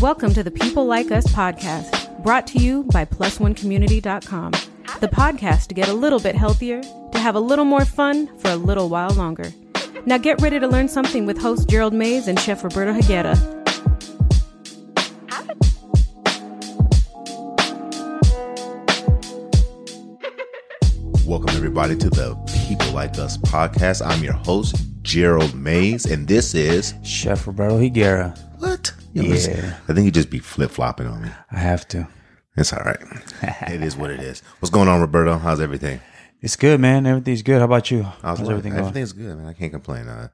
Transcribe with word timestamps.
Welcome 0.00 0.32
to 0.32 0.42
the 0.42 0.50
People 0.50 0.86
Like 0.86 1.10
Us 1.10 1.26
podcast, 1.26 2.22
brought 2.22 2.46
to 2.46 2.58
you 2.58 2.84
by 2.84 3.04
PlusOneCommunity.com. 3.04 4.52
The 4.98 5.08
podcast 5.08 5.66
to 5.66 5.74
get 5.74 5.88
a 5.88 5.92
little 5.92 6.18
bit 6.18 6.34
healthier, 6.34 6.80
to 6.80 7.18
have 7.18 7.34
a 7.34 7.40
little 7.40 7.66
more 7.66 7.84
fun 7.84 8.34
for 8.38 8.48
a 8.50 8.56
little 8.56 8.88
while 8.88 9.10
longer. 9.10 9.52
Now 10.06 10.16
get 10.16 10.40
ready 10.40 10.58
to 10.58 10.66
learn 10.66 10.88
something 10.88 11.26
with 11.26 11.36
host 11.36 11.68
Gerald 11.68 11.92
Mayes 11.92 12.28
and 12.28 12.40
Chef 12.40 12.64
Roberto 12.64 12.94
Higuera. 12.94 13.36
Welcome, 21.26 21.50
everybody, 21.50 21.94
to 21.98 22.08
the 22.08 22.36
People 22.66 22.90
Like 22.92 23.18
Us 23.18 23.36
podcast. 23.36 24.00
I'm 24.06 24.24
your 24.24 24.32
host, 24.32 24.76
Gerald 25.02 25.54
Mayes, 25.54 26.06
and 26.06 26.26
this 26.26 26.54
is 26.54 26.94
Chef 27.02 27.46
Roberto 27.46 27.78
Higuera. 27.78 28.49
What? 29.12 29.26
Yeah. 29.26 29.76
I 29.88 29.92
think 29.92 30.04
you 30.04 30.10
just 30.10 30.30
be 30.30 30.38
flip 30.38 30.70
flopping 30.70 31.06
on 31.06 31.22
me. 31.22 31.30
I 31.50 31.58
have 31.58 31.86
to. 31.88 32.08
It's 32.56 32.72
all 32.72 32.82
right. 32.84 32.98
it 33.42 33.82
is 33.82 33.96
what 33.96 34.10
it 34.10 34.20
is. 34.20 34.42
What's 34.58 34.70
going 34.70 34.88
on, 34.88 35.00
Roberto? 35.00 35.38
How's 35.38 35.60
everything? 35.60 36.00
It's 36.42 36.56
good, 36.56 36.80
man. 36.80 37.06
Everything's 37.06 37.42
good. 37.42 37.58
How 37.58 37.64
about 37.66 37.90
you? 37.90 38.02
How's, 38.02 38.38
How's 38.38 38.48
everything 38.48 38.72
going? 38.72 38.84
Everything's 38.84 39.12
good, 39.12 39.36
man. 39.36 39.46
I 39.46 39.52
can't 39.52 39.72
complain. 39.72 40.08
Uh, 40.08 40.28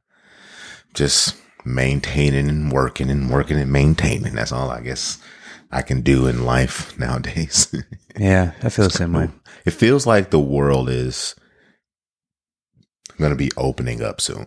just 0.94 1.36
maintaining 1.64 2.48
and 2.48 2.72
working 2.72 3.10
and 3.10 3.30
working 3.30 3.58
and 3.58 3.70
maintaining. 3.70 4.34
That's 4.34 4.52
all 4.52 4.70
I 4.70 4.80
guess 4.80 5.18
I 5.70 5.82
can 5.82 6.00
do 6.00 6.26
in 6.26 6.44
life 6.44 6.98
nowadays. 6.98 7.74
Yeah, 8.18 8.52
I 8.62 8.70
feel 8.70 8.86
the 8.86 8.92
same 8.92 9.12
way. 9.12 9.28
it 9.66 9.72
feels 9.72 10.06
like 10.06 10.30
the 10.30 10.40
world 10.40 10.88
is 10.88 11.34
going 13.18 13.28
to 13.28 13.36
be 13.36 13.50
opening 13.58 14.00
up 14.00 14.22
soon. 14.22 14.46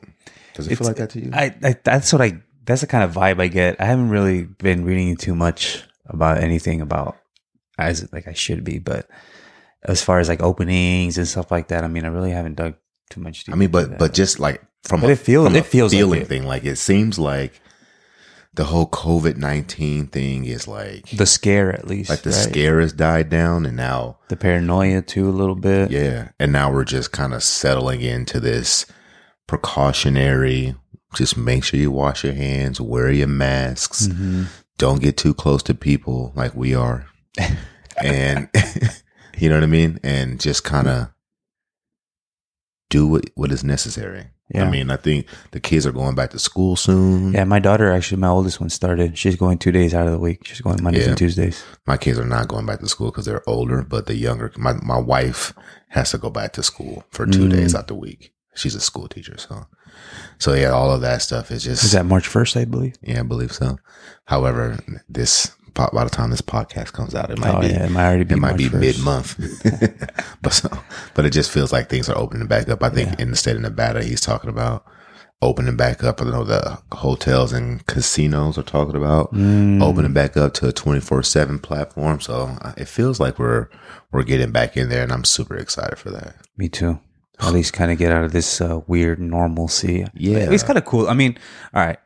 Does 0.55 0.65
it 0.65 0.75
feel 0.75 0.87
like 0.87 0.95
that 0.95 1.11
to 1.11 1.21
you? 1.21 1.29
I, 1.31 1.55
I 1.63 1.75
that's 1.83 2.11
what 2.11 2.19
I 2.19 2.41
that's 2.69 2.81
the 2.81 2.87
kind 2.87 3.03
of 3.03 3.13
vibe 3.13 3.41
I 3.41 3.47
get. 3.49 3.81
I 3.81 3.85
haven't 3.85 4.09
really 4.09 4.43
been 4.43 4.85
reading 4.85 5.17
too 5.17 5.35
much 5.35 5.83
about 6.05 6.37
anything 6.37 6.79
about 6.81 7.17
as 7.77 8.07
like 8.13 8.27
I 8.27 8.33
should 8.33 8.63
be, 8.63 8.79
but 8.79 9.09
as 9.83 10.01
far 10.03 10.19
as 10.19 10.29
like 10.29 10.41
openings 10.41 11.17
and 11.17 11.27
stuff 11.27 11.51
like 11.51 11.67
that, 11.69 11.83
I 11.83 11.87
mean, 11.87 12.05
I 12.05 12.09
really 12.09 12.31
haven't 12.31 12.55
dug 12.55 12.75
too 13.09 13.21
much. 13.21 13.43
Deep. 13.45 13.53
I 13.53 13.57
mean, 13.57 13.71
but 13.71 13.97
but 13.97 14.13
just 14.13 14.39
like 14.39 14.61
from 14.83 15.01
But 15.01 15.09
a, 15.09 15.13
it 15.13 15.19
feels- 15.19 15.53
it 15.53 15.65
feels 15.65 15.93
like 15.93 15.99
feeling 15.99 16.21
it. 16.21 16.27
thing, 16.27 16.43
like 16.45 16.63
it 16.65 16.77
seems 16.77 17.17
like 17.19 17.61
the 18.55 18.65
whole 18.65 18.87
COVID 18.87 19.37
nineteen 19.37 20.07
thing 20.07 20.45
is 20.45 20.67
like 20.67 21.09
the 21.11 21.25
scare 21.25 21.71
at 21.71 21.87
least, 21.87 22.09
like 22.09 22.23
the 22.23 22.31
right? 22.31 22.49
scare 22.49 22.81
has 22.81 22.91
died 22.93 23.29
down, 23.29 23.65
and 23.65 23.77
now 23.77 24.17
the 24.27 24.35
paranoia 24.35 25.01
too, 25.01 25.29
a 25.29 25.31
little 25.31 25.55
bit. 25.55 25.91
yeah, 25.91 26.29
and 26.39 26.51
now 26.51 26.71
we're 26.71 26.83
just 26.83 27.11
kind 27.11 27.33
of 27.33 27.43
settling 27.43 28.01
into 28.01 28.39
this 28.39 28.85
precautionary. 29.47 30.75
Just 31.15 31.35
make 31.37 31.63
sure 31.63 31.79
you 31.79 31.91
wash 31.91 32.23
your 32.23 32.33
hands, 32.33 32.79
wear 32.79 33.09
your 33.11 33.27
masks, 33.27 34.07
Mhm. 34.07 34.45
don't 34.77 35.01
get 35.01 35.17
too 35.17 35.33
close 35.33 35.63
to 35.63 35.73
people 35.73 36.31
like 36.35 36.53
we 36.55 36.75
are, 36.75 37.05
and 38.03 38.47
you 39.37 39.49
know 39.49 39.55
what 39.55 39.63
I 39.63 39.67
mean, 39.67 39.99
and 40.03 40.39
just 40.39 40.63
kind 40.63 40.87
of 40.87 41.09
do 42.89 43.07
what 43.07 43.29
what 43.35 43.51
is 43.51 43.63
necessary. 43.63 44.27
Yeah. 44.53 44.63
I 44.65 44.71
mean, 44.71 44.89
I 44.89 44.97
think 44.97 45.27
the 45.51 45.59
kids 45.59 45.85
are 45.85 45.91
going 45.91 46.15
back 46.15 46.31
to 46.31 46.39
school 46.39 46.75
soon. 46.75 47.33
Yeah, 47.33 47.43
my 47.43 47.59
daughter 47.59 47.91
actually, 47.91 48.19
my 48.19 48.29
oldest 48.29 48.59
one 48.59 48.71
started. 48.71 49.15
She's 49.15 49.35
going 49.35 49.59
two 49.59 49.71
days 49.71 49.93
out 49.93 50.07
of 50.07 50.11
the 50.11 50.17
week. 50.17 50.43
She's 50.47 50.61
going 50.61 50.81
Mondays 50.81 51.03
Yeah. 51.03 51.09
and 51.09 51.17
Tuesdays. 51.19 51.63
My 51.85 51.97
kids 51.97 52.17
are 52.17 52.25
not 52.25 52.47
going 52.47 52.65
back 52.65 52.79
to 52.79 52.87
school 52.89 53.11
because 53.11 53.25
they're 53.25 53.47
older, 53.47 53.83
but 53.83 54.07
the 54.07 54.15
younger, 54.15 54.51
my, 54.57 54.73
my 54.81 54.97
wife 54.97 55.53
has 55.89 56.09
to 56.11 56.17
go 56.17 56.31
back 56.31 56.53
to 56.53 56.63
school 56.63 57.03
for 57.11 57.27
two 57.27 57.41
Mm. 57.47 57.51
days 57.51 57.75
out 57.75 57.87
the 57.89 57.93
week. 57.95 58.33
She's 58.59 58.75
a 58.75 58.79
school 58.81 59.07
teacher. 59.07 59.37
So, 59.37 59.65
so 60.37 60.53
yeah, 60.53 60.69
all 60.69 60.91
of 60.91 61.01
that 61.01 61.21
stuff 61.21 61.49
is 61.51 61.63
just, 61.63 61.83
Is 61.83 61.91
that 61.93 62.05
March 62.05 62.27
first? 62.27 62.55
I 62.57 62.65
believe. 62.65 62.95
yeah, 63.01 63.19
I 63.19 63.23
believe 63.23 63.51
so. 63.53 63.77
However, 64.25 64.77
this, 65.07 65.51
by 65.73 66.03
the 66.03 66.09
time 66.09 66.29
this 66.31 66.41
podcast 66.41 66.91
comes 66.93 67.15
out, 67.15 67.31
it 67.31 67.39
might 67.39 67.55
oh 67.55 67.61
be, 67.61 67.67
yeah, 67.67 67.85
it 67.85 67.91
might 67.91 68.05
already 68.07 68.23
be. 68.25 68.35
it 68.35 68.37
might 68.37 68.57
be 68.57 68.69
mid 68.69 68.99
month, 68.99 69.37
but 70.41 70.53
so, 70.53 70.69
but 71.13 71.25
it 71.25 71.31
just 71.31 71.49
feels 71.51 71.71
like 71.71 71.89
things 71.89 72.09
are 72.09 72.17
opening 72.17 72.47
back 72.47 72.67
up. 72.69 72.83
I 72.83 72.89
think 72.89 73.19
in 73.19 73.29
the 73.31 73.37
state 73.37 73.55
of 73.55 73.61
Nevada, 73.61 74.03
he's 74.03 74.21
talking 74.21 74.49
about 74.49 74.85
opening 75.41 75.77
back 75.77 76.03
up. 76.03 76.21
I 76.21 76.25
know 76.25 76.43
the 76.43 76.77
hotels 76.91 77.53
and 77.53 77.85
casinos 77.87 78.57
are 78.57 78.63
talking 78.63 78.97
about 78.97 79.33
Mm. 79.33 79.81
opening 79.81 80.11
back 80.11 80.35
up 80.35 80.53
to 80.55 80.67
a 80.67 80.73
24 80.73 81.23
seven 81.23 81.59
platform. 81.59 82.19
So 82.19 82.57
uh, 82.61 82.73
it 82.75 82.89
feels 82.89 83.21
like 83.21 83.39
we're, 83.39 83.69
we're 84.11 84.23
getting 84.23 84.51
back 84.51 84.75
in 84.75 84.89
there 84.89 85.01
and 85.03 85.13
I'm 85.13 85.23
super 85.23 85.55
excited 85.55 85.97
for 85.97 86.11
that. 86.11 86.35
Me 86.57 86.67
too. 86.67 86.99
At 87.41 87.53
least 87.53 87.73
kind 87.73 87.91
of 87.91 87.97
get 87.97 88.11
out 88.11 88.25
of 88.25 88.31
this 88.31 88.59
uh, 88.61 88.81
weird 88.87 89.19
normalcy. 89.19 90.05
Yeah. 90.13 90.51
it's 90.51 90.63
kind 90.63 90.77
of 90.77 90.85
cool. 90.85 91.07
I 91.07 91.13
mean, 91.13 91.37
all 91.73 91.85
right, 91.85 91.97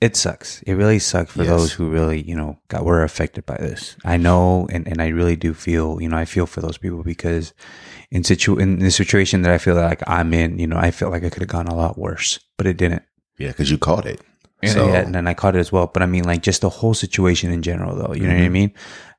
it 0.00 0.16
sucks. 0.16 0.62
It 0.62 0.74
really 0.74 0.98
sucks 0.98 1.32
for 1.32 1.42
Yes. 1.42 1.48
those 1.48 1.72
who 1.72 1.90
really, 1.90 2.22
you 2.22 2.36
know, 2.36 2.58
got 2.68 2.84
were 2.84 3.02
affected 3.02 3.46
by 3.46 3.56
this. 3.56 3.96
I 4.04 4.16
know, 4.16 4.66
and, 4.70 4.86
and 4.86 5.00
I 5.02 5.08
really 5.08 5.36
do 5.36 5.54
feel, 5.54 6.00
you 6.00 6.08
know, 6.08 6.16
I 6.16 6.24
feel 6.24 6.46
for 6.46 6.60
those 6.60 6.78
people 6.78 7.02
because 7.02 7.52
in 8.10 8.22
situ 8.22 8.56
in 8.58 8.78
the 8.78 8.90
situation 8.90 9.42
that 9.42 9.52
I 9.52 9.58
feel 9.58 9.74
like 9.74 10.02
I'm 10.06 10.32
in, 10.34 10.58
you 10.58 10.66
know, 10.66 10.76
I 10.78 10.90
felt 10.92 11.10
like 11.12 11.24
I 11.24 11.30
could 11.30 11.42
have 11.42 11.48
gone 11.48 11.66
a 11.66 11.74
lot 11.74 11.98
worse, 11.98 12.38
but 12.56 12.66
it 12.66 12.76
didn't. 12.76 13.02
Yeah. 13.38 13.52
Cause 13.52 13.70
you 13.70 13.78
caught 13.78 14.06
it. 14.06 14.20
So- 14.64 14.86
yeah, 14.88 15.00
and 15.00 15.14
then 15.14 15.26
I 15.26 15.34
caught 15.34 15.56
it 15.56 15.58
as 15.58 15.72
well. 15.72 15.88
But 15.92 16.02
I 16.02 16.06
mean, 16.06 16.24
like 16.24 16.42
just 16.42 16.62
the 16.62 16.70
whole 16.70 16.94
situation 16.94 17.50
in 17.52 17.60
general, 17.60 17.96
though. 17.96 18.14
You 18.14 18.22
know 18.28 18.34
what 18.34 18.44
I 18.44 18.48
mean? 18.48 18.72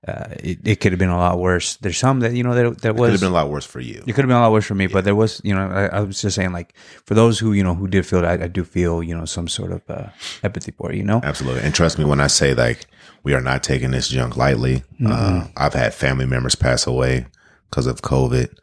Uh, 0.08 0.36
it, 0.40 0.60
it 0.64 0.80
could 0.82 0.92
have 0.92 1.00
been 1.00 1.10
a 1.10 1.18
lot 1.18 1.40
worse. 1.40 1.78
There's 1.78 1.98
some 1.98 2.20
that 2.20 2.34
you 2.34 2.44
know 2.44 2.54
that 2.54 2.82
that 2.82 2.90
It 2.92 2.96
could 2.96 3.04
have 3.06 3.12
was 3.14 3.22
been 3.22 3.32
a 3.32 3.34
lot 3.34 3.50
worse 3.50 3.66
for 3.66 3.80
you. 3.80 4.04
it 4.06 4.14
could 4.14 4.24
have 4.24 4.28
been 4.28 4.38
a 4.38 4.42
lot 4.42 4.52
worse 4.52 4.66
for 4.66 4.76
me, 4.76 4.86
but 4.86 5.04
there 5.04 5.16
was, 5.16 5.42
you 5.44 5.56
know, 5.56 5.68
I, 5.68 5.86
I 5.98 6.00
was 6.02 6.22
just 6.22 6.36
saying, 6.36 6.52
like, 6.52 6.76
for 7.06 7.16
those 7.16 7.40
who, 7.40 7.54
you 7.54 7.64
know, 7.64 7.74
who 7.74 7.88
did 7.88 8.06
feel 8.06 8.22
that, 8.22 8.42
I, 8.44 8.48
do 8.48 8.64
feel, 8.64 9.02
you 9.02 9.18
know, 9.18 9.26
some 9.26 9.48
sort 9.48 9.72
of 9.72 9.82
uh, 9.90 10.10
empathy 10.44 10.72
for 10.78 10.94
you 10.94 11.04
know? 11.04 11.22
Absolutely. 11.24 11.62
And 11.64 11.74
trust 11.74 11.98
me 11.98 12.06
when 12.06 12.22
I 12.22 12.28
say 12.28 12.54
like 12.54 12.86
we 13.24 13.34
are 13.34 13.42
not 13.42 13.64
taking 13.64 13.90
this 13.92 14.08
junk 14.10 14.38
lightly. 14.38 14.84
Uh, 15.04 15.48
I've 15.58 15.74
had 15.74 15.94
family 15.96 16.28
members 16.28 16.54
pass 16.56 16.86
away 16.86 17.26
because 17.72 17.88
of 17.88 18.02
COVID. 18.04 18.56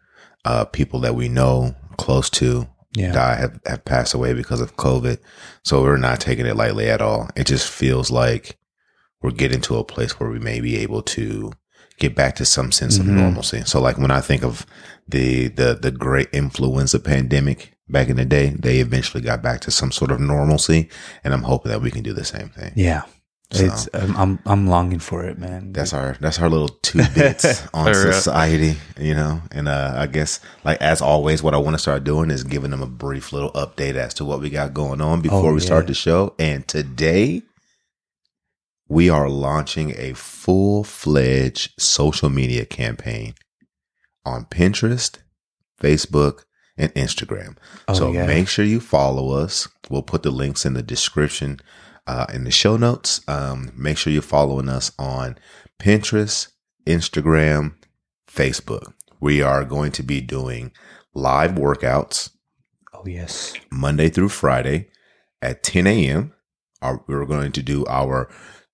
Uh, 0.44 0.64
people 0.66 1.00
that 1.00 1.14
we 1.16 1.28
know 1.28 1.74
close 1.96 2.30
to 2.30 2.68
Yeah. 2.94 3.12
die 3.12 3.34
have, 3.36 3.60
have 3.66 3.84
passed 3.84 4.14
away 4.14 4.32
because 4.34 4.60
of 4.60 4.76
COVID. 4.76 5.18
So 5.64 5.82
we're 5.82 5.96
not 5.96 6.20
taking 6.20 6.46
it 6.46 6.54
lightly 6.56 6.88
at 6.88 7.00
all. 7.00 7.28
It 7.34 7.46
just 7.48 7.68
feels 7.68 8.10
like 8.12 8.56
we're 9.22 9.30
getting 9.30 9.60
to 9.62 9.76
a 9.78 9.84
place 9.84 10.18
where 10.18 10.30
we 10.30 10.38
may 10.38 10.60
be 10.60 10.76
able 10.78 11.02
to 11.02 11.52
get 11.98 12.14
back 12.16 12.34
to 12.36 12.44
some 12.44 12.72
sense 12.72 12.98
of 12.98 13.06
normalcy. 13.06 13.62
So 13.64 13.80
like 13.80 13.96
when 13.98 14.10
I 14.10 14.20
think 14.20 14.42
of 14.42 14.66
the, 15.08 15.48
the, 15.48 15.74
the 15.80 15.90
great 15.92 16.28
influenza 16.32 16.98
pandemic 16.98 17.74
back 17.88 18.08
in 18.08 18.16
the 18.16 18.24
day, 18.24 18.50
they 18.50 18.78
eventually 18.78 19.22
got 19.22 19.42
back 19.42 19.60
to 19.62 19.70
some 19.70 19.92
sort 19.92 20.10
of 20.10 20.18
normalcy. 20.20 20.88
And 21.22 21.32
I'm 21.32 21.42
hoping 21.44 21.70
that 21.70 21.80
we 21.80 21.90
can 21.90 22.02
do 22.02 22.12
the 22.12 22.24
same 22.24 22.48
thing. 22.48 22.72
Yeah. 22.74 23.02
So- 23.52 23.64
It's, 23.66 23.88
I'm, 23.92 24.16
I'm, 24.16 24.38
I'm 24.46 24.66
longing 24.66 24.98
for 24.98 25.24
it, 25.24 25.38
man. 25.38 25.72
That's 25.74 25.92
our 25.92 26.16
that's 26.20 26.40
our 26.40 26.48
little 26.48 26.70
two 26.70 27.02
bits 27.14 27.62
on 27.74 27.92
For 27.92 28.04
real. 28.04 28.12
society, 28.14 28.76
you 28.98 29.14
know. 29.14 29.42
And 29.52 29.68
uh, 29.68 29.94
I 29.98 30.06
guess 30.06 30.40
like 30.64 30.80
as 30.80 31.02
always, 31.02 31.42
what 31.42 31.52
I 31.54 31.58
want 31.58 31.74
to 31.74 31.78
start 31.78 32.02
doing 32.02 32.30
is 32.30 32.44
giving 32.44 32.70
them 32.70 32.80
a 32.82 32.86
brief 32.86 33.30
little 33.32 33.52
update 33.52 33.94
as 33.96 34.14
to 34.14 34.24
what 34.24 34.40
we 34.40 34.48
got 34.48 34.72
going 34.72 35.02
on 35.02 35.20
before 35.20 35.50
Oh, 35.50 35.54
we 35.54 35.60
start 35.60 35.86
the 35.86 35.92
show. 35.94 36.34
And 36.38 36.66
today 36.66 37.42
we 38.92 39.08
are 39.08 39.30
launching 39.30 39.94
a 39.96 40.12
full 40.12 40.84
fledged 40.84 41.72
social 41.80 42.28
media 42.28 42.66
campaign 42.66 43.32
on 44.26 44.44
Pinterest, 44.44 45.16
Facebook, 45.80 46.44
and 46.76 46.92
Instagram. 46.92 47.56
Oh, 47.88 47.94
so 47.94 48.12
yeah. 48.12 48.26
make 48.26 48.48
sure 48.48 48.66
you 48.66 48.80
follow 48.80 49.30
us. 49.30 49.66
We'll 49.88 50.02
put 50.02 50.22
the 50.22 50.30
links 50.30 50.66
in 50.66 50.74
the 50.74 50.82
description, 50.82 51.58
uh, 52.06 52.26
in 52.34 52.44
the 52.44 52.50
show 52.50 52.76
notes. 52.76 53.26
Um, 53.26 53.72
make 53.74 53.96
sure 53.96 54.12
you're 54.12 54.20
following 54.20 54.68
us 54.68 54.92
on 54.98 55.38
Pinterest, 55.78 56.48
Instagram, 56.86 57.76
Facebook. 58.30 58.92
We 59.20 59.40
are 59.40 59.64
going 59.64 59.92
to 59.92 60.02
be 60.02 60.20
doing 60.20 60.70
live 61.14 61.52
workouts 61.52 62.30
oh, 62.92 63.06
yes. 63.06 63.54
Monday 63.70 64.10
through 64.10 64.28
Friday 64.28 64.90
at 65.40 65.62
10 65.62 65.86
a.m. 65.86 66.34
Our, 66.82 67.02
we're 67.06 67.24
going 67.24 67.52
to 67.52 67.62
do 67.62 67.86
our 67.86 68.28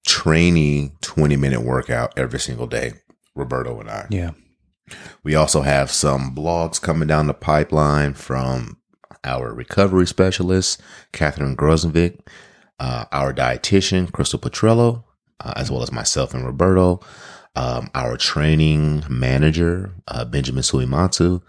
training 0.08 0.96
20 1.02 1.36
minute 1.36 1.60
workout 1.60 2.18
every 2.18 2.40
single 2.40 2.66
day, 2.66 2.94
Roberto 3.34 3.78
and 3.78 3.90
I. 3.90 4.06
Yeah. 4.08 4.30
We 5.22 5.34
also 5.34 5.60
have 5.60 5.90
some 5.90 6.34
blogs 6.34 6.80
coming 6.80 7.06
down 7.06 7.26
the 7.26 7.34
pipeline 7.34 8.14
from 8.14 8.78
our 9.22 9.52
recovery 9.52 10.06
specialist, 10.06 10.80
Catherine 11.12 11.54
Grozenvik, 11.56 12.20
uh, 12.80 13.04
our 13.12 13.34
dietitian, 13.34 14.10
Crystal 14.10 14.38
Petrello, 14.38 15.04
uh, 15.40 15.52
as 15.56 15.70
well 15.70 15.82
as 15.82 15.92
myself 15.92 16.32
and 16.32 16.46
Roberto, 16.46 17.00
um, 17.54 17.90
our 17.94 18.16
training 18.16 19.04
manager, 19.10 19.94
uh, 20.08 20.24
Benjamin 20.24 20.62
Suimatsu. 20.62 21.42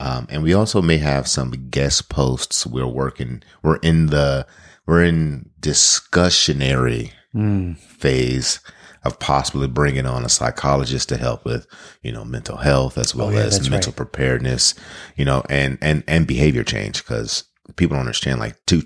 Um, 0.00 0.26
and 0.28 0.42
we 0.42 0.52
also 0.52 0.82
may 0.82 0.98
have 0.98 1.26
some 1.26 1.70
guest 1.70 2.10
posts. 2.10 2.66
We're 2.66 2.86
working, 2.86 3.42
we're 3.62 3.76
in 3.76 4.06
the, 4.06 4.46
we're 4.84 5.04
in 5.04 5.48
discussionary 5.60 7.12
Mm. 7.34 7.78
phase 7.78 8.60
of 9.04 9.18
possibly 9.18 9.66
bringing 9.66 10.06
on 10.06 10.24
a 10.24 10.28
psychologist 10.28 11.08
to 11.08 11.16
help 11.16 11.44
with, 11.44 11.66
you 12.02 12.12
know, 12.12 12.24
mental 12.24 12.58
health 12.58 12.96
as 12.98 13.14
well 13.14 13.28
Oh, 13.28 13.30
yeah, 13.30 13.38
as 13.40 13.68
mental 13.68 13.90
right. 13.90 13.96
preparedness, 13.96 14.74
you 15.16 15.24
know, 15.24 15.42
and, 15.48 15.76
and, 15.80 16.04
and 16.06 16.26
behavior 16.26 16.62
change 16.62 17.02
because 17.02 17.44
people 17.76 17.94
don't 17.96 18.02
understand 18.06 18.38
like 18.38 18.64
to, 18.66 18.82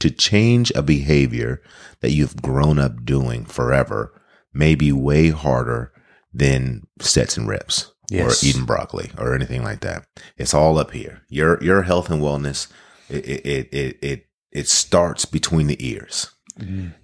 to 0.00 0.10
change 0.10 0.70
a 0.74 0.82
behavior 0.82 1.62
that 2.00 2.10
you've 2.10 2.42
grown 2.42 2.78
up 2.78 3.04
doing 3.04 3.44
forever 3.46 4.20
may 4.52 4.74
be 4.74 4.92
way 4.92 5.30
harder 5.30 5.92
than 6.32 6.86
sets 7.00 7.36
and 7.36 7.48
reps 7.48 7.90
Yes. 8.10 8.42
or 8.44 8.46
eating 8.46 8.66
broccoli 8.66 9.12
or 9.16 9.34
anything 9.34 9.62
like 9.62 9.80
that. 9.80 10.04
It's 10.36 10.52
all 10.52 10.78
up 10.78 10.90
here. 10.90 11.22
Your 11.30 11.62
your 11.64 11.82
health 11.82 12.10
and 12.10 12.20
wellness 12.20 12.68
it 13.08 13.24
it 13.26 13.68
it 13.72 13.98
it, 14.02 14.26
it 14.52 14.68
starts 14.68 15.24
between 15.24 15.68
the 15.68 15.78
ears. 15.88 16.33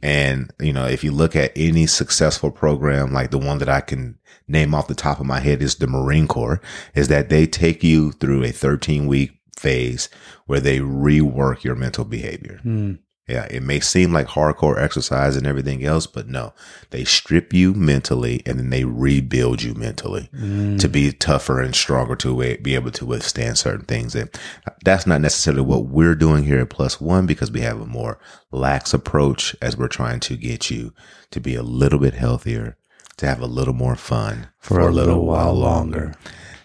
And, 0.02 0.52
you 0.60 0.72
know, 0.72 0.86
if 0.86 1.02
you 1.02 1.10
look 1.10 1.34
at 1.34 1.52
any 1.56 1.86
successful 1.86 2.50
program, 2.50 3.12
like 3.12 3.30
the 3.30 3.38
one 3.38 3.58
that 3.58 3.68
I 3.68 3.80
can 3.80 4.18
name 4.46 4.74
off 4.74 4.88
the 4.88 4.94
top 4.94 5.20
of 5.20 5.26
my 5.26 5.40
head 5.40 5.62
is 5.62 5.76
the 5.76 5.86
Marine 5.86 6.28
Corps, 6.28 6.60
is 6.94 7.08
that 7.08 7.28
they 7.28 7.46
take 7.46 7.82
you 7.82 8.12
through 8.12 8.44
a 8.44 8.52
13 8.52 9.06
week 9.06 9.32
phase 9.56 10.08
where 10.46 10.60
they 10.60 10.78
rework 10.78 11.64
your 11.64 11.74
mental 11.74 12.04
behavior. 12.04 12.60
Mm. 12.64 12.98
Yeah. 13.28 13.46
It 13.48 13.62
may 13.62 13.78
seem 13.78 14.12
like 14.12 14.26
hardcore 14.26 14.76
exercise 14.76 15.36
and 15.36 15.46
everything 15.46 15.84
else, 15.84 16.06
but 16.06 16.28
no, 16.28 16.52
they 16.90 17.04
strip 17.04 17.52
you 17.52 17.74
mentally 17.74 18.42
and 18.44 18.58
then 18.58 18.70
they 18.70 18.84
rebuild 18.84 19.62
you 19.62 19.74
mentally 19.74 20.28
to 20.32 20.88
be 20.88 21.12
mm. 21.12 21.18
tougher 21.20 21.60
and 21.60 21.74
stronger 21.74 22.16
to 22.16 22.56
be 22.58 22.74
able 22.74 22.90
to 22.90 23.06
withstand 23.06 23.56
certain 23.56 23.86
things. 23.86 24.16
And 24.16 24.30
that's 24.84 25.06
not 25.06 25.20
necessarily 25.20 25.62
what 25.62 25.86
we're 25.86 26.16
doing 26.16 26.44
here 26.44 26.58
at 26.58 26.70
Plus 26.70 27.00
One 27.00 27.26
because 27.26 27.52
we 27.52 27.60
have 27.60 27.80
a 27.80 27.86
more 27.86 28.18
lax 28.50 28.92
approach 28.92 29.54
as 29.62 29.76
we're 29.76 29.88
trying 29.88 30.18
to 30.20 30.36
get 30.36 30.70
you 30.70 30.92
to 31.30 31.40
be 31.40 31.54
a 31.54 31.62
little 31.62 32.00
bit 32.00 32.14
healthier, 32.14 32.76
to 33.18 33.26
have 33.26 33.40
a 33.40 33.46
little 33.46 33.74
more 33.74 33.96
fun 33.96 34.48
For 34.58 34.80
a 34.80 34.90
little 34.90 35.24
while 35.24 35.54
longer. 35.54 36.14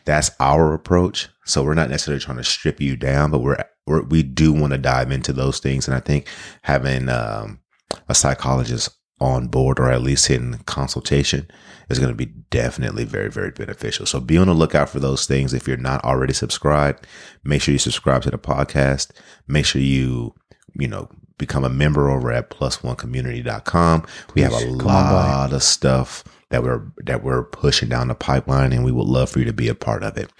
That's 0.06 0.32
our 0.40 0.74
approach. 0.74 1.30
So 1.46 1.64
we're 1.64 1.76
not 1.76 1.90
necessarily 1.90 2.22
trying 2.22 2.38
to 2.38 2.44
strip 2.44 2.82
you 2.82 2.96
down, 2.96 3.30
but 3.30 3.40
we're, 3.40 3.64
we're 3.86 4.04
we 4.04 4.24
do 4.24 4.52
want 4.54 4.74
to 4.74 4.78
dive 4.78 5.12
into 5.12 5.34
those 5.34 5.60
things. 5.60 5.88
And 5.88 5.96
I 5.96 6.00
think 6.00 6.28
having 6.64 7.10
um, 7.10 7.60
a 8.08 8.16
psychologist 8.16 8.90
on 9.20 9.48
board 9.48 9.80
or 9.80 9.90
at 9.90 10.02
least 10.02 10.30
in 10.30 10.58
consultation 10.66 11.48
is 11.90 12.00
going 12.00 12.12
to 12.12 12.16
be 12.16 12.34
definitely 12.50 13.06
very, 13.06 13.30
very 13.30 13.52
beneficial. 13.52 14.06
So 14.06 14.20
be 14.20 14.38
on 14.38 14.48
the 14.48 14.54
lookout 14.54 14.90
for 14.90 15.00
those 15.00 15.26
things. 15.26 15.54
If 15.54 15.68
you're 15.68 15.78
not 15.78 16.04
already 16.04 16.34
subscribed, 16.34 17.06
make 17.44 17.62
sure 17.62 17.72
you 17.72 17.80
subscribe 17.80 18.24
to 18.24 18.32
the 18.32 18.38
podcast. 18.38 19.12
Make 19.48 19.66
sure 19.66 19.82
you, 19.82 20.34
you 20.74 20.88
know, 20.88 21.10
become 21.38 21.64
a 21.64 21.70
member 21.70 22.10
over 22.10 22.32
at 22.32 22.50
plus1community.com. 22.50 24.06
We 24.34 24.42
have 24.42 24.54
a 24.54 24.58
Please 24.58 24.78
come 24.78 24.88
on 24.88 25.04
by. 25.04 25.12
lot 25.12 25.54
of 25.54 25.64
stuff 25.64 26.24
that 26.50 26.64
we're, 26.64 26.82
that 27.04 27.24
we're 27.24 27.44
pushing 27.44 27.90
down 27.90 28.08
the 28.08 28.16
pipeline 28.16 28.74
and 28.74 28.84
we 28.84 28.92
would 28.92 29.08
love 29.08 29.30
for 29.30 29.40
you 29.40 29.46
to 29.46 29.54
be 29.54 29.68
a 29.68 29.76
part 29.76 30.04
of 30.04 30.18
it. 30.18 30.32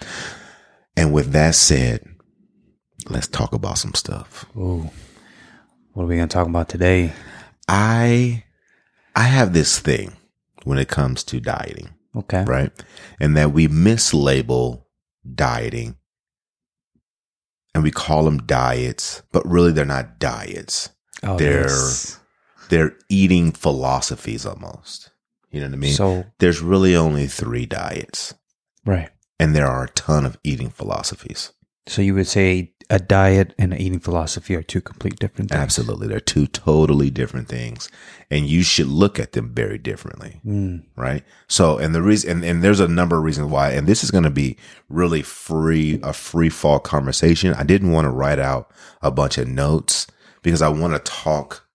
And 0.96 1.12
with 1.12 1.32
that 1.32 1.54
said, 1.54 2.15
let's 3.08 3.26
talk 3.28 3.52
about 3.52 3.78
some 3.78 3.94
stuff. 3.94 4.46
Ooh. 4.56 4.90
What 5.92 6.04
are 6.04 6.06
we 6.06 6.16
going 6.16 6.28
to 6.28 6.32
talk 6.32 6.46
about 6.46 6.68
today? 6.68 7.12
I 7.68 8.44
I 9.14 9.22
have 9.24 9.52
this 9.52 9.78
thing 9.78 10.12
when 10.64 10.78
it 10.78 10.88
comes 10.88 11.24
to 11.24 11.40
dieting, 11.40 11.90
Okay. 12.14 12.44
right? 12.44 12.70
And 13.20 13.36
that 13.36 13.52
we 13.52 13.66
mislabel 13.68 14.82
dieting 15.34 15.96
and 17.74 17.82
we 17.82 17.90
call 17.90 18.24
them 18.24 18.38
diets, 18.38 19.22
but 19.32 19.46
really 19.46 19.72
they're 19.72 19.84
not 19.84 20.18
diets. 20.18 20.90
Oh, 21.22 21.36
They're- 21.38 21.62
yes. 21.62 22.18
They're 22.68 22.96
eating 23.08 23.52
philosophies 23.52 24.44
almost. 24.44 25.10
You 25.52 25.60
know 25.60 25.68
what 25.68 25.74
I 25.74 25.78
mean? 25.78 25.94
so, 25.94 26.24
There's 26.40 26.60
really 26.60 26.96
only 26.96 27.28
3 27.28 27.64
diets 27.64 28.34
right. 28.84 29.08
and 29.38 29.54
there 29.54 29.68
are 29.68 29.84
a 29.84 29.88
ton 29.90 30.26
of 30.26 30.36
eating 30.42 30.70
philosophies. 30.70 31.52
So 31.86 32.02
you 32.02 32.12
would 32.14 32.26
say 32.26 32.74
a 32.88 32.98
diet 32.98 33.54
and 33.58 33.72
an 33.72 33.80
eating 33.80 33.98
philosophy 33.98 34.54
are 34.54 34.62
two 34.62 34.80
complete 34.80 35.18
different 35.18 35.50
things. 35.50 35.60
Absolutely. 35.60 36.06
They're 36.06 36.20
two 36.20 36.46
totally 36.46 37.10
different 37.10 37.48
things 37.48 37.90
and 38.30 38.46
you 38.46 38.62
should 38.62 38.86
look 38.86 39.18
at 39.18 39.32
them 39.32 39.52
very 39.54 39.78
differently. 39.78 40.40
Mm. 40.46 40.84
right? 40.96 41.24
So, 41.48 41.78
and 41.78 41.94
the 41.94 42.02
reason, 42.02 42.30
and, 42.30 42.44
and 42.44 42.62
there's 42.62 42.80
a 42.80 42.88
number 42.88 43.16
of 43.18 43.24
reasons 43.24 43.50
why, 43.50 43.70
and 43.70 43.86
this 43.86 44.04
is 44.04 44.10
going 44.10 44.24
to 44.24 44.30
be 44.30 44.56
really 44.88 45.22
free, 45.22 46.00
a 46.02 46.12
free 46.12 46.48
fall 46.48 46.78
conversation. 46.78 47.54
I 47.54 47.64
didn't 47.64 47.92
want 47.92 48.04
to 48.04 48.10
write 48.10 48.38
out 48.38 48.70
a 49.02 49.10
bunch 49.10 49.38
of 49.38 49.48
notes 49.48 50.06
because 50.42 50.62
I 50.62 50.68
want 50.68 50.92
to 50.92 50.98
talk 51.10 51.66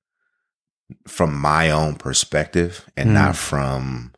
from 1.08 1.34
my 1.34 1.70
own 1.70 1.96
perspective 1.96 2.90
and 2.98 3.10
Mm. 3.10 3.14
not 3.14 3.36
from 3.36 4.11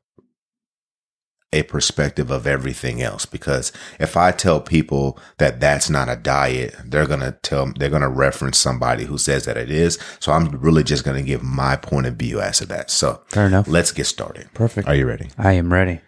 a 1.53 1.63
perspective 1.63 2.31
of 2.31 2.45
everything 2.45 3.01
else. 3.01 3.25
Because 3.25 3.71
if 3.99 4.17
I 4.17 4.31
tell 4.31 4.59
people 4.59 5.17
that 5.37 5.59
that's 5.59 5.89
not 5.89 6.09
a 6.09 6.15
diet, 6.15 6.75
they're 6.85 7.07
going 7.07 7.21
to 7.21 7.31
tell, 7.43 7.71
they're 7.77 7.89
going 7.89 8.01
to 8.01 8.09
reference 8.09 8.57
somebody 8.57 9.05
who 9.05 9.17
says 9.17 9.45
that 9.45 9.57
it 9.57 9.71
is. 9.71 9.97
So 10.19 10.31
I'm 10.31 10.49
really 10.59 10.83
just 10.83 11.05
going 11.05 11.17
to 11.17 11.23
give 11.27 11.43
my 11.43 11.75
point 11.75 12.07
of 12.07 12.15
view 12.15 12.41
as 12.41 12.57
to 12.59 12.65
that. 12.67 12.89
So 12.91 13.21
Fair 13.27 13.47
enough. 13.47 13.67
let's 13.67 13.91
get 13.91 14.05
started. 14.05 14.49
Perfect. 14.53 14.87
Are 14.87 14.95
you 14.95 15.07
ready? 15.07 15.29
I 15.37 15.53
am 15.53 15.71
ready. 15.71 16.01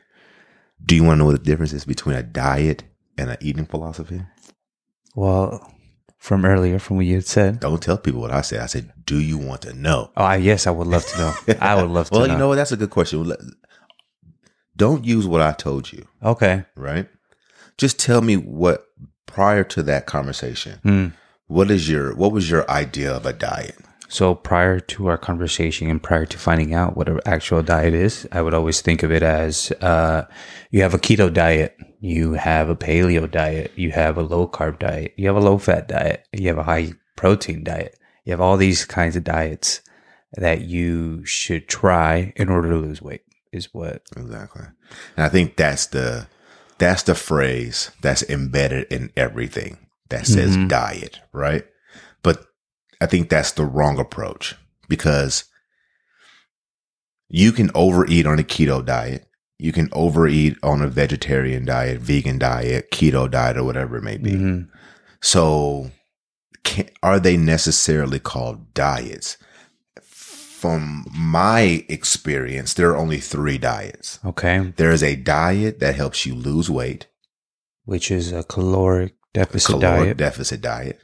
Do 0.84 0.96
you 0.96 1.04
want 1.04 1.16
to 1.16 1.20
know 1.20 1.26
what 1.26 1.44
the 1.44 1.50
difference 1.52 1.74
is 1.74 1.86
between 1.86 2.16
a 2.16 2.24
diet 2.24 2.84
and 3.18 3.30
an 3.30 3.38
eating 3.40 3.66
philosophy? 3.66 4.22
Well, 5.16 5.72
from 6.26 6.44
earlier, 6.44 6.80
from 6.80 6.98
what 6.98 7.06
you 7.06 7.16
had 7.16 7.28
said. 7.28 7.60
Don't 7.60 7.82
tell 7.82 7.98
people 7.98 8.22
what 8.22 8.32
I 8.32 8.42
said. 8.42 8.60
I 8.60 8.66
said, 8.66 8.92
do 9.06 9.20
you 9.20 9.38
want 9.38 9.62
to 9.62 9.74
know? 9.74 10.12
Oh, 10.18 10.24
I, 10.24 10.38
yes, 10.38 10.66
I 10.66 10.72
would 10.72 10.88
love 10.88 11.06
to 11.06 11.18
know. 11.18 11.34
I 11.62 11.76
would 11.76 11.92
love 11.92 12.10
to 12.10 12.14
well, 12.18 12.28
you 12.28 12.36
know 12.36 12.48
what? 12.48 12.56
That's 12.56 12.72
a 12.72 12.78
good 12.78 12.90
question. 12.90 13.32
Don't 14.78 15.06
use 15.06 15.26
what 15.28 15.42
I 15.42 15.54
told 15.54 15.92
you, 15.94 16.08
Okay. 16.24 16.66
right? 16.76 17.08
Just 17.78 18.00
tell 18.00 18.22
me 18.22 18.36
what 18.36 18.86
prior 19.26 19.64
to 19.66 19.84
that 19.84 20.06
conversation, 20.06 20.80
Hmm. 20.84 21.08
what 21.48 21.70
is 21.72 21.90
your 21.90 22.16
what 22.16 22.32
was 22.32 22.50
your 22.50 22.70
idea 22.70 23.12
of 23.14 23.26
a 23.26 23.34
diet? 23.34 23.76
So 24.08 24.36
prior 24.36 24.80
to 24.80 25.08
our 25.08 25.18
conversation 25.18 25.90
and 25.90 26.02
prior 26.02 26.26
to 26.28 26.38
finding 26.38 26.74
out 26.74 26.96
what 26.96 27.10
an 27.10 27.20
actual 27.26 27.64
diet 27.64 27.94
is, 27.94 28.28
I 28.32 28.42
would 28.42 28.54
always 28.54 28.80
think 28.82 29.02
of 29.04 29.12
it 29.12 29.24
as 29.24 29.72
uh, 29.82 30.26
you 30.72 30.82
have 30.84 30.94
a 30.94 31.00
keto 31.00 31.34
diet, 31.34 31.76
you 32.00 32.34
have 32.34 32.70
a 32.70 32.76
paleo 32.76 33.30
diet, 33.30 33.72
you 33.76 33.92
have 33.92 34.18
a 34.18 34.22
low 34.22 34.48
carb 34.48 34.80
diet, 34.80 35.14
you 35.18 35.26
have 35.28 35.36
a 35.36 35.40
low 35.42 35.58
fat 35.58 35.88
diet, 35.88 36.24
you 36.32 36.48
have 36.50 36.58
a 36.60 36.64
high 36.64 36.94
protein 37.16 37.64
diet. 37.64 37.98
You 38.26 38.32
have 38.32 38.42
all 38.42 38.58
these 38.58 38.86
kinds 38.86 39.16
of 39.16 39.24
diets 39.24 39.82
that 40.38 40.62
you 40.62 41.26
should 41.26 41.68
try 41.68 42.32
in 42.36 42.50
order 42.50 42.70
to 42.70 42.78
lose 42.78 43.02
weight. 43.02 43.22
Is 43.56 43.74
what 43.74 44.02
Exactly. 44.18 44.66
And 45.16 45.26
I 45.26 45.30
think 45.30 45.56
that's 45.56 45.88
the 45.88 46.28
that's 46.78 47.04
the 47.04 47.16
phrase 47.16 47.92
that's 48.02 48.24
embedded 48.24 48.88
in 48.92 49.12
everything 49.16 49.78
that 50.10 50.28
says 50.28 50.58
Mhm. 50.58 50.68
diet, 50.68 51.20
right? 51.32 51.66
But 52.22 52.46
I 53.00 53.06
think 53.06 53.30
that's 53.30 53.52
the 53.54 53.66
wrong 53.66 53.98
approach 53.98 54.56
because 54.90 55.46
you 57.30 57.52
can 57.54 57.72
overeat 57.74 58.26
on 58.26 58.40
a 58.40 58.44
keto 58.44 58.86
diet. 58.86 59.26
You 59.58 59.72
can 59.72 59.88
overeat 59.94 60.58
on 60.62 60.82
a 60.82 60.88
vegetarian 60.88 61.66
diet, 61.66 62.02
vegan 62.02 62.38
diet, 62.38 62.92
keto 62.92 63.32
diet, 63.32 63.58
or 63.58 63.64
whatever 63.64 63.98
it 63.98 64.04
may 64.04 64.18
be. 64.18 64.32
Mhm. 64.34 64.68
So, 65.22 65.92
can, 66.64 66.90
are 67.02 67.20
they 67.20 67.38
necessarily 67.38 68.20
called 68.20 68.74
diets? 68.74 69.38
From 70.66 71.06
my 71.16 71.86
experience, 71.90 72.74
there 72.74 72.90
are 72.90 72.98
only 72.98 73.20
three 73.20 73.60
diets. 73.60 74.18
okay, 74.26 74.74
There 74.78 74.92
is 74.92 75.04
a 75.04 75.16
diet 75.16 75.80
that 75.80 75.94
helps 75.94 76.26
you 76.26 76.34
lose 76.34 76.72
weight, 76.72 77.06
which 77.84 78.10
is 78.10 78.32
a 78.32 78.44
caloric 78.44 79.14
a 79.36 79.40
deficit 79.40 79.76
caloric 79.76 80.04
diet, 80.06 80.18
deficit 80.18 80.62
diet. 80.62 81.00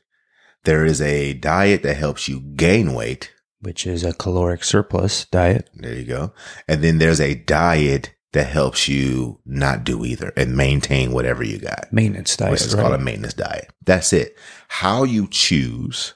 There 0.63 0.84
is 0.84 1.00
a 1.00 1.34
diet 1.34 1.84
that 1.84 1.94
helps 1.98 2.27
you 2.27 2.39
gain 2.39 2.96
weight. 2.96 3.32
which 3.60 3.86
is 3.86 4.03
a 4.03 4.13
caloric 4.13 4.63
surplus 4.63 5.25
diet. 5.25 5.70
There 5.75 5.94
you 5.94 6.06
go. 6.06 6.34
And 6.68 6.84
then 6.84 6.98
there's 6.98 7.22
a 7.22 7.36
diet 7.36 8.15
that 8.34 8.48
helps 8.48 8.88
you 8.88 9.41
not 9.46 9.84
do 9.84 10.03
either 10.03 10.34
and 10.36 10.58
maintain 10.58 11.12
whatever 11.12 11.44
you 11.44 11.60
got. 11.60 11.94
Maintenance 11.94 12.36
diet, 12.36 12.51
which 12.53 12.62
is 12.62 12.74
right? 12.74 12.82
called 12.82 12.96
a 12.96 12.98
maintenance 12.98 13.36
diet. 13.36 13.70
That's 13.86 14.12
it. 14.12 14.36
How 14.70 15.03
you 15.03 15.27
choose 15.30 16.15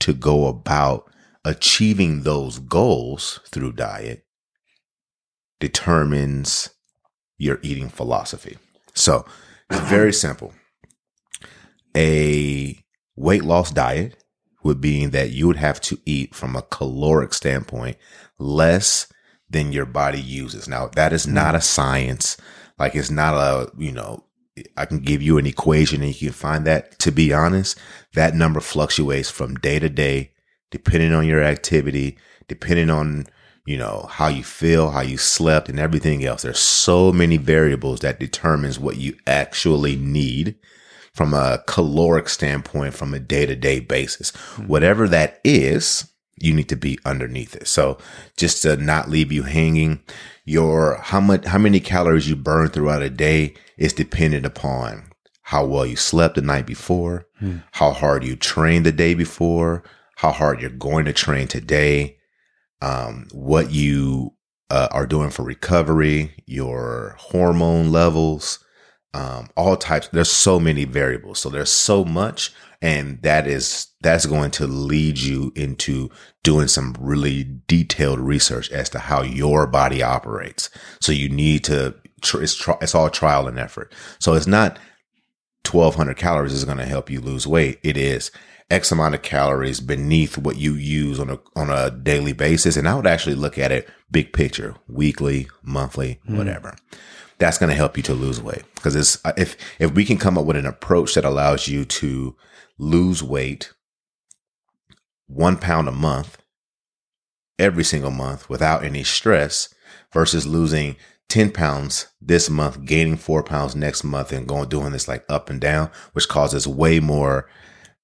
to 0.00 0.12
go 0.12 0.48
about 0.48 1.08
achieving 1.48 2.24
those 2.24 2.58
goals 2.58 3.40
through 3.50 3.72
diet 3.72 4.26
determines 5.60 6.68
your 7.38 7.58
eating 7.62 7.88
philosophy. 7.88 8.58
So 8.92 9.24
it's 9.70 9.80
very 9.80 10.12
simple. 10.12 10.52
A 11.96 12.78
weight 13.16 13.44
loss 13.44 13.70
diet 13.70 14.22
would 14.62 14.82
be 14.82 15.06
that 15.06 15.30
you 15.30 15.46
would 15.46 15.56
have 15.56 15.80
to 15.80 15.98
eat 16.04 16.34
from 16.34 16.54
a 16.54 16.62
caloric 16.62 17.32
standpoint 17.32 17.96
less 18.38 19.10
than 19.48 19.72
your 19.72 19.86
body 19.86 20.20
uses. 20.20 20.68
Now 20.68 20.88
that 20.96 21.14
is 21.14 21.26
not 21.26 21.54
a 21.54 21.62
science. 21.62 22.36
Like 22.78 22.94
it's 22.94 23.10
not 23.10 23.32
a, 23.32 23.72
you 23.78 23.92
know, 23.92 24.22
I 24.76 24.84
can 24.84 24.98
give 24.98 25.22
you 25.22 25.38
an 25.38 25.46
equation 25.46 26.02
and 26.02 26.20
you 26.20 26.28
can 26.28 26.34
find 26.34 26.66
that. 26.66 26.98
To 26.98 27.10
be 27.10 27.32
honest, 27.32 27.78
that 28.12 28.34
number 28.34 28.60
fluctuates 28.60 29.30
from 29.30 29.54
day 29.54 29.78
to 29.78 29.88
day, 29.88 30.32
depending 30.70 31.12
on 31.12 31.26
your 31.26 31.42
activity, 31.42 32.18
depending 32.48 32.90
on, 32.90 33.26
you 33.66 33.76
know, 33.76 34.06
how 34.10 34.28
you 34.28 34.42
feel, 34.44 34.90
how 34.90 35.00
you 35.00 35.16
slept 35.16 35.68
and 35.68 35.78
everything 35.78 36.24
else. 36.24 36.42
There's 36.42 36.58
so 36.58 37.12
many 37.12 37.36
variables 37.36 38.00
that 38.00 38.20
determines 38.20 38.78
what 38.78 38.96
you 38.96 39.16
actually 39.26 39.96
need 39.96 40.56
from 41.12 41.34
a 41.34 41.62
caloric 41.66 42.28
standpoint, 42.28 42.94
from 42.94 43.12
a 43.14 43.18
day 43.18 43.44
to 43.46 43.56
day 43.56 43.80
basis. 43.80 44.30
Whatever 44.66 45.08
that 45.08 45.40
is, 45.44 46.10
you 46.40 46.54
need 46.54 46.68
to 46.68 46.76
be 46.76 46.98
underneath 47.04 47.56
it. 47.56 47.66
So 47.66 47.98
just 48.36 48.62
to 48.62 48.76
not 48.76 49.10
leave 49.10 49.32
you 49.32 49.42
hanging, 49.42 50.00
your 50.44 50.98
how 51.02 51.20
much 51.20 51.44
how 51.44 51.58
many 51.58 51.80
calories 51.80 52.28
you 52.28 52.36
burn 52.36 52.68
throughout 52.68 53.02
a 53.02 53.10
day 53.10 53.54
is 53.76 53.92
dependent 53.92 54.46
upon 54.46 55.10
how 55.42 55.64
well 55.64 55.84
you 55.84 55.96
slept 55.96 56.36
the 56.36 56.42
night 56.42 56.66
before, 56.66 57.26
Hmm. 57.40 57.56
how 57.72 57.90
hard 57.92 58.22
you 58.24 58.36
trained 58.36 58.86
the 58.86 58.92
day 58.92 59.14
before, 59.14 59.82
how 60.18 60.32
hard 60.32 60.60
you're 60.60 60.68
going 60.68 61.04
to 61.04 61.12
train 61.12 61.46
today, 61.46 62.18
um, 62.82 63.28
what 63.30 63.70
you 63.70 64.34
uh, 64.68 64.88
are 64.90 65.06
doing 65.06 65.30
for 65.30 65.44
recovery, 65.44 66.34
your 66.44 67.14
hormone 67.20 67.92
levels, 67.92 68.58
um, 69.14 69.48
all 69.56 69.76
types. 69.76 70.08
There's 70.08 70.28
so 70.28 70.58
many 70.58 70.84
variables. 70.84 71.38
So 71.38 71.50
there's 71.50 71.70
so 71.70 72.04
much, 72.04 72.52
and 72.82 73.22
that 73.22 73.46
is 73.46 73.86
that's 74.00 74.26
going 74.26 74.50
to 74.52 74.66
lead 74.66 75.18
you 75.18 75.52
into 75.54 76.10
doing 76.42 76.66
some 76.66 76.96
really 76.98 77.60
detailed 77.68 78.18
research 78.18 78.72
as 78.72 78.88
to 78.90 78.98
how 78.98 79.22
your 79.22 79.68
body 79.68 80.02
operates. 80.02 80.68
So 81.00 81.12
you 81.12 81.28
need 81.28 81.62
to. 81.64 81.94
It's 82.16 82.64
it's 82.82 82.94
all 82.96 83.08
trial 83.08 83.46
and 83.46 83.56
effort. 83.56 83.94
So 84.18 84.34
it's 84.34 84.48
not 84.48 84.80
1200 85.70 86.16
calories 86.16 86.52
is 86.52 86.64
going 86.64 86.78
to 86.78 86.86
help 86.86 87.08
you 87.08 87.20
lose 87.20 87.46
weight. 87.46 87.78
It 87.84 87.96
is 87.96 88.32
X 88.70 88.92
amount 88.92 89.14
of 89.14 89.22
calories 89.22 89.80
beneath 89.80 90.36
what 90.36 90.56
you 90.56 90.74
use 90.74 91.18
on 91.18 91.30
a, 91.30 91.38
on 91.56 91.70
a 91.70 91.90
daily 91.90 92.32
basis. 92.32 92.76
And 92.76 92.86
I 92.86 92.94
would 92.94 93.06
actually 93.06 93.34
look 93.34 93.58
at 93.58 93.72
it 93.72 93.88
big 94.10 94.32
picture, 94.32 94.74
weekly, 94.88 95.48
monthly, 95.62 96.20
hmm. 96.26 96.36
whatever. 96.36 96.76
That's 97.38 97.58
going 97.58 97.70
to 97.70 97.76
help 97.76 97.96
you 97.96 98.02
to 98.04 98.14
lose 98.14 98.42
weight 98.42 98.64
because 98.74 98.96
it's, 98.96 99.24
uh, 99.24 99.32
if, 99.36 99.56
if 99.78 99.94
we 99.94 100.04
can 100.04 100.18
come 100.18 100.36
up 100.36 100.44
with 100.44 100.56
an 100.56 100.66
approach 100.66 101.14
that 101.14 101.24
allows 101.24 101.68
you 101.68 101.84
to 101.84 102.36
lose 102.78 103.22
weight 103.22 103.72
one 105.28 105.56
pound 105.56 105.88
a 105.88 105.92
month 105.92 106.38
every 107.58 107.84
single 107.84 108.10
month 108.10 108.48
without 108.48 108.84
any 108.84 109.04
stress 109.04 109.72
versus 110.12 110.46
losing 110.46 110.96
10 111.28 111.52
pounds 111.52 112.08
this 112.20 112.48
month, 112.48 112.84
gaining 112.84 113.16
four 113.16 113.42
pounds 113.42 113.76
next 113.76 114.02
month 114.02 114.32
and 114.32 114.48
going 114.48 114.68
doing 114.68 114.92
this 114.92 115.08
like 115.08 115.24
up 115.28 115.50
and 115.50 115.60
down, 115.60 115.90
which 116.12 116.28
causes 116.28 116.66
way 116.66 117.00
more 117.00 117.48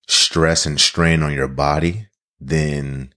stress 0.08 0.66
and 0.66 0.80
strain 0.80 1.22
on 1.22 1.32
your 1.32 1.48
body 1.48 2.08
than 2.40 3.12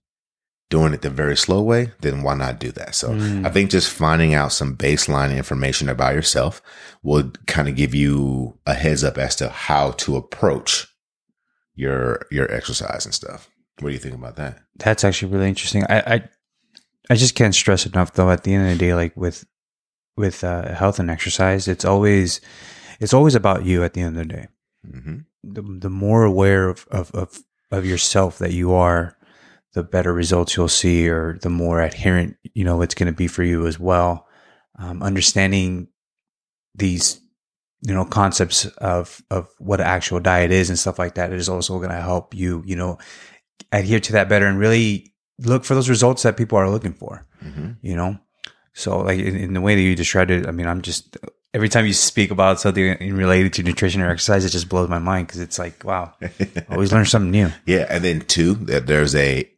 doing 0.70 0.92
it 0.92 1.00
the 1.02 1.10
very 1.10 1.36
slow 1.36 1.62
way, 1.62 1.92
then 2.00 2.22
why 2.22 2.34
not 2.34 2.60
do 2.60 2.70
that? 2.72 2.94
So 2.94 3.10
Mm. 3.10 3.46
I 3.46 3.50
think 3.50 3.70
just 3.70 3.90
finding 3.90 4.34
out 4.34 4.52
some 4.52 4.76
baseline 4.76 5.34
information 5.34 5.88
about 5.88 6.14
yourself 6.14 6.60
will 7.02 7.32
kind 7.46 7.68
of 7.68 7.74
give 7.76 7.94
you 7.94 8.58
a 8.66 8.74
heads 8.74 9.02
up 9.02 9.16
as 9.16 9.34
to 9.36 9.48
how 9.48 9.92
to 9.92 10.16
approach 10.16 10.86
your 11.74 12.26
your 12.30 12.50
exercise 12.52 13.04
and 13.06 13.14
stuff. 13.14 13.48
What 13.80 13.90
do 13.90 13.94
you 13.94 14.00
think 14.00 14.14
about 14.14 14.36
that? 14.36 14.58
That's 14.76 15.04
actually 15.04 15.32
really 15.32 15.48
interesting. 15.48 15.84
I, 15.88 16.00
I 16.14 16.28
I 17.10 17.14
just 17.14 17.34
can't 17.34 17.54
stress 17.54 17.86
enough 17.86 18.12
though. 18.12 18.30
At 18.30 18.42
the 18.44 18.52
end 18.52 18.70
of 18.70 18.78
the 18.78 18.84
day, 18.84 18.94
like 18.94 19.16
with 19.16 19.46
with 20.16 20.42
uh, 20.44 20.74
health 20.74 20.98
and 20.98 21.10
exercise, 21.10 21.68
it's 21.68 21.84
always 21.84 22.40
it's 23.00 23.14
always 23.14 23.34
about 23.34 23.64
you. 23.64 23.84
At 23.84 23.94
the 23.94 24.02
end 24.02 24.18
of 24.18 24.28
the 24.28 24.34
day, 24.34 24.48
hmm 24.84 25.18
the 25.44 25.62
the 25.62 25.90
more 25.90 26.24
aware 26.24 26.68
of 26.68 26.86
of 26.90 27.10
of, 27.12 27.42
of 27.70 27.86
yourself 27.86 28.38
that 28.38 28.52
you 28.52 28.72
are, 28.72 29.16
the 29.74 29.82
better 29.82 30.12
results 30.12 30.56
you'll 30.56 30.68
see, 30.68 31.08
or 31.08 31.38
the 31.42 31.50
more 31.50 31.80
adherent 31.80 32.36
you 32.54 32.64
know 32.64 32.82
it's 32.82 32.94
going 32.94 33.12
to 33.12 33.16
be 33.16 33.28
for 33.28 33.42
you 33.42 33.66
as 33.66 33.78
well. 33.78 34.26
Um, 34.78 35.02
understanding 35.02 35.88
these 36.74 37.20
you 37.82 37.94
know 37.94 38.04
concepts 38.04 38.66
of 38.78 39.22
of 39.30 39.48
what 39.58 39.80
an 39.80 39.86
actual 39.86 40.20
diet 40.20 40.50
is 40.50 40.68
and 40.68 40.78
stuff 40.78 40.98
like 40.98 41.14
that 41.14 41.32
is 41.32 41.48
also 41.48 41.78
going 41.78 41.90
to 41.90 42.00
help 42.00 42.34
you 42.34 42.62
you 42.66 42.76
know 42.76 42.98
adhere 43.72 44.00
to 44.00 44.12
that 44.12 44.28
better 44.28 44.46
and 44.46 44.58
really 44.58 45.12
look 45.38 45.64
for 45.64 45.74
those 45.74 45.88
results 45.88 46.22
that 46.22 46.36
people 46.36 46.58
are 46.58 46.70
looking 46.70 46.92
for 46.92 47.26
hmm 47.40 47.72
you 47.82 47.94
know 47.94 48.18
so 48.72 48.98
like 49.00 49.18
in, 49.18 49.36
in 49.36 49.54
the 49.54 49.60
way 49.60 49.74
that 49.76 49.82
you 49.82 49.94
described 49.94 50.30
it 50.30 50.46
i 50.46 50.50
mean 50.50 50.66
i'm 50.66 50.82
just 50.82 51.16
every 51.58 51.68
time 51.68 51.84
you 51.86 51.92
speak 51.92 52.30
about 52.30 52.60
something 52.60 52.96
related 53.14 53.52
to 53.52 53.62
nutrition 53.64 54.00
or 54.00 54.08
exercise 54.10 54.44
it 54.44 54.50
just 54.50 54.68
blows 54.68 54.88
my 54.88 54.98
mind 55.00 55.26
because 55.26 55.40
it's 55.40 55.58
like 55.58 55.82
wow 55.84 56.14
always 56.70 56.92
learn 56.92 57.04
something 57.04 57.30
new 57.32 57.50
Yeah, 57.66 57.84
and 57.90 58.04
then 58.04 58.20
two, 58.20 58.54
there's 58.54 59.14
a 59.14 59.50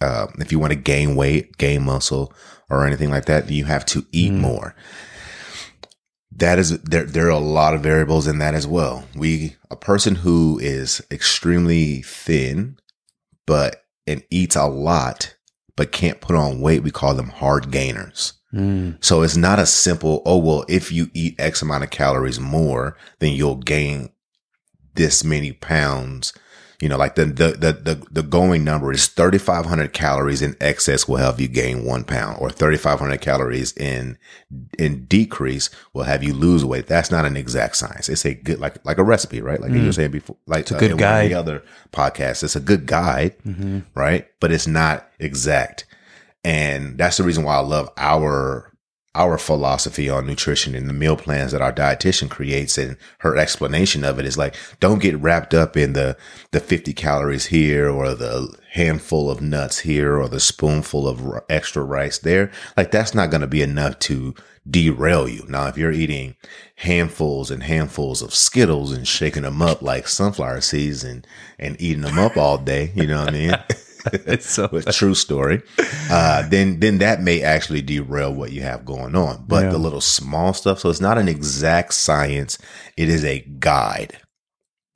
uh, 0.00 0.26
if 0.38 0.50
you 0.50 0.58
want 0.58 0.72
to 0.72 0.78
gain 0.78 1.14
weight, 1.14 1.56
gain 1.58 1.84
muscle, 1.84 2.32
or 2.70 2.86
anything 2.86 3.10
like 3.10 3.26
that, 3.26 3.50
you 3.50 3.64
have 3.66 3.84
to 3.86 4.04
eat 4.12 4.32
Mm. 4.32 4.38
more. 4.40 4.74
That 6.32 6.58
is 6.58 6.80
there. 6.82 7.04
There 7.04 7.26
are 7.26 7.30
a 7.30 7.38
lot 7.38 7.74
of 7.74 7.82
variables 7.82 8.26
in 8.26 8.38
that 8.38 8.54
as 8.54 8.66
well. 8.66 9.04
We 9.14 9.56
a 9.70 9.76
person 9.76 10.14
who 10.16 10.58
is 10.62 11.02
extremely 11.10 12.00
thin, 12.02 12.78
but 13.46 13.84
and 14.06 14.22
eats 14.30 14.56
a 14.56 14.66
lot, 14.66 15.34
but 15.76 15.92
can't 15.92 16.20
put 16.22 16.34
on 16.36 16.60
weight. 16.62 16.82
We 16.82 16.90
call 16.90 17.14
them 17.14 17.28
hard 17.28 17.70
gainers. 17.70 18.32
Mm. 18.52 19.02
So 19.04 19.22
it's 19.22 19.36
not 19.36 19.58
a 19.58 19.66
simple, 19.66 20.22
oh, 20.26 20.38
well, 20.38 20.64
if 20.68 20.90
you 20.90 21.08
eat 21.14 21.36
X 21.38 21.62
amount 21.62 21.84
of 21.84 21.90
calories 21.90 22.40
more, 22.40 22.96
then 23.20 23.32
you'll 23.32 23.56
gain 23.56 24.10
this 24.94 25.22
many 25.22 25.52
pounds. 25.52 26.32
You 26.80 26.88
know, 26.88 26.96
like 26.96 27.14
the, 27.14 27.26
the, 27.26 27.48
the, 27.52 27.72
the, 27.74 28.06
the 28.10 28.22
going 28.22 28.64
number 28.64 28.90
is 28.90 29.06
3,500 29.06 29.92
calories 29.92 30.40
in 30.40 30.56
excess 30.62 31.06
will 31.06 31.18
have 31.18 31.38
you 31.38 31.46
gain 31.46 31.84
one 31.84 32.04
pound 32.04 32.38
or 32.40 32.48
3,500 32.50 33.20
calories 33.20 33.76
in, 33.76 34.16
in 34.78 35.04
decrease 35.04 35.68
will 35.92 36.04
have 36.04 36.24
you 36.24 36.32
lose 36.32 36.64
weight. 36.64 36.86
That's 36.86 37.10
not 37.10 37.26
an 37.26 37.36
exact 37.36 37.76
science. 37.76 38.08
It's 38.08 38.24
a 38.24 38.32
good, 38.32 38.60
like, 38.60 38.82
like 38.86 38.96
a 38.96 39.04
recipe, 39.04 39.42
right? 39.42 39.60
Like 39.60 39.72
you 39.72 39.84
were 39.84 39.92
saying 39.92 40.10
before, 40.10 40.36
like 40.46 40.64
Mm. 40.66 40.76
a 40.76 40.78
good 40.78 40.92
one 40.92 41.02
of 41.24 41.28
the 41.28 41.34
other 41.34 41.62
podcast, 41.92 42.42
It's 42.42 42.56
a 42.56 42.60
good 42.60 42.86
guide 42.86 43.34
hmm 43.44 43.80
right? 43.94 44.26
But 44.40 44.50
it's 44.50 44.66
not 44.66 45.06
exact. 45.18 45.84
And 46.44 46.96
that's 46.98 47.16
the 47.18 47.22
reason 47.22 47.44
why 47.44 47.56
I 47.56 47.60
love 47.60 47.90
our 47.96 48.70
our 49.12 49.36
philosophy 49.38 50.08
on 50.08 50.24
nutrition 50.24 50.72
and 50.72 50.88
the 50.88 50.92
meal 50.92 51.16
plans 51.16 51.50
that 51.50 51.60
our 51.60 51.72
dietitian 51.72 52.30
creates 52.30 52.78
and 52.78 52.96
her 53.18 53.36
explanation 53.36 54.04
of 54.04 54.20
it 54.20 54.24
is 54.24 54.38
like 54.38 54.54
don't 54.78 55.02
get 55.02 55.18
wrapped 55.18 55.52
up 55.52 55.76
in 55.76 55.94
the 55.94 56.16
the 56.52 56.60
50 56.60 56.92
calories 56.92 57.46
here 57.46 57.90
or 57.90 58.14
the 58.14 58.56
handful 58.72 59.28
of 59.28 59.40
nuts 59.40 59.80
here 59.80 60.16
or 60.16 60.28
the 60.28 60.38
spoonful 60.38 61.08
of 61.08 61.42
extra 61.48 61.82
rice 61.82 62.18
there. 62.18 62.52
Like 62.76 62.92
that's 62.92 63.14
not 63.14 63.30
going 63.30 63.40
to 63.40 63.48
be 63.48 63.62
enough 63.62 63.98
to 64.00 64.32
derail 64.68 65.28
you. 65.28 65.44
Now 65.48 65.66
if 65.66 65.76
you're 65.76 65.90
eating 65.90 66.36
handfuls 66.76 67.50
and 67.50 67.64
handfuls 67.64 68.22
of 68.22 68.32
skittles 68.32 68.92
and 68.92 69.08
shaking 69.08 69.42
them 69.42 69.60
up 69.60 69.82
like 69.82 70.06
sunflower 70.06 70.60
seeds 70.60 71.02
and 71.02 71.26
and 71.58 71.80
eating 71.80 72.02
them 72.02 72.18
up 72.18 72.36
all 72.36 72.56
day 72.56 72.90
you 72.94 73.06
know 73.06 73.20
what 73.20 73.28
i 73.28 73.32
mean 73.32 73.52
so 74.40 74.64
a 74.72 74.92
true 74.92 75.14
story, 75.14 75.62
uh, 76.10 76.48
then 76.48 76.80
then 76.80 76.98
that 76.98 77.22
may 77.22 77.42
actually 77.42 77.82
derail 77.82 78.32
what 78.32 78.52
you 78.52 78.62
have 78.62 78.84
going 78.84 79.14
on. 79.14 79.44
But 79.46 79.64
Yeah. 79.64 79.70
the 79.70 79.78
little 79.78 80.00
small 80.00 80.52
stuff, 80.54 80.80
so 80.80 80.90
it's 80.90 81.00
not 81.00 81.18
an 81.18 81.28
exact 81.28 81.94
science. 81.94 82.58
It 82.96 83.08
is 83.08 83.24
a 83.24 83.40
guide, 83.58 84.18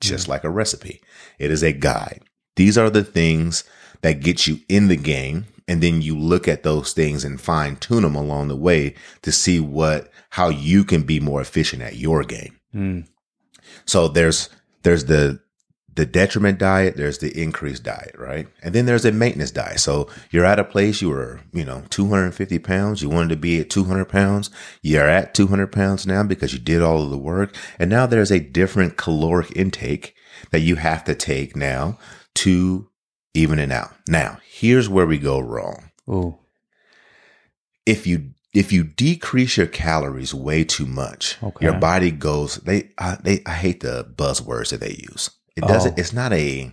just 0.01 0.27
like 0.27 0.43
a 0.43 0.49
recipe. 0.49 1.01
It 1.39 1.51
is 1.51 1.63
a 1.63 1.71
guide. 1.73 2.21
These 2.55 2.77
are 2.77 2.89
the 2.89 3.03
things 3.03 3.63
that 4.01 4.21
get 4.21 4.47
you 4.47 4.59
in 4.69 4.87
the 4.87 4.95
game, 4.97 5.45
and 5.67 5.81
then 5.81 6.01
you 6.01 6.17
look 6.17 6.47
at 6.47 6.63
those 6.63 6.93
things 6.93 7.23
and 7.23 7.39
fine 7.41 7.75
tune 7.77 8.03
them 8.03 8.15
along 8.15 8.47
the 8.47 8.55
way 8.55 8.95
to 9.21 9.31
see 9.31 9.59
what 9.59 10.09
how 10.31 10.49
you 10.49 10.83
can 10.83 11.03
be 11.03 11.19
more 11.19 11.41
efficient 11.41 11.81
at 11.81 11.95
your 11.97 12.23
game. 12.23 12.57
Mm. 12.73 13.07
So 13.85 14.07
there's 14.07 14.49
there's 14.83 15.05
the 15.05 15.39
the 15.95 16.05
detriment 16.05 16.59
diet, 16.59 16.97
there's 16.97 17.19
the 17.19 17.41
increased 17.41 17.83
diet, 17.83 18.15
right? 18.17 18.47
And 18.61 18.75
then 18.75 18.85
there's 18.85 19.05
a 19.05 19.11
maintenance 19.11 19.51
diet. 19.51 19.79
So 19.79 20.09
you're 20.29 20.45
at 20.45 20.59
a 20.59 20.63
place 20.65 21.01
you 21.01 21.09
were, 21.09 21.39
you 21.53 21.63
know, 21.63 21.83
250 21.89 22.59
pounds. 22.59 23.01
You 23.01 23.09
wanted 23.09 23.29
to 23.29 23.37
be 23.37 23.59
at 23.61 23.69
200 23.69 24.05
pounds. 24.05 24.49
You're 24.81 25.07
at 25.07 25.33
200 25.33 25.71
pounds 25.71 26.05
now 26.05 26.23
because 26.23 26.51
you 26.53 26.59
did 26.59 26.81
all 26.81 27.01
of 27.01 27.11
the 27.11 27.17
work. 27.17 27.55
And 27.79 27.89
now 27.89 28.05
there's 28.05 28.31
a 28.31 28.39
different 28.41 28.97
caloric 28.97 29.55
intake 29.55 30.15
that 30.51 30.59
you 30.59 30.75
have 30.75 31.03
to 31.05 31.15
take 31.15 31.55
now 31.55 31.97
to 32.35 32.89
even 33.33 33.57
it 33.59 33.71
out. 33.71 33.93
Now, 34.07 34.39
here's 34.45 34.89
where 34.89 35.05
we 35.05 35.17
go 35.17 35.39
wrong. 35.39 35.91
Ooh. 36.09 36.37
If 37.85 38.07
you 38.07 38.31
if 38.53 38.71
you 38.71 38.83
decrease 38.83 39.57
your 39.57 39.67
calories 39.67 40.33
way 40.33 40.63
too 40.63 40.85
much, 40.85 41.37
Okay. 41.43 41.65
your 41.65 41.77
body 41.77 42.09
goes. 42.09 42.55
They, 42.55 42.89
I, 42.97 43.17
they, 43.21 43.41
I 43.45 43.51
hate 43.51 43.81
the 43.81 44.05
buzzwords 44.15 44.69
that 44.71 44.79
they 44.79 44.95
use. 45.11 45.29
It 45.55 45.61
doesn't. 45.61 45.93
Oh. 45.93 45.95
It's 45.97 46.13
not 46.13 46.33
a 46.33 46.71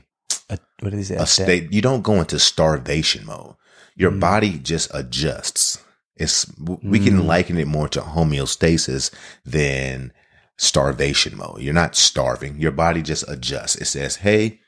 A, 0.50 0.58
what 0.80 0.92
is 0.94 1.10
it? 1.10 1.20
a 1.20 1.26
state. 1.26 1.72
You 1.72 1.80
don't 1.82 2.02
go 2.02 2.14
into 2.20 2.38
starvation 2.38 3.24
mode. 3.26 3.54
Your 3.94 4.10
Mm. 4.10 4.20
body 4.20 4.58
just 4.58 4.90
adjusts. 4.94 5.78
It's 6.16 6.46
we 6.58 6.98
can 6.98 7.20
Mm. 7.20 7.26
liken 7.26 7.58
it 7.58 7.66
more 7.66 7.88
to 7.90 8.00
homeostasis 8.00 9.10
than 9.44 10.12
starvation 10.58 11.36
mode. 11.36 11.60
You're 11.60 11.74
not 11.74 11.96
starving. 11.96 12.58
Your 12.60 12.72
body 12.72 13.02
just 13.02 13.24
adjusts. 13.28 13.76
It 13.76 13.86
says, 13.86 14.16
"Hey, 14.16 14.60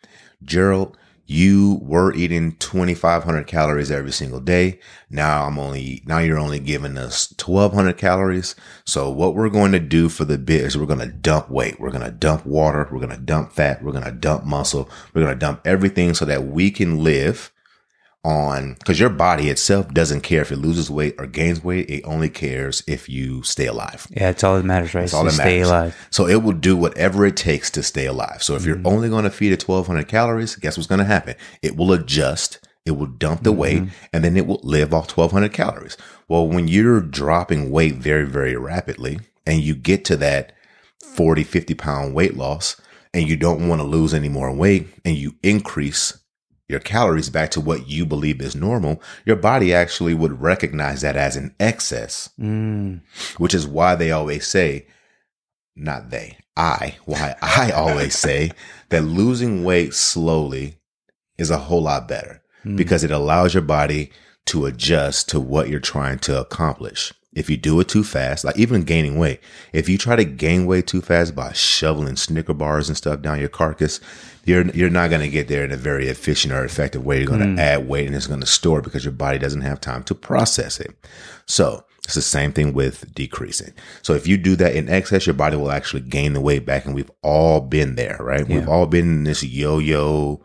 Gerald, 0.42 0.96
you 1.26 1.78
were 1.82 2.14
eating 2.14 2.52
2500 2.56 3.46
calories 3.46 3.90
every 3.90 4.12
single 4.12 4.40
day. 4.40 4.78
Now 5.08 5.46
I'm 5.46 5.58
only 5.58 6.02
now 6.04 6.18
you're 6.18 6.38
only 6.38 6.60
giving 6.60 6.98
us 6.98 7.32
1200 7.42 7.96
calories. 7.96 8.54
So 8.84 9.10
what 9.10 9.34
we're 9.34 9.48
going 9.48 9.72
to 9.72 9.80
do 9.80 10.08
for 10.08 10.24
the 10.24 10.36
bit 10.36 10.62
is 10.62 10.76
we're 10.76 10.86
going 10.86 10.98
to 10.98 11.06
dump 11.06 11.50
weight. 11.50 11.80
We're 11.80 11.90
going 11.90 12.04
to 12.04 12.10
dump 12.10 12.44
water, 12.44 12.88
we're 12.90 12.98
going 12.98 13.10
to 13.10 13.16
dump 13.16 13.52
fat, 13.52 13.82
we're 13.82 13.92
going 13.92 14.04
to 14.04 14.12
dump 14.12 14.44
muscle, 14.44 14.88
we're 15.12 15.22
going 15.22 15.34
to 15.34 15.38
dump 15.38 15.62
everything 15.64 16.14
so 16.14 16.24
that 16.26 16.44
we 16.46 16.70
can 16.70 17.02
live 17.02 17.52
on 18.24 18.74
because 18.74 18.98
your 18.98 19.10
body 19.10 19.50
itself 19.50 19.92
doesn't 19.92 20.22
care 20.22 20.42
if 20.42 20.50
it 20.50 20.56
loses 20.56 20.90
weight 20.90 21.14
or 21.18 21.26
gains 21.26 21.62
weight. 21.62 21.88
It 21.90 22.02
only 22.04 22.30
cares 22.30 22.82
if 22.86 23.08
you 23.08 23.42
stay 23.42 23.66
alive. 23.66 24.06
Yeah, 24.10 24.30
it's 24.30 24.42
all 24.42 24.56
that 24.56 24.64
matters, 24.64 24.94
right? 24.94 25.02
That's 25.02 25.14
all 25.14 25.24
that 25.24 25.32
stay 25.32 25.58
matters. 25.58 25.68
alive. 25.68 26.08
So 26.10 26.26
it 26.26 26.42
will 26.42 26.52
do 26.52 26.76
whatever 26.76 27.26
it 27.26 27.36
takes 27.36 27.70
to 27.72 27.82
stay 27.82 28.06
alive. 28.06 28.42
So 28.42 28.54
if 28.54 28.64
you're 28.64 28.76
mm-hmm. 28.76 28.86
only 28.86 29.08
going 29.08 29.24
to 29.24 29.30
feed 29.30 29.52
it 29.52 29.62
1200 29.62 30.08
calories, 30.08 30.56
guess 30.56 30.76
what's 30.76 30.86
going 30.86 31.00
to 31.00 31.04
happen? 31.04 31.34
It 31.62 31.76
will 31.76 31.92
adjust. 31.92 32.66
It 32.86 32.92
will 32.92 33.06
dump 33.06 33.44
the 33.44 33.52
weight 33.52 33.82
mm-hmm. 33.82 34.06
and 34.12 34.24
then 34.24 34.36
it 34.36 34.46
will 34.46 34.60
live 34.62 34.92
off 34.92 35.16
1200 35.16 35.52
calories. 35.52 35.96
Well, 36.28 36.48
when 36.48 36.68
you're 36.68 37.00
dropping 37.00 37.70
weight 37.70 37.94
very, 37.94 38.26
very 38.26 38.56
rapidly 38.56 39.20
and 39.46 39.60
you 39.60 39.74
get 39.74 40.04
to 40.06 40.16
that 40.18 40.52
40, 41.02 41.44
50 41.44 41.74
pound 41.74 42.14
weight 42.14 42.36
loss 42.36 42.80
and 43.14 43.28
you 43.28 43.36
don't 43.36 43.68
want 43.68 43.80
to 43.80 43.86
lose 43.86 44.12
any 44.12 44.28
more 44.28 44.52
weight 44.52 44.88
and 45.04 45.16
you 45.16 45.36
increase 45.42 46.18
your 46.68 46.80
calories 46.80 47.28
back 47.30 47.50
to 47.50 47.60
what 47.60 47.88
you 47.88 48.06
believe 48.06 48.40
is 48.40 48.56
normal, 48.56 49.02
your 49.26 49.36
body 49.36 49.74
actually 49.74 50.14
would 50.14 50.40
recognize 50.40 51.02
that 51.02 51.16
as 51.16 51.36
an 51.36 51.54
excess 51.60 52.30
Mm. 52.40 53.00
which 53.38 53.52
is 53.54 53.66
why 53.66 53.94
they 53.94 54.10
always 54.10 54.46
say, 54.46 54.86
not 55.76 56.10
they, 56.10 56.38
I, 56.56 56.96
why 57.04 57.36
I 57.42 57.70
always 57.72 58.16
say 58.16 58.52
that 58.88 59.02
losing 59.02 59.64
weight 59.64 59.94
slowly 59.94 60.76
is 61.36 61.50
a 61.50 61.58
whole 61.58 61.82
lot 61.82 62.08
better 62.08 62.40
Mm. 62.64 62.76
because 62.78 63.04
it 63.04 63.10
allows 63.10 63.52
your 63.52 63.62
body 63.62 64.10
to 64.46 64.64
adjust 64.64 65.28
to 65.30 65.40
what 65.40 65.68
you're 65.68 65.80
trying 65.80 66.18
to 66.20 66.40
accomplish. 66.40 67.12
If 67.34 67.50
you 67.50 67.56
do 67.58 67.78
it 67.80 67.88
too 67.88 68.04
fast, 68.04 68.44
like 68.44 68.56
even 68.56 68.84
gaining 68.84 69.18
weight, 69.18 69.40
if 69.72 69.88
you 69.88 69.98
try 69.98 70.16
to 70.16 70.24
gain 70.24 70.64
weight 70.66 70.86
too 70.86 71.02
fast 71.02 71.34
by 71.34 71.52
shoveling 71.52 72.16
Snicker 72.16 72.54
bars 72.54 72.88
and 72.88 72.96
stuff 72.96 73.20
down 73.20 73.40
your 73.40 73.48
carcass, 73.48 74.00
you're 74.44 74.66
you're 74.68 74.90
not 74.90 75.10
going 75.10 75.22
to 75.22 75.28
get 75.28 75.48
there 75.48 75.64
in 75.64 75.72
a 75.72 75.76
very 75.76 76.08
efficient 76.08 76.52
or 76.52 76.64
effective 76.64 77.04
way. 77.04 77.18
You're 77.18 77.28
going 77.28 77.40
to 77.40 77.46
hmm. 77.46 77.58
add 77.58 77.88
weight 77.88 78.06
and 78.06 78.14
it's 78.14 78.26
going 78.26 78.40
to 78.40 78.46
store 78.46 78.82
because 78.82 79.04
your 79.04 79.12
body 79.12 79.38
doesn't 79.38 79.62
have 79.62 79.80
time 79.80 80.04
to 80.04 80.14
process 80.14 80.80
it. 80.80 80.94
So 81.46 81.84
it's 82.04 82.14
the 82.14 82.22
same 82.22 82.52
thing 82.52 82.74
with 82.74 83.14
decreasing. 83.14 83.72
So 84.02 84.14
if 84.14 84.26
you 84.26 84.36
do 84.36 84.56
that 84.56 84.74
in 84.74 84.88
excess, 84.88 85.26
your 85.26 85.34
body 85.34 85.56
will 85.56 85.70
actually 85.70 86.02
gain 86.02 86.34
the 86.34 86.40
weight 86.40 86.66
back, 86.66 86.84
and 86.84 86.94
we've 86.94 87.10
all 87.22 87.60
been 87.60 87.94
there, 87.94 88.18
right? 88.20 88.46
We've 88.46 88.68
all 88.68 88.86
been 88.86 89.04
in 89.04 89.24
this 89.24 89.42
yo-yo 89.42 90.44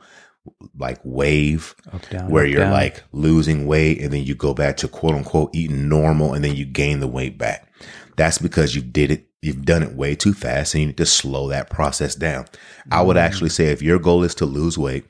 like 0.78 1.00
wave 1.04 1.76
Up, 1.92 2.10
down, 2.10 2.30
where 2.30 2.46
up, 2.46 2.50
you're 2.50 2.62
down. 2.62 2.74
like 2.74 3.04
losing 3.12 3.68
weight 3.68 4.02
and 4.02 4.12
then 4.12 4.24
you 4.24 4.36
go 4.36 4.54
back 4.54 4.78
to 4.78 4.88
quote 4.88 5.16
unquote 5.16 5.54
eating 5.54 5.90
normal 5.90 6.34
and 6.34 6.44
then 6.44 6.56
you 6.56 6.66
gain 6.66 7.00
the 7.00 7.08
weight 7.08 7.38
back. 7.38 7.72
That's 8.16 8.38
because 8.38 8.76
you 8.76 8.82
did 8.82 9.12
it, 9.12 9.29
you've 9.42 9.66
done 9.66 9.84
it 9.84 9.94
way 9.94 10.16
too 10.16 10.34
fast 10.34 10.74
and 10.74 10.82
you 10.82 10.88
need 10.88 10.98
to 10.98 11.06
slow 11.06 11.48
that 11.50 11.70
process 11.70 12.16
down. 12.16 12.46
I 12.92 13.02
would 13.02 13.18
mm. 13.18 13.22
actually 13.22 13.50
say 13.50 13.68
if 13.68 13.82
your 13.82 14.00
goal 14.00 14.24
is 14.24 14.36
to 14.36 14.46
lose 14.46 14.78
weight, 14.78 15.06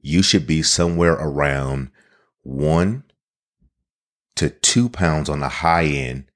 you 0.00 0.22
should 0.22 0.46
be 0.46 0.62
somewhere 0.62 1.14
around 1.14 1.90
one 2.42 3.04
to 4.36 4.50
two 4.50 4.88
pounds 4.88 5.28
on 5.28 5.40
the 5.40 5.48
high 5.48 5.86
end 5.86 6.26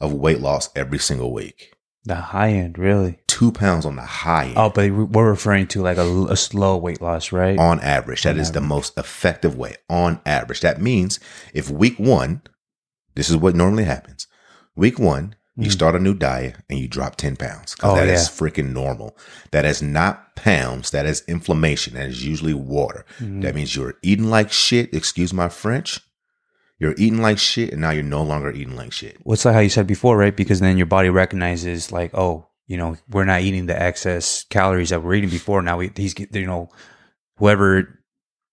of 0.00 0.12
weight 0.12 0.40
loss 0.40 0.70
every 0.74 0.98
single 0.98 1.32
week. 1.32 1.74
the 2.04 2.14
high 2.14 2.50
end, 2.52 2.78
really. 2.78 3.18
Two 3.26 3.52
pounds 3.52 3.84
on 3.84 3.96
the 3.96 4.02
high 4.02 4.46
end. 4.46 4.56
Oh, 4.56 4.70
but 4.70 4.90
we're 4.90 5.28
referring 5.28 5.66
to 5.68 5.82
like 5.82 5.98
a, 5.98 6.26
a 6.30 6.36
slow 6.36 6.76
weight 6.76 7.02
loss, 7.02 7.32
right? 7.32 7.58
on 7.58 7.80
average. 7.80 8.22
That 8.22 8.36
On 8.36 8.40
is 8.40 8.52
the 8.52 8.60
most 8.60 8.96
effective 8.96 9.56
way 9.56 9.76
on 9.88 10.20
average. 10.24 10.60
That 10.60 10.80
means 10.80 11.20
if 11.52 11.70
week 11.70 11.98
one, 11.98 12.42
this 13.14 13.28
is 13.28 13.36
what 13.36 13.54
normally 13.54 13.84
happens. 13.84 14.26
Week 14.76 14.98
one, 14.98 15.34
you 15.56 15.68
Mm. 15.68 15.72
start 15.72 15.94
a 15.96 15.98
new 15.98 16.14
diet 16.14 16.56
and 16.70 16.78
you 16.78 16.88
drop 16.88 17.16
10 17.16 17.36
pounds. 17.36 17.74
'cause 17.74 17.90
Oh, 17.92 17.94
that 17.96 18.08
is 18.08 18.28
yeah. 18.28 18.34
freaking 18.48 18.72
normal. 18.72 19.16
That 19.50 19.64
is 19.64 19.82
not 19.82 20.36
pounds. 20.36 20.90
That 20.90 21.06
is 21.06 21.22
inflammation. 21.28 21.94
That 21.94 22.08
is 22.08 22.24
usually 22.24 22.54
water. 22.54 23.04
Mhm. 23.20 23.42
That 23.42 23.54
means 23.54 23.74
you're 23.76 23.94
eating 24.02 24.30
like 24.30 24.50
shit. 24.52 24.94
Excuse 24.94 25.32
my 25.32 25.48
French. 25.48 26.00
You're 26.78 26.94
eating 26.96 27.20
like 27.20 27.38
shit 27.38 27.72
and 27.72 27.82
now 27.82 27.90
you're 27.90 28.02
no 28.02 28.22
longer 28.22 28.50
eating 28.50 28.74
like 28.76 28.92
shit. 28.92 29.18
What's 29.22 29.44
like 29.44 29.54
how 29.54 29.60
you 29.60 29.68
said 29.68 29.86
before, 29.86 30.16
right? 30.16 30.34
Because 30.34 30.60
then 30.60 30.76
your 30.78 30.86
body 30.86 31.10
recognizes 31.10 31.92
like, 31.92 32.12
oh, 32.14 32.46
you 32.66 32.76
know, 32.78 32.96
we're 33.10 33.24
not 33.24 33.42
eating 33.42 33.66
the 33.66 33.80
excess 33.80 34.44
calories 34.48 34.88
that 34.90 35.02
we're 35.02 35.14
eating 35.14 35.28
before. 35.30 35.60
Now 35.60 35.76
we, 35.76 35.90
he's, 35.94 36.14
you 36.18 36.46
know, 36.46 36.70
whoever, 37.36 37.99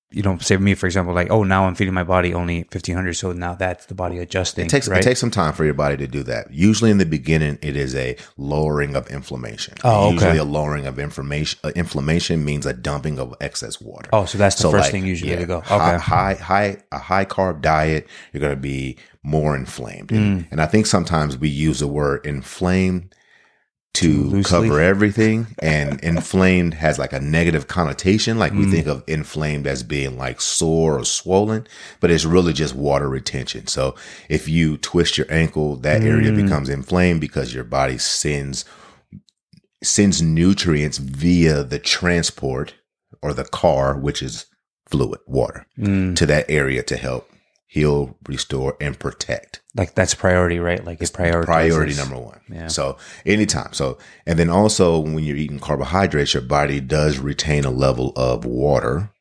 you 0.09 0.23
know, 0.23 0.37
say 0.37 0.55
me, 0.55 0.73
for 0.73 0.85
example, 0.85 1.13
like, 1.13 1.29
oh, 1.29 1.43
now 1.43 1.65
I'm 1.65 1.75
feeding 1.75 1.93
my 1.93 2.03
body 2.03 2.33
only 2.33 2.59
1500. 2.59 3.13
So 3.13 3.33
now 3.33 3.55
that's 3.55 3.87
the 3.87 3.93
body 3.93 4.19
adjusting. 4.19 4.65
It 4.67 4.69
takes 4.69 4.87
right? 4.87 4.99
it 4.99 5.03
takes 5.03 5.19
some 5.19 5.31
time 5.31 5.51
for 5.53 5.65
your 5.65 5.73
body 5.73 5.97
to 5.97 6.07
do 6.07 6.23
that. 6.23 6.49
Usually 6.49 6.91
in 6.91 6.97
the 6.97 7.05
beginning, 7.05 7.59
it 7.61 7.75
is 7.75 7.93
a 7.93 8.15
lowering 8.37 8.95
of 8.95 9.07
inflammation. 9.09 9.73
Oh, 9.83 10.05
okay. 10.05 10.13
Usually 10.13 10.37
a 10.37 10.43
lowering 10.45 10.85
of 10.85 10.97
inflammation. 10.97 11.59
Uh, 11.63 11.71
inflammation 11.75 12.45
means 12.45 12.65
a 12.65 12.73
dumping 12.73 13.19
of 13.19 13.35
excess 13.41 13.81
water. 13.81 14.09
oh, 14.13 14.23
so 14.23 14.37
that's 14.37 14.55
the 14.55 14.61
So, 14.63 14.71
first 14.71 14.83
like, 14.83 14.91
thing 14.93 15.05
usually 15.05 15.31
yeah, 15.31 15.39
to 15.39 15.45
go. 15.45 15.59
High, 15.59 15.95
Okay. 15.95 16.03
high, 16.03 16.33
high, 16.35 16.77
a 16.93 16.97
high 16.99 17.25
carb 17.25 17.61
diet, 17.61 18.07
you're 18.31 18.41
going 18.41 18.55
to 18.55 18.61
be 18.61 18.97
more 19.23 19.57
inflamed. 19.57 20.07
Mm. 20.09 20.17
And, 20.17 20.47
and 20.51 20.61
I 20.61 20.67
think 20.67 20.85
sometimes 20.85 21.37
we 21.37 21.49
use 21.49 21.79
the 21.79 21.87
word 21.87 22.25
inflamed 22.25 23.13
to 23.99 24.23
loosely. 24.23 24.43
cover 24.43 24.79
everything 24.81 25.47
and 25.59 25.99
inflamed 26.01 26.73
has 26.75 26.97
like 26.99 27.13
a 27.13 27.19
negative 27.19 27.67
connotation. 27.67 28.37
Like 28.39 28.53
we 28.53 28.65
Mm. 28.65 28.71
think 28.71 28.87
of 28.87 29.03
inflamed 29.07 29.67
as 29.67 29.83
being 29.83 30.17
like 30.17 30.39
sore 30.41 30.99
or 30.99 31.05
swollen, 31.05 31.67
but 31.99 32.11
it's 32.11 32.25
really 32.25 32.53
just 32.53 32.75
water 32.75 33.09
retention. 33.09 33.67
So 33.67 33.95
if 34.29 34.47
you 34.49 34.77
twist 34.77 35.17
your 35.17 35.27
ankle, 35.31 35.75
that 35.77 36.03
area 36.03 36.31
Mm. 36.31 36.43
becomes 36.43 36.69
inflamed 36.69 37.21
because 37.21 37.53
your 37.53 37.63
body 37.63 37.97
sends 37.97 38.65
sends 39.83 40.21
nutrients 40.21 40.97
via 40.97 41.63
the 41.63 41.79
transport 41.79 42.73
or 43.21 43.33
the 43.33 43.43
car, 43.45 43.95
which 43.97 44.21
is 44.23 44.45
fluid, 44.89 45.19
water, 45.27 45.65
Mm, 45.79 46.15
to 46.15 46.25
that 46.25 46.45
area 46.49 46.81
to 46.83 46.97
help 46.97 47.29
heal, 47.67 48.17
restore, 48.27 48.75
and 48.81 48.97
protect. 48.97 49.61
like 49.75 49.93
that's 49.93 50.15
priority, 50.15 50.59
right? 50.59 50.83
Like 50.83 51.01
it's 51.01 51.11
priority. 51.11 51.45
Priority 51.45 51.95
number 51.95 52.17
one. 52.17 52.39
Yeah. 52.49 52.67
So 52.67 52.97
anytime. 53.25 53.73
So 53.73 53.97
and 54.25 54.39
then 54.39 54.49
also 54.49 54.99
when 54.99 55.23
you're 55.23 55.37
eating 55.37 55.59
carbohydrates, 55.59 56.33
your 56.33 56.43
body 56.43 56.79
does 56.79 57.19
retain 57.19 57.65
a 57.65 57.69
level 57.69 58.13
of 58.15 58.45
water 58.45 59.11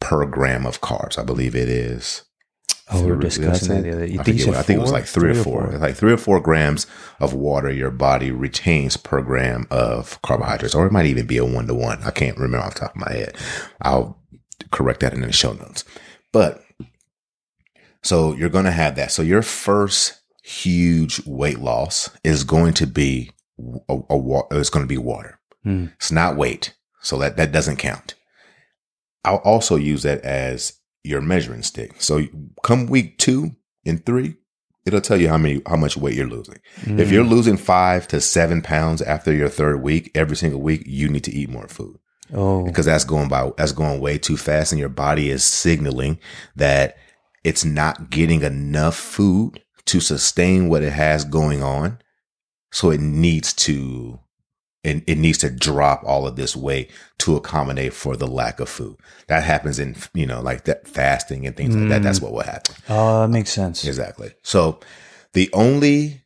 per 0.00 0.26
gram 0.26 0.66
of 0.66 0.80
carbs. 0.80 1.18
I 1.18 1.22
believe 1.22 1.54
it 1.54 1.68
is. 1.68 2.22
Oh, 2.90 3.02
we 3.02 3.12
were 3.12 3.16
discussing 3.16 3.68
that 3.68 3.82
the 3.82 3.92
other. 3.92 4.04
You 4.04 4.20
I, 4.20 4.22
think 4.24 4.40
forget 4.40 4.56
I 4.56 4.62
think 4.62 4.78
it 4.78 4.82
was 4.82 4.92
like 4.92 5.06
three, 5.06 5.32
Three 5.32 5.38
or 5.38 5.40
or 5.40 5.44
four. 5.44 5.70
four? 5.70 5.78
Like 5.78 5.96
three 5.96 6.12
or 6.12 6.18
four 6.18 6.40
grams 6.40 6.86
of 7.18 7.32
water 7.32 7.72
your 7.72 7.90
body 7.90 8.30
retains 8.30 8.98
per 8.98 9.22
gram 9.22 9.66
of 9.70 10.20
carbohydrates, 10.20 10.74
or 10.74 10.84
it 10.86 10.92
might 10.92 11.06
even 11.06 11.26
be 11.26 11.38
a 11.38 11.44
one 11.46 11.66
to 11.68 11.74
one. 11.74 12.02
I 12.02 12.10
can't 12.10 12.36
remember 12.36 12.66
off 12.66 12.74
the 12.74 12.80
top 12.80 12.90
of 12.90 12.96
my 13.00 13.12
head. 13.12 13.36
I'll 13.80 14.20
correct 14.70 15.00
that 15.00 15.14
in 15.14 15.22
the 15.22 15.32
show 15.32 15.52
notes. 15.54 15.84
But 16.32 16.62
so 18.04 18.34
you're 18.34 18.48
going 18.48 18.64
to 18.66 18.70
have 18.70 18.94
that. 18.96 19.10
So 19.10 19.22
your 19.22 19.42
first 19.42 20.20
huge 20.44 21.20
weight 21.26 21.58
loss 21.58 22.10
is 22.22 22.44
going 22.44 22.74
to 22.74 22.86
be 22.86 23.30
a, 23.88 23.98
a 24.10 24.16
wa- 24.16 24.46
it's 24.52 24.70
going 24.70 24.84
to 24.84 24.88
be 24.88 24.98
water. 24.98 25.40
Hmm. 25.64 25.86
It's 25.96 26.12
not 26.12 26.36
weight. 26.36 26.74
So 27.02 27.18
that, 27.18 27.36
that 27.36 27.50
doesn't 27.52 27.76
count. 27.78 28.14
I'll 29.24 29.36
also 29.38 29.76
use 29.76 30.02
that 30.02 30.20
as 30.22 30.74
your 31.02 31.20
measuring 31.20 31.62
stick. 31.62 31.94
So 31.98 32.22
come 32.62 32.86
week 32.86 33.18
two 33.18 33.52
and 33.86 34.04
three, 34.04 34.36
it'll 34.86 35.00
tell 35.00 35.18
you 35.20 35.28
how 35.28 35.38
many, 35.38 35.62
how 35.66 35.76
much 35.76 35.96
weight 35.96 36.14
you're 36.14 36.26
losing. 36.26 36.58
If 36.82 37.08
Mm. 37.08 37.10
you're 37.10 37.24
losing 37.24 37.56
five 37.56 38.06
to 38.08 38.20
seven 38.20 38.60
pounds 38.62 39.00
after 39.02 39.32
your 39.32 39.48
third 39.48 39.82
week, 39.82 40.10
every 40.14 40.36
single 40.36 40.60
week, 40.60 40.82
you 40.86 41.08
need 41.08 41.24
to 41.24 41.32
eat 41.34 41.48
more 41.48 41.68
food 41.68 41.98
oh, 42.34 42.64
because 42.64 42.84
that's 42.86 43.04
going 43.04 43.28
by, 43.28 43.50
that's 43.56 43.72
going 43.72 44.00
way 44.00 44.18
too 44.18 44.36
fast. 44.36 44.72
And 44.72 44.78
your 44.78 44.90
body 44.90 45.30
is 45.30 45.42
signaling 45.44 46.18
that 46.56 46.96
it's 47.44 47.64
not 47.64 48.10
getting 48.10 48.42
enough 48.42 48.96
food 48.96 49.62
to 49.86 50.00
sustain 50.00 50.68
what 50.68 50.82
it 50.82 50.92
has 50.92 51.24
going 51.24 51.62
on. 51.62 51.98
So 52.72 52.90
it 52.90 53.00
needs 53.00 53.52
to, 53.52 54.18
it, 54.82 55.04
it 55.06 55.18
needs 55.18 55.38
to 55.38 55.50
drop 55.50 56.02
all 56.04 56.26
of 56.26 56.36
this 56.36 56.56
weight 56.56 56.90
to 57.18 57.36
accommodate 57.36 57.92
for 57.92 58.16
the 58.16 58.26
lack 58.26 58.58
of 58.58 58.68
food. 58.68 58.96
That 59.28 59.44
happens 59.44 59.78
in, 59.78 59.94
you 60.14 60.26
know, 60.26 60.40
like 60.40 60.64
that 60.64 60.88
fasting 60.88 61.46
and 61.46 61.56
things 61.56 61.76
like 61.76 61.88
that. 61.90 62.02
That's 62.02 62.20
what 62.20 62.32
will 62.32 62.40
happen. 62.40 62.74
oh, 62.88 63.22
that 63.22 63.28
makes 63.28 63.52
sense. 63.52 63.84
Exactly. 63.84 64.32
So 64.42 64.80
the 65.34 65.50
only 65.52 66.22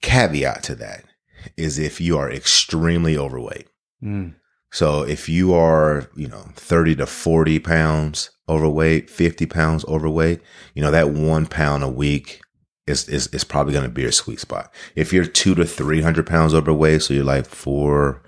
caveat 0.00 0.62
to 0.64 0.74
that 0.76 1.04
is 1.56 1.78
if 1.78 2.00
you 2.00 2.16
are 2.16 2.30
extremely 2.30 3.18
overweight. 3.18 3.68
Mm. 4.02 4.34
So 4.70 5.02
if 5.02 5.28
you 5.28 5.54
are, 5.54 6.08
you 6.16 6.28
know, 6.28 6.46
30 6.54 6.96
to 6.96 7.06
40 7.06 7.58
pounds 7.58 8.30
overweight, 8.48 9.08
50 9.10 9.46
pounds 9.46 9.84
overweight, 9.86 10.40
you 10.74 10.82
know, 10.82 10.90
that 10.90 11.10
one 11.10 11.46
pound 11.46 11.82
a 11.82 11.88
week 11.88 12.40
is, 12.86 13.08
is, 13.08 13.26
is 13.28 13.44
probably 13.44 13.72
going 13.72 13.84
to 13.84 13.90
be 13.90 14.02
your 14.02 14.12
sweet 14.12 14.40
spot. 14.40 14.72
If 14.94 15.12
you're 15.12 15.24
two 15.26 15.54
to 15.54 15.64
300 15.64 16.26
pounds 16.26 16.52
overweight, 16.54 17.02
so 17.02 17.14
you're 17.14 17.24
like 17.24 17.46
four, 17.46 18.22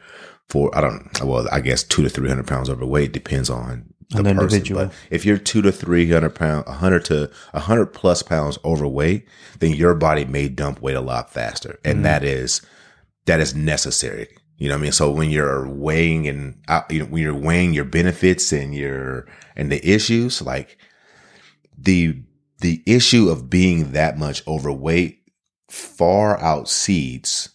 four, 0.49 0.77
I 0.77 0.81
don't, 0.81 1.23
well, 1.23 1.47
I 1.53 1.61
guess 1.61 1.83
two 1.83 2.03
to 2.03 2.09
300 2.09 2.47
pounds 2.47 2.71
overweight 2.71 3.13
depends 3.13 3.51
on 3.51 3.93
the, 4.11 4.23
person. 4.23 4.27
individual. 4.39 4.87
But 4.87 4.95
if 5.11 5.27
you're 5.27 5.37
two 5.37 5.61
to 5.63 5.71
300 5.73 6.31
pounds, 6.35 6.67
100 6.67 7.05
to 7.07 7.31
100 7.53 7.87
plus 7.87 8.23
pounds 8.23 8.59
overweight, 8.65 9.27
then 9.59 9.73
your 9.73 9.95
body 9.95 10.25
may 10.25 10.49
dump 10.49 10.81
weight 10.81 10.97
a 10.97 11.01
lot 11.03 11.31
faster. 11.33 11.79
And 11.85 11.99
Mhm. 11.99 12.03
that 12.05 12.25
is, 12.25 12.63
that 13.27 13.41
is 13.41 13.55
necessary. 13.55 14.29
You 14.59 14.69
know 14.69 14.75
what 14.75 14.81
I 14.81 14.83
mean? 14.83 14.93
So 14.93 15.11
when 15.11 15.31
you're 15.31 15.69
weighing 15.69 16.27
and 16.27 16.63
out, 16.69 16.91
you 16.91 17.01
know, 17.01 17.07
when 17.07 17.23
you're 17.23 17.35
weighing 17.35 17.75
your 17.75 17.85
benefits 17.85 18.53
and 18.53 18.75
your, 18.75 19.27
and 19.55 19.71
the 19.71 19.87
issues, 19.87 20.41
like 20.41 20.79
the 21.79 22.23
the 22.61 22.83
issue 22.87 23.29
of 23.29 23.51
being 23.51 23.93
that 23.93 24.17
much 24.19 24.47
overweight 24.47 25.19
far 25.69 26.39
outseeds 26.39 27.51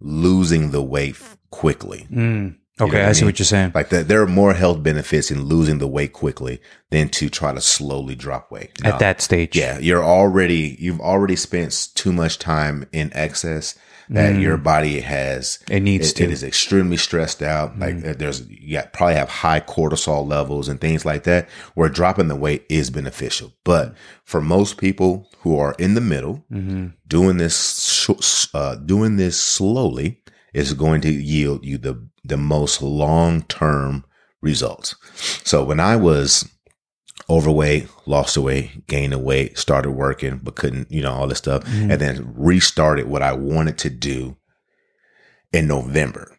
losing 0.00 0.70
the 0.70 0.82
weight 0.82 1.16
quickly. 1.50 2.06
Mm. 2.10 2.56
You 2.78 2.86
Okay, 2.86 2.92
know 2.92 2.98
what 3.00 3.06
I 3.06 3.08
I 3.10 3.12
see 3.12 3.24
what 3.26 3.38
you're 3.38 3.44
saying. 3.44 3.72
Like 3.74 3.90
that, 3.90 4.08
there 4.08 4.22
are 4.22 4.26
more 4.26 4.54
health 4.54 4.82
benefits 4.82 5.30
in 5.30 5.42
losing 5.42 5.76
the 5.78 5.86
weight 5.86 6.14
quickly 6.14 6.62
than 6.88 7.10
to 7.10 7.28
try 7.28 7.52
to 7.52 7.60
slowly 7.60 8.14
drop 8.14 8.50
weight. 8.50 8.70
At 8.82 8.98
that 9.00 9.20
stage. 9.20 9.54
yeah, 9.54 9.78
you're 9.78 10.02
already 10.02 10.76
you've 10.80 11.00
already 11.00 11.36
spent 11.36 11.88
too 11.94 12.12
much 12.12 12.38
time 12.38 12.86
in 12.92 13.10
excess 13.12 13.76
that 14.10 14.40
your 14.40 14.56
body 14.56 15.00
has. 15.00 15.58
Mm. 15.66 15.76
It 15.76 15.80
needs 15.80 16.10
it, 16.10 16.16
to. 16.16 16.24
it 16.24 16.30
is 16.30 16.42
extremely 16.42 16.96
stressed 16.96 17.42
out. 17.42 17.78
Like 17.78 17.94
Mm. 17.94 18.10
uh, 18.10 18.14
there's 18.18 18.46
you 18.48 18.74
got, 18.78 18.92
probably 18.92 19.14
have 19.14 19.28
high 19.28 19.60
cortisol 19.60 20.26
levels 20.26 20.68
and 20.68 20.80
things 20.80 21.04
like 21.04 21.24
that. 21.24 21.48
Where 21.74 21.88
dropping 21.88 22.28
the 22.28 22.36
weight 22.36 22.64
is 22.68 22.90
beneficial, 22.90 23.52
but 23.64 23.94
for 24.24 24.40
most 24.40 24.76
people 24.78 25.30
who 25.40 25.58
are 25.58 25.74
in 25.78 25.94
the 25.94 26.00
middle, 26.00 26.44
hmm 26.50 26.88
doing 27.06 27.38
this 27.38 27.56
sh- 28.08 28.46
uh, 28.54 28.74
doing 28.76 29.16
this 29.16 29.40
slowly 29.40 30.22
is 30.54 30.74
going 30.74 31.00
to 31.02 31.10
yield 31.10 31.64
you 31.64 31.78
the 31.78 31.96
the 32.24 32.36
most 32.36 32.82
long 32.82 33.42
term 33.42 34.04
results. 34.42 34.94
So 35.44 35.64
when 35.64 35.80
I 35.80 35.96
was 35.96 36.48
overweight, 37.30 37.88
lost 38.06 38.34
the 38.34 38.42
weight, 38.42 38.86
gained 38.86 39.12
the 39.12 39.18
weight, 39.18 39.56
started 39.56 39.92
working, 39.92 40.40
but 40.42 40.56
couldn't, 40.56 40.90
you 40.90 41.00
know, 41.00 41.12
all 41.12 41.26
this 41.28 41.38
stuff, 41.38 41.62
Mhm. 41.64 41.92
and 41.92 42.00
then 42.00 42.32
restarted 42.36 43.06
what 43.06 43.22
I 43.22 43.32
wanted 43.32 43.78
to 43.78 43.90
do 43.90 44.36
in 45.52 45.66
November. 45.68 46.36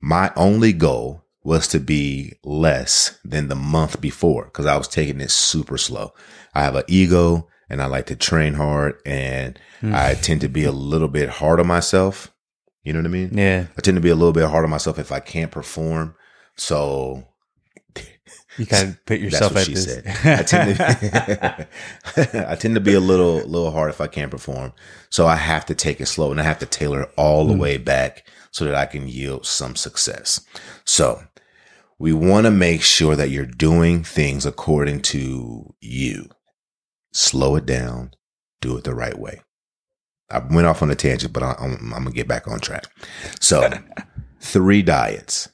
My 0.00 0.30
only 0.36 0.72
goal 0.72 1.24
was 1.44 1.66
to 1.68 1.80
be 1.80 2.34
less 2.44 3.18
than 3.24 3.48
the 3.48 3.54
month 3.56 4.00
before 4.00 4.44
because 4.44 4.66
I 4.66 4.76
was 4.76 4.86
taking 4.88 5.20
it 5.20 5.30
super 5.30 5.76
slow. 5.78 6.12
I 6.54 6.62
have 6.62 6.76
an 6.76 6.84
ego 6.86 7.48
and 7.68 7.82
I 7.82 7.86
like 7.86 8.06
to 8.06 8.16
train 8.16 8.54
hard 8.54 8.94
and 9.06 9.58
Mm. 9.82 9.94
I 9.94 10.14
tend 10.14 10.40
to 10.42 10.48
be 10.48 10.62
a 10.64 10.70
little 10.72 11.08
bit 11.08 11.28
hard 11.28 11.58
on 11.58 11.66
myself. 11.66 12.30
You 12.84 12.92
know 12.92 13.00
what 13.00 13.06
I 13.06 13.10
mean? 13.10 13.36
Yeah. 13.36 13.66
I 13.76 13.80
tend 13.80 13.96
to 13.96 14.00
be 14.00 14.10
a 14.10 14.14
little 14.14 14.32
bit 14.32 14.48
hard 14.48 14.64
on 14.64 14.70
myself 14.70 14.98
if 14.98 15.10
I 15.10 15.18
can't 15.20 15.50
perform. 15.50 16.14
So 16.56 17.24
You 18.58 18.66
kind 18.66 18.88
of 18.90 19.06
put 19.06 19.20
that's 19.20 19.22
yourself 19.22 19.52
what 19.54 19.60
at 19.62 19.66
she 19.66 19.74
this. 19.74 19.84
said. 19.84 20.06
I 20.24 20.42
tend 20.42 20.76
to, 20.76 21.68
I 22.50 22.54
tend 22.56 22.74
to 22.74 22.80
be 22.80 22.94
a 22.94 23.00
little, 23.00 23.36
little 23.38 23.70
hard 23.70 23.88
if 23.90 24.00
I 24.00 24.06
can't 24.06 24.30
perform. 24.30 24.72
So 25.10 25.26
I 25.26 25.36
have 25.36 25.64
to 25.66 25.74
take 25.74 26.00
it 26.00 26.06
slow 26.06 26.30
and 26.30 26.40
I 26.40 26.44
have 26.44 26.58
to 26.58 26.66
tailor 26.66 27.02
it 27.02 27.10
all 27.16 27.46
the 27.46 27.54
Mm. 27.54 27.58
way 27.58 27.76
back 27.78 28.26
so 28.50 28.64
that 28.66 28.74
I 28.74 28.84
can 28.86 29.08
yield 29.08 29.46
some 29.46 29.74
success. 29.76 30.40
So 30.84 31.22
we 31.98 32.12
want 32.12 32.44
to 32.46 32.50
make 32.50 32.82
sure 32.82 33.16
that 33.16 33.30
you're 33.30 33.46
doing 33.46 34.04
things 34.04 34.44
according 34.44 35.00
to 35.02 35.74
you. 35.80 36.28
Slow 37.12 37.56
it 37.56 37.64
down. 37.66 38.12
Do 38.60 38.76
it 38.76 38.84
the 38.84 38.94
right 38.94 39.18
way. 39.18 39.40
I 40.30 40.38
went 40.38 40.66
off 40.66 40.82
on 40.82 40.90
a 40.90 40.94
tangent, 40.94 41.32
but 41.32 41.42
I, 41.42 41.54
I'm, 41.58 41.74
I'm 41.92 42.04
gonna 42.04 42.10
get 42.12 42.28
back 42.28 42.46
on 42.48 42.60
track. 42.60 42.84
So, 43.40 43.70
three 44.40 44.82
diets: 44.82 45.48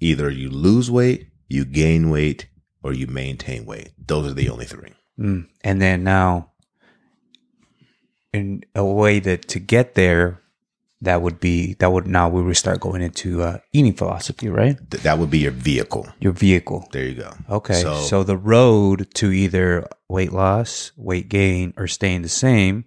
either 0.00 0.30
you 0.30 0.48
lose 0.50 0.90
weight, 0.90 1.28
you 1.52 1.64
gain 1.64 2.10
weight, 2.10 2.46
or 2.82 2.92
you 2.92 3.06
maintain 3.06 3.64
weight. 3.66 3.90
Those 3.98 4.26
are 4.30 4.34
the 4.34 4.48
only 4.48 4.64
three. 4.64 4.92
Mm. 5.18 5.46
And 5.62 5.80
then 5.80 6.02
now, 6.02 6.50
in 8.32 8.64
a 8.74 8.84
way 8.84 9.18
that 9.20 9.48
to 9.48 9.58
get 9.60 9.94
there, 9.94 10.40
that 11.02 11.20
would 11.20 11.40
be 11.40 11.74
that 11.74 11.90
would 11.92 12.06
now 12.06 12.28
we 12.28 12.42
would 12.42 12.56
start 12.56 12.80
going 12.80 13.02
into 13.02 13.42
uh, 13.42 13.58
eating 13.72 13.92
philosophy, 13.92 14.48
right? 14.48 14.78
Th- 14.90 15.02
that 15.02 15.18
would 15.18 15.30
be 15.30 15.38
your 15.40 15.50
vehicle. 15.52 16.08
Your 16.20 16.32
vehicle. 16.32 16.88
There 16.92 17.04
you 17.04 17.14
go. 17.16 17.32
Okay, 17.50 17.74
So- 17.82 18.00
so, 18.00 18.22
the 18.22 18.36
road 18.36 19.08
to 19.14 19.30
either 19.32 19.86
weight 20.08 20.32
loss, 20.32 20.92
weight 20.96 21.28
gain, 21.28 21.74
or 21.76 21.86
staying 21.88 22.22
the 22.22 22.28
same. 22.28 22.84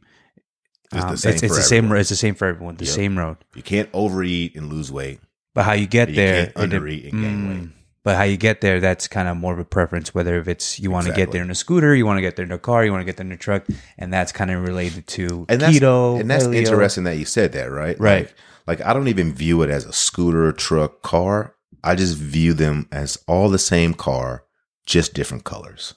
It's 0.93 1.03
the 1.03 1.09
um, 1.09 1.17
same 1.17 1.31
It's, 1.33 1.41
for 1.41 1.45
it's 1.47 1.55
the 1.57 1.61
same. 1.63 1.77
everyone. 1.85 1.99
It's 2.01 2.09
the 2.09 2.15
same 2.15 2.35
for 2.35 2.45
everyone. 2.47 2.75
The 2.77 2.85
Yep. 2.85 2.93
same 2.93 3.17
road. 3.19 3.37
You 3.55 3.63
can't 3.63 3.89
overeat 3.91 4.55
and 4.55 4.71
lose 4.71 4.91
weight. 4.91 5.19
But 5.53 5.63
how 5.65 5.73
you 5.73 5.87
get 5.87 6.09
You 6.09 6.15
there, 6.15 6.47
can't 6.47 6.73
it- 6.73 6.81
undereat 6.81 7.11
and 7.11 7.21
gain 7.21 7.49
weight. 7.49 7.69
But 8.05 8.15
how 8.15 8.23
you 8.23 8.37
get 8.37 8.61
there, 8.61 8.79
that's 8.79 9.07
kind 9.07 9.27
of 9.27 9.35
more 9.35 9.51
of 9.51 9.59
a 9.59 9.65
preference. 9.65 10.13
Whether 10.15 10.37
if 10.39 10.47
it's 10.47 10.79
you 10.79 10.91
want 10.91 11.07
to 11.07 11.13
get 11.13 11.31
there 11.31 11.41
in 11.41 11.49
a 11.49 11.55
scooter, 11.55 11.93
you 11.95 12.05
want 12.05 12.17
to 12.17 12.21
get 12.21 12.35
there 12.37 12.45
in 12.45 12.51
a 12.51 12.59
car, 12.59 12.85
you 12.85 12.91
want 12.91 13.01
to 13.01 13.05
get 13.05 13.17
there 13.17 13.25
in 13.25 13.31
a 13.31 13.37
truck, 13.37 13.65
and 13.97 14.13
that's 14.13 14.31
kind 14.31 14.51
of 14.51 14.61
related 14.63 15.07
to 15.07 15.45
And 15.49 15.59
that's, 15.59 15.77
keto. 15.79 16.19
and 16.21 16.29
that's 16.29 16.45
paleo. 16.45 16.55
interesting 16.55 17.03
that 17.05 17.17
you 17.17 17.25
said 17.25 17.51
that, 17.53 17.65
right? 17.71 17.99
Right. 17.99 18.27
Like, 18.67 18.79
like 18.79 18.87
I 18.87 18.93
don't 18.93 19.07
even 19.07 19.33
view 19.33 19.63
it 19.63 19.69
as 19.71 19.85
a 19.85 19.91
scooter, 19.91 20.51
truck, 20.51 21.01
car. 21.01 21.55
I 21.83 21.95
just 21.95 22.17
view 22.17 22.53
them 22.53 22.87
as 22.91 23.17
all 23.27 23.49
the 23.49 23.57
same 23.59 23.93
car, 23.95 24.43
just 24.85 25.13
different 25.15 25.43
colors. 25.43 25.95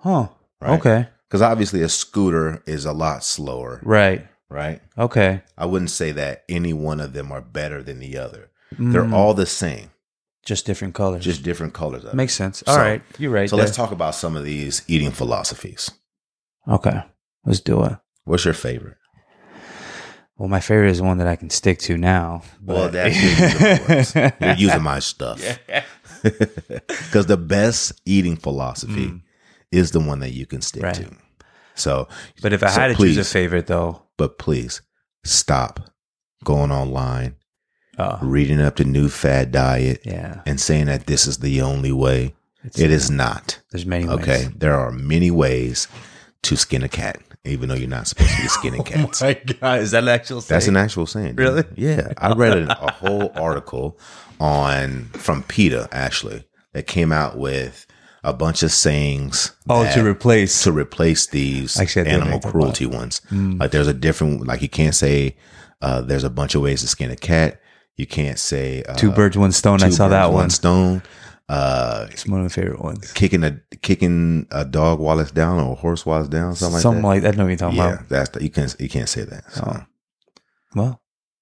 Huh. 0.00 0.28
Right. 0.62 0.78
Okay. 0.80 1.08
Because 1.28 1.42
obviously 1.42 1.82
a 1.82 1.88
scooter 1.90 2.62
is 2.66 2.86
a 2.86 2.92
lot 2.92 3.22
slower, 3.24 3.80
Right. 3.82 4.26
right? 4.48 4.80
Okay. 4.96 5.42
I 5.58 5.66
wouldn't 5.66 5.90
say 5.90 6.10
that 6.12 6.44
any 6.48 6.72
one 6.72 7.00
of 7.00 7.12
them 7.12 7.30
are 7.32 7.40
better 7.42 7.82
than 7.82 7.98
the 8.00 8.16
other. 8.16 8.50
They're 8.78 9.02
Mm, 9.04 9.12
all 9.12 9.34
the 9.34 9.46
same, 9.46 9.90
just 10.44 10.66
different 10.66 10.94
colors. 10.94 11.24
just 11.24 11.42
different 11.42 11.72
colors. 11.74 12.04
Of 12.04 12.10
it. 12.10 12.14
makes 12.16 12.34
sense. 12.34 12.62
All 12.66 12.74
So- 12.74 12.80
right, 12.80 13.02
you're 13.18 13.30
right. 13.30 13.48
So 13.48 13.56
there. 13.56 13.64
let's 13.64 13.76
talk 13.76 13.92
about 13.92 14.14
some 14.14 14.36
of 14.36 14.44
these 14.44 14.82
eating 14.88 15.10
philosophies. 15.10 15.90
Okay, 16.68 17.02
let's 17.44 17.60
do 17.60 17.82
it. 17.84 17.96
What's 18.24 18.44
your 18.44 18.54
favorite? 18.54 18.96
Well, 20.36 20.48
my 20.48 20.60
favorite 20.60 20.90
is 20.90 21.00
one 21.00 21.18
that 21.18 21.28
I 21.28 21.36
can 21.36 21.48
stick 21.50 21.78
to 21.80 21.96
now. 21.96 22.42
Well, 22.62 22.86
but- 22.86 22.92
that's 22.92 23.14
you're 23.22 23.30
using, 23.30 23.58
my 23.88 23.94
words. 23.94 24.14
You're 24.40 24.54
using 24.56 24.82
my 24.82 24.98
stuff. 24.98 25.58
Because 26.22 27.26
the 27.26 27.36
best 27.36 27.92
eating 28.04 28.36
philosophy 28.36 29.06
Mm. 29.08 29.20
is 29.70 29.90
the 29.92 30.00
one 30.00 30.20
that 30.20 30.32
you 30.32 30.46
can 30.46 30.60
stick 30.60 30.82
Right. 30.82 30.94
to. 30.94 31.10
So, 31.76 32.08
But 32.42 32.52
if 32.52 32.62
I 32.62 32.68
So 32.70 32.80
had 32.80 32.96
to 32.96 33.02
choose 33.02 33.16
a 33.18 33.24
favorite, 33.24 33.66
though, 33.66 34.02
but 34.16 34.38
please 34.38 34.80
stop 35.24 35.90
going 36.44 36.70
online, 36.72 37.36
uh, 37.98 38.18
reading 38.22 38.60
up 38.60 38.76
the 38.76 38.84
new 38.84 39.08
fad 39.08 39.52
diet, 39.52 40.00
yeah, 40.04 40.42
and 40.46 40.60
saying 40.60 40.86
that 40.86 41.06
this 41.06 41.26
is 41.26 41.38
the 41.38 41.60
only 41.62 41.92
way. 41.92 42.34
it's, 42.62 42.78
It 42.78 42.90
is 42.90 43.10
not. 43.10 43.60
There's 43.70 43.86
many. 43.86 44.06
Ways. 44.06 44.18
Okay. 44.20 44.44
ways. 44.46 44.50
There 44.56 44.74
are 44.74 44.90
many 44.92 45.30
ways 45.30 45.88
to 46.42 46.56
skin 46.56 46.82
a 46.82 46.88
cat, 46.88 47.18
even 47.44 47.68
though 47.68 47.74
you're 47.74 47.88
not 47.88 48.06
supposed 48.08 48.30
to 48.34 48.42
be 48.42 48.48
skinning 48.48 48.82
cats. 48.84 49.22
Oh 49.22 49.26
my 49.26 49.34
god, 49.60 49.80
is 49.80 49.90
that 49.92 50.02
an 50.02 50.08
actual? 50.08 50.40
That's 50.40 50.68
an 50.68 50.76
actual 50.76 51.06
saying. 51.06 51.36
dude. 51.36 51.38
Really? 51.38 51.64
Yeah. 51.76 52.12
I 52.18 52.32
read 52.34 52.56
an, 52.56 52.70
a 52.70 52.92
whole 52.92 53.30
article 53.34 53.98
on 54.40 55.04
from 55.12 55.42
PETA 55.44 55.88
actually 55.92 56.44
that 56.72 56.86
came 56.86 57.12
out 57.12 57.38
with 57.38 57.86
a 58.24 58.32
bunch 58.32 58.62
of 58.62 58.72
sayings. 58.72 59.52
Oh, 59.68 59.90
to 59.92 60.04
replace. 60.04 60.62
to 60.64 60.72
replace 60.72 61.26
these 61.26 61.78
Actually, 61.78 62.08
animal 62.08 62.40
cruelty 62.40 62.86
ones. 62.86 63.20
Mm. 63.30 63.60
Like 63.60 63.70
there's 63.70 63.86
a 63.88 63.94
different 63.94 64.46
like 64.46 64.62
you 64.62 64.68
can't 64.68 64.94
say 64.94 65.36
uh, 65.82 66.00
there's 66.00 66.24
a 66.24 66.30
bunch 66.30 66.54
of 66.54 66.62
ways 66.62 66.80
to 66.80 66.88
skin 66.88 67.10
a 67.10 67.16
cat. 67.16 67.60
You 67.96 68.06
can't 68.06 68.38
say 68.38 68.82
uh, 68.82 68.94
two 68.94 69.12
birds, 69.12 69.36
one 69.38 69.52
stone. 69.52 69.82
I 69.82 69.88
saw 69.90 70.04
birds, 70.06 70.10
that 70.12 70.26
one 70.26 70.34
one. 70.34 70.50
stone. 70.50 71.02
Uh, 71.48 72.06
It's 72.10 72.26
one 72.26 72.40
of 72.40 72.44
my 72.44 72.48
favorite 72.48 72.80
ones. 72.82 73.12
kicking 73.12 73.44
a 73.44 73.60
kicking 73.82 74.46
a 74.50 74.64
dog 74.64 74.98
while 74.98 75.20
it's 75.20 75.30
down 75.30 75.60
or 75.60 75.72
a 75.72 75.74
horse 75.76 76.04
while 76.06 76.20
it's 76.20 76.28
down, 76.28 76.54
something 76.56 76.72
like 76.72 76.78
that. 76.78 76.82
Something 76.82 77.02
that. 77.02 77.08
like 77.08 77.22
that. 77.22 77.34
I 77.34 77.36
know 77.36 77.44
what 77.44 77.48
you're 77.50 77.56
talking 77.58 77.76
yeah, 77.78 77.92
about. 77.94 78.08
that's 78.08 78.30
the, 78.30 78.42
you 78.42 78.50
can't 78.50 78.74
you 78.80 78.88
can't 78.88 79.08
say 79.08 79.22
that. 79.24 79.52
So. 79.52 79.62
Oh. 79.66 79.84
Well, 80.74 81.00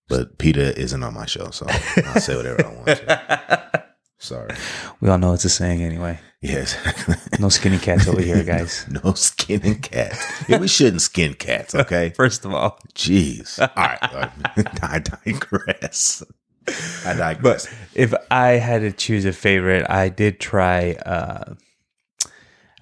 But 0.08 0.36
PETA 0.38 0.78
isn't 0.78 1.02
on 1.02 1.14
my 1.14 1.24
show, 1.26 1.50
so 1.50 1.64
I'll 1.68 2.20
say 2.20 2.36
whatever 2.36 2.66
I 2.66 2.74
want 2.74 2.86
to. 2.86 3.84
Sorry. 4.18 4.54
we 5.00 5.08
all 5.08 5.18
know 5.18 5.32
it's 5.32 5.44
a 5.44 5.48
saying 5.48 5.82
anyway. 5.82 6.20
Yes. 6.42 6.76
No 7.40 7.48
skinny 7.48 7.78
cats 7.78 8.06
over 8.06 8.20
here, 8.20 8.44
guys. 8.54 8.86
no 8.88 9.14
skinning 9.14 9.80
cats. 9.80 10.48
Yeah, 10.48 10.58
we 10.58 10.68
shouldn't 10.68 11.02
skin 11.02 11.34
cats, 11.34 11.74
okay? 11.74 12.10
First 12.16 12.44
of 12.44 12.52
all, 12.52 12.78
Jeez. 12.94 13.58
All 13.58 13.68
right. 13.76 13.98
all 14.02 14.20
right. 14.20 14.82
I 14.82 14.98
digress. 14.98 16.22
I 17.04 17.14
digress. 17.14 17.66
But 17.66 17.74
if 17.94 18.14
I 18.30 18.50
had 18.52 18.80
to 18.82 18.92
choose 18.92 19.24
a 19.24 19.32
favorite, 19.32 19.88
I 19.90 20.08
did 20.08 20.40
try. 20.40 20.92
Uh, 20.92 21.54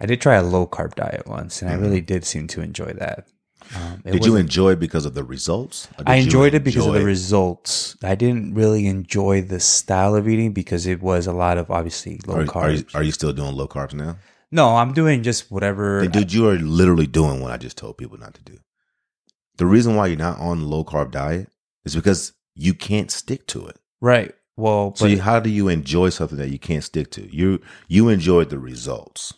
I 0.01 0.07
did 0.07 0.21
try 0.21 0.37
a 0.37 0.43
low 0.43 0.67
carb 0.67 0.95
diet 0.95 1.27
once, 1.27 1.61
and 1.61 1.71
I 1.71 1.75
really 1.75 2.01
did 2.01 2.25
seem 2.25 2.47
to 2.49 2.63
enjoy 2.63 2.93
that. 2.95 3.27
Um, 3.77 4.03
did 4.05 4.25
you 4.25 4.37
enjoy 4.37 4.73
it 4.73 4.81
because 4.81 5.05
of 5.05 5.15
the 5.15 5.23
results? 5.23 5.89
I 6.07 6.17
enjoyed 6.17 6.55
it 6.55 6.65
because 6.65 6.87
of 6.87 6.95
the 6.95 7.05
results. 7.05 7.97
I 8.03 8.15
didn't 8.15 8.55
really 8.55 8.87
enjoy 8.87 9.43
the 9.43 9.61
style 9.61 10.15
of 10.17 10.27
eating 10.27 10.53
because 10.53 10.87
it 10.87 11.03
was 11.03 11.27
a 11.27 11.33
lot 11.33 11.59
of 11.59 11.71
obviously 11.71 12.21
low 12.27 12.37
Are, 12.37 12.45
carbs. 12.45 12.63
are, 12.63 12.71
you, 12.73 12.85
are 12.95 13.03
you 13.03 13.13
still 13.13 13.33
doing 13.33 13.55
low 13.55 13.69
carbs 13.69 13.95
now? 13.95 14.17
no, 14.51 14.77
I'm 14.77 14.93
doing 14.93 15.23
just 15.23 15.51
whatever. 15.51 16.07
Dude, 16.07 16.33
you 16.33 16.49
are 16.49 16.57
literally 16.57 17.07
doing 17.07 17.41
what 17.41 17.53
I 17.53 17.57
just 17.57 17.77
told 17.77 17.99
people 17.99 18.19
not 18.19 18.35
to 18.35 18.43
do. 18.43 18.59
The 19.59 19.67
reason 19.67 19.95
why 19.95 20.07
you're 20.07 20.17
not 20.17 20.41
on 20.41 20.67
low 20.67 20.85
carb 20.85 21.11
diet 21.13 21.49
is 21.85 21.95
because 21.95 22.33
you 22.61 22.75
can't 22.75 23.11
stick 23.11 23.47
to 23.49 23.67
it. 23.67 23.77
right. 24.01 24.35
Well, 24.57 24.95
So 24.95 25.07
you, 25.07 25.21
how 25.23 25.41
do 25.41 25.49
you 25.49 25.69
enjoy 25.69 26.11
something 26.11 26.37
that 26.37 26.51
you 26.51 26.59
can't 26.59 26.85
stick 26.85 27.11
to? 27.13 27.23
You 27.35 27.61
you 27.89 28.11
enjoyed 28.11 28.51
the 28.51 28.59
results. 28.59 29.33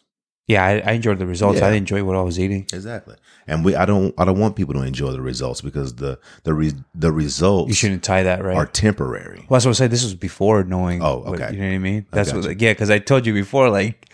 yeah, 0.49 0.65
I, 0.65 0.73
I 0.85 0.93
enjoyed 0.99 1.21
the 1.21 1.27
results. 1.27 1.61
Yeah. 1.61 1.67
I 1.67 1.71
didn't 1.71 1.83
enjoy 1.89 2.03
what 2.03 2.17
I 2.17 2.23
was 2.23 2.41
eating. 2.41 2.63
Exactly. 2.73 3.15
And 3.47 3.65
we 3.65 3.77
I 3.77 3.85
don't 3.85 4.13
I 4.19 4.25
don't 4.25 4.41
want 4.41 4.57
people 4.57 4.75
to 4.75 4.83
enjoy 4.83 5.13
the 5.13 5.21
results 5.21 5.61
because 5.61 5.95
the 5.95 6.19
the 6.43 6.53
re, 6.55 6.73
the 7.05 7.13
results 7.13 7.69
You 7.69 7.75
shouldn't 7.75 8.03
tie 8.03 8.25
that, 8.25 8.43
right? 8.43 8.57
are 8.57 8.67
temporary. 8.67 9.47
Well, 9.49 9.59
that's 9.59 9.67
what 9.67 9.77
I 9.77 9.79
said. 9.83 9.91
This 9.93 10.03
was 10.03 10.17
before 10.17 10.65
knowing. 10.65 11.01
Oh, 11.03 11.19
what- 11.19 11.41
okay. 11.41 11.55
you 11.55 11.61
know 11.61 11.69
what 11.69 11.75
I 11.75 11.79
mean? 11.79 12.07
That's 12.11 12.33
got 12.33 12.43
what. 12.43 12.51
you. 12.61 12.67
Yeah, 12.67 12.73
because 12.73 12.91
I 12.91 12.99
told 12.99 13.25
you 13.25 13.33
before, 13.33 13.71
like 13.71 14.13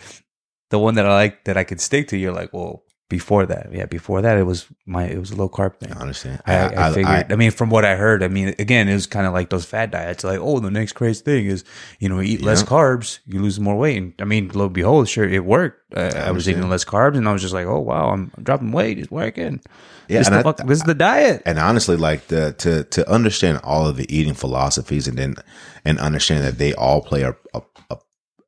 the 0.68 0.79
one 0.79 0.97
that 0.97 1.07
I 1.07 1.14
like 1.14 1.44
that 1.44 1.57
I 1.57 1.64
could 1.64 1.81
stick 1.81 2.09
to, 2.09 2.18
you're 2.18 2.35
like, 2.40 2.53
well, 2.53 2.83
before 3.09 3.47
that, 3.47 3.73
yeah, 3.73 3.87
before 3.87 4.21
that, 4.21 4.37
it 4.37 4.42
was 4.42 4.66
my 4.85 5.05
it 5.05 5.18
was 5.18 5.31
a 5.31 5.37
low 5.37 5.49
carb 5.49 5.79
thing. 5.79 5.92
I 5.92 6.01
understand. 6.01 6.42
I, 6.47 6.66
I, 6.66 6.92
figured. 6.92 7.33
I, 7.33 7.37
mean, 7.37 7.51
from 7.51 7.71
what 7.71 7.85
I 7.87 7.97
heard, 7.97 8.23
I 8.23 8.29
mean, 8.29 8.55
again, 8.59 8.87
it 8.87 8.92
was 8.92 9.07
kind 9.07 9.27
of 9.27 9.33
like 9.33 9.49
those 9.49 9.64
fat 9.64 9.90
diets. 9.90 10.25
Like, 10.25 10.40
oh, 10.40 10.61
the 10.61 10.71
next 10.71 10.92
crazy 10.92 11.23
thing 11.23 11.47
is, 11.47 11.64
you 12.01 12.11
know, 12.11 12.21
eat 12.21 12.42
less 12.42 12.62
carbs, 12.62 13.21
you 13.27 13.40
lose 13.40 13.59
more 13.59 13.79
weight. 13.79 13.97
And 13.97 14.14
I 14.18 14.25
mean, 14.25 14.51
lo 14.53 14.66
and 14.66 14.75
behold, 14.75 15.09
sure, 15.09 15.27
it 15.27 15.44
worked. 15.44 15.94
Uh, 15.97 16.12
I, 16.16 16.33
was 16.33 16.47
eating 16.49 16.68
less 16.68 16.85
carbs, 16.85 17.16
and 17.16 17.27
I 17.27 17.33
was 17.33 17.40
just 17.40 17.55
like, 17.55 17.66
oh 17.66 17.81
wow, 17.81 18.11
I'm, 18.11 18.31
I'm 18.37 18.44
dropping 18.44 18.73
weight. 18.73 18.99
It's 18.99 19.11
working. 19.11 19.62
Yeah, 20.09 20.18
this, 20.18 20.27
and 20.27 20.37
the 20.37 20.40
I- 20.40 20.42
fuck, 20.42 20.59
this 20.59 20.79
is 20.79 20.85
the 20.85 20.94
diet. 20.94 21.42
and 21.47 21.59
honestly, 21.59 21.97
like 21.97 22.27
the 22.27 22.53
to 22.59 22.85
to 22.85 23.11
understand 23.11 23.61
all 23.64 23.87
of 23.87 23.97
the 23.97 24.14
eating 24.14 24.35
philosophies 24.35 25.09
and 25.09 25.16
then 25.16 25.37
and 25.83 25.99
understand 25.99 26.44
that 26.44 26.59
they 26.59 26.75
all 26.75 27.01
play 27.01 27.23
a 27.23 27.35
a, 27.55 27.62
a, 27.88 27.97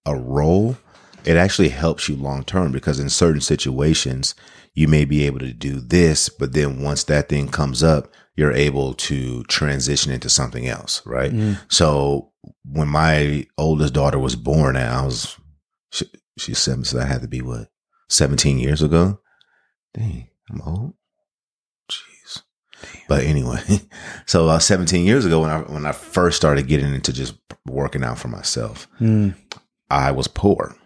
a 0.04 0.14
role, 0.14 0.76
it 1.24 1.36
actually 1.36 1.68
helps 1.70 2.08
you 2.08 2.16
long 2.16 2.44
term 2.44 2.72
because 2.72 2.98
in 3.00 3.08
certain 3.08 3.40
situations 3.40 4.34
you 4.74 4.86
may 4.86 5.04
be 5.04 5.24
able 5.26 5.40
to 5.40 5.52
do 5.52 5.80
this, 5.80 6.28
but 6.28 6.52
then 6.52 6.80
once 6.82 7.04
that 7.04 7.28
thing 7.28 7.48
comes 7.48 7.82
up, 7.82 8.12
you're 8.36 8.52
able 8.52 8.94
to 8.94 9.42
transition 9.44 10.12
into 10.12 10.28
something 10.28 10.68
else, 10.68 11.04
right? 11.04 11.32
So 11.68 12.30
when 12.64 12.88
my 12.88 13.46
oldest 13.58 13.92
daughter 13.94 14.18
was 14.18 14.36
born, 14.36 14.76
I 14.76 15.04
was 15.04 15.36
she, 15.92 16.06
she's 16.38 16.58
seven, 16.58 16.84
so 16.84 16.98
that 16.98 17.06
had 17.06 17.22
to 17.22 17.28
be 17.28 17.42
what 17.42 17.68
seventeen 18.08 18.58
years 18.58 18.80
ago. 18.80 19.20
Dang, 19.94 20.28
I'm 20.50 20.62
old. 20.62 20.94
Jeez. 21.90 22.42
But 23.08 23.24
anyway, 23.24 23.60
so 24.26 24.44
about 24.44 24.62
17 24.62 25.04
years 25.04 25.26
ago, 25.26 25.40
when 25.40 25.50
I 25.50 25.58
when 25.62 25.84
I 25.84 25.92
first 25.92 26.36
started 26.36 26.68
getting 26.68 26.94
into 26.94 27.12
just 27.12 27.34
working 27.66 28.04
out 28.04 28.18
for 28.18 28.28
myself, 28.28 28.88
Mm, 29.00 29.34
I 29.90 30.12
was 30.12 30.28
poor. 30.28 30.76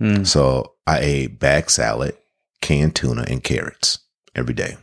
Mm, 0.00 0.26
So 0.26 0.74
I 0.86 0.98
ate 1.00 1.38
bag 1.38 1.70
salad, 1.70 2.16
canned 2.60 2.94
tuna, 2.94 3.24
and 3.28 3.42
carrots 3.42 3.98
every 4.34 4.54
day, 4.54 4.76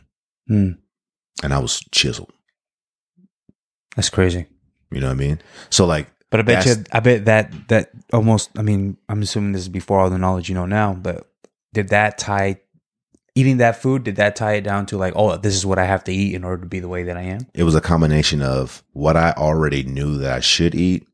mm. 0.50 0.76
and 1.42 1.54
I 1.54 1.58
was 1.58 1.80
chiseled. 1.92 2.32
That's 3.96 4.10
crazy. 4.10 4.46
You 4.90 5.00
know 5.00 5.08
what 5.08 5.14
I 5.14 5.16
mean? 5.16 5.40
So 5.70 5.86
like, 5.86 6.08
But 6.30 6.40
I 6.40 6.42
bet 6.42 6.66
you, 6.66 6.74
I 6.92 7.00
bet 7.00 7.24
that 7.26 7.68
that 7.68 7.90
almost. 8.12 8.50
I 8.58 8.62
mean, 8.62 8.96
I'm 9.08 9.22
assuming 9.22 9.52
this 9.52 9.62
is 9.62 9.68
before 9.68 10.00
all 10.00 10.10
the 10.10 10.18
knowledge 10.18 10.48
you 10.48 10.54
know 10.54 10.66
now. 10.66 10.94
But 10.94 11.30
did 11.72 11.88
that 11.88 12.18
tie 12.18 12.60
eating 13.34 13.58
that 13.58 13.80
food? 13.80 14.04
Did 14.04 14.16
that 14.16 14.36
tie 14.36 14.54
it 14.54 14.62
down 14.62 14.86
to 14.86 14.96
like, 14.96 15.14
oh, 15.16 15.36
this 15.36 15.54
is 15.54 15.66
what 15.66 15.78
I 15.78 15.84
have 15.84 16.04
to 16.04 16.12
eat 16.12 16.34
in 16.34 16.44
order 16.44 16.62
to 16.62 16.68
be 16.68 16.80
the 16.80 16.88
way 16.88 17.04
that 17.04 17.16
I 17.16 17.22
am? 17.22 17.46
it 17.54 17.64
was 17.64 17.74
a 17.74 17.80
combination 17.80 18.42
of 18.42 18.82
what 18.92 19.16
I 19.16 19.32
already 19.32 19.82
knew 19.84 20.18
that 20.18 20.32
I 20.32 20.40
should 20.40 20.74
eat 20.74 21.06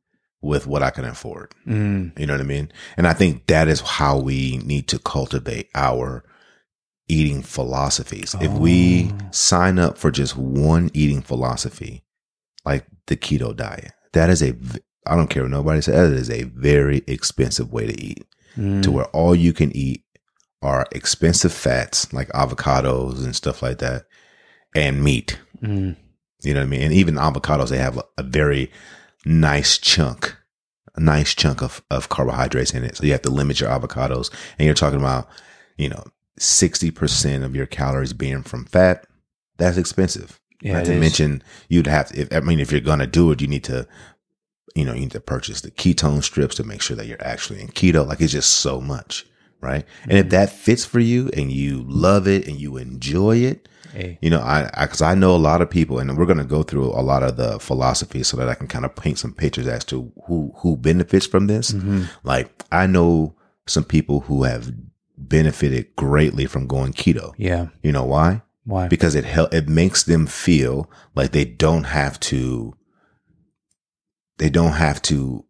with 0.42 0.66
what 0.66 0.82
I 0.82 0.90
can 0.90 1.04
afford. 1.04 1.52
Mm, 1.66 2.18
You 2.18 2.26
know 2.26 2.34
what 2.34 2.40
I 2.40 2.44
mean? 2.44 2.72
And 2.96 3.06
I 3.06 3.12
think 3.12 3.46
that 3.46 3.68
is 3.68 3.80
how 3.80 4.18
we 4.18 4.58
need 4.64 4.88
to 4.88 4.98
cultivate 4.98 5.68
our 5.74 6.24
eating 7.08 7.42
philosophies. 7.42 8.36
If 8.40 8.52
we 8.52 9.10
Oh. 9.10 9.28
sign 9.32 9.78
up 9.78 9.98
for 9.98 10.10
just 10.10 10.36
one 10.36 10.90
eating 10.94 11.22
philosophy, 11.22 12.04
like 12.64 12.86
the 13.06 13.16
keto 13.16 13.54
diet, 13.54 13.92
that 14.12 14.30
is 14.30 14.42
a, 14.42 14.54
I 15.06 15.16
don't 15.16 15.28
care 15.30 15.42
what 15.42 15.50
nobody 15.50 15.80
says, 15.80 16.10
that 16.10 16.16
is 16.16 16.30
a 16.30 16.44
very 16.44 17.02
expensive 17.06 17.72
way 17.72 17.86
to 17.86 18.00
eat 18.00 18.24
mm, 18.56 18.82
to 18.82 18.90
where 18.92 19.06
all 19.06 19.34
you 19.34 19.52
can 19.52 19.74
eat 19.76 20.04
are 20.62 20.86
expensive 20.92 21.52
fats 21.52 22.12
like 22.12 22.28
avocados 22.28 23.24
and 23.24 23.34
stuff 23.34 23.62
like 23.62 23.78
that 23.78 24.04
and 24.74 25.02
meat. 25.02 25.38
mm, 25.62 25.96
You 26.42 26.54
know 26.54 26.60
what 26.60 26.66
I 26.66 26.70
mean? 26.70 26.82
And 26.82 26.92
even 26.92 27.14
avocados, 27.16 27.70
they 27.70 27.78
have 27.78 27.96
a, 27.98 28.04
a 28.18 28.22
very 28.22 28.70
nice 29.24 29.78
chunk, 29.78 30.36
a 30.94 31.00
nice 31.00 31.34
chunk 31.34 31.62
of, 31.62 31.82
of 31.90 32.08
carbohydrates 32.08 32.72
in 32.72 32.84
it. 32.84 32.96
So 32.96 33.04
you 33.04 33.12
have 33.12 33.22
to 33.22 33.30
limit 33.30 33.60
your 33.60 33.70
avocados. 33.70 34.32
And 34.58 34.66
you're 34.66 34.74
talking 34.74 35.00
about, 35.00 35.28
you 35.76 35.88
know, 35.88 36.04
60% 36.38 37.44
of 37.44 37.54
your 37.54 37.66
calories 37.66 38.12
being 38.12 38.42
from 38.42 38.64
fat. 38.64 39.06
That's 39.58 39.76
expensive. 39.76 40.40
yeah. 40.62 40.74
Not 40.74 40.86
to 40.86 40.94
is. 40.94 41.00
mention, 41.00 41.42
you'd 41.68 41.86
have 41.86 42.08
to, 42.08 42.20
if, 42.20 42.32
I 42.32 42.40
mean, 42.40 42.60
if 42.60 42.72
you're 42.72 42.80
going 42.80 42.98
to 43.00 43.06
do 43.06 43.30
it, 43.30 43.40
you 43.40 43.46
need 43.46 43.64
to, 43.64 43.86
you 44.74 44.84
know, 44.84 44.94
you 44.94 45.00
need 45.00 45.10
to 45.12 45.20
purchase 45.20 45.60
the 45.60 45.70
ketone 45.70 46.22
strips 46.22 46.54
to 46.56 46.64
make 46.64 46.80
sure 46.80 46.96
that 46.96 47.06
you're 47.06 47.22
actually 47.22 47.60
in 47.60 47.68
keto. 47.68 48.06
Like 48.06 48.20
it's 48.20 48.32
just 48.32 48.50
so 48.50 48.80
much. 48.80 49.26
Right. 49.60 49.84
And 50.04 50.12
if 50.12 50.26
mm-hmm. 50.26 50.30
that 50.30 50.50
fits 50.50 50.86
for 50.86 51.00
you 51.00 51.28
and 51.36 51.52
you 51.52 51.84
love 51.86 52.26
it 52.26 52.48
and 52.48 52.58
you 52.58 52.78
enjoy 52.78 53.36
it, 53.38 53.68
Hey. 53.92 54.18
you 54.22 54.30
know, 54.30 54.40
I, 54.40 54.70
I, 54.74 54.86
cause 54.86 55.02
I 55.02 55.14
know 55.14 55.34
a 55.34 55.38
lot 55.38 55.60
of 55.62 55.68
people 55.70 55.98
and 55.98 56.16
we're 56.16 56.26
going 56.26 56.38
to 56.38 56.44
go 56.44 56.62
through 56.62 56.86
a 56.90 57.02
lot 57.02 57.22
of 57.22 57.36
the 57.36 57.58
philosophy 57.58 58.22
so 58.22 58.36
that 58.36 58.48
I 58.48 58.54
can 58.54 58.66
kind 58.68 58.84
of 58.84 58.94
paint 58.94 59.18
some 59.18 59.32
pictures 59.34 59.66
as 59.66 59.84
to 59.86 60.12
who, 60.26 60.52
who 60.58 60.76
benefits 60.76 61.26
from 61.26 61.46
this. 61.48 61.72
Mhm. 61.72 62.08
Like 62.22 62.64
I 62.70 62.86
know 62.86 63.34
some 63.66 63.84
people 63.84 64.20
who 64.20 64.44
have 64.44 64.72
benefited 65.18 65.94
greatly 65.96 66.46
from 66.46 66.66
going 66.66 66.92
keto. 66.92 67.34
Yeah. 67.36 67.68
You 67.82 67.92
know 67.92 68.04
why? 68.04 68.42
Why? 68.64 68.88
Because 68.88 69.14
it 69.14 69.24
help, 69.24 69.52
it 69.52 69.68
makes 69.68 70.04
them 70.04 70.26
feel 70.26 70.90
like 71.14 71.32
they 71.32 71.44
don't 71.44 71.84
have 71.84 72.18
to, 72.20 72.74
they 74.38 74.50
don't 74.50 74.72
have 74.72 75.02
to 75.02 75.44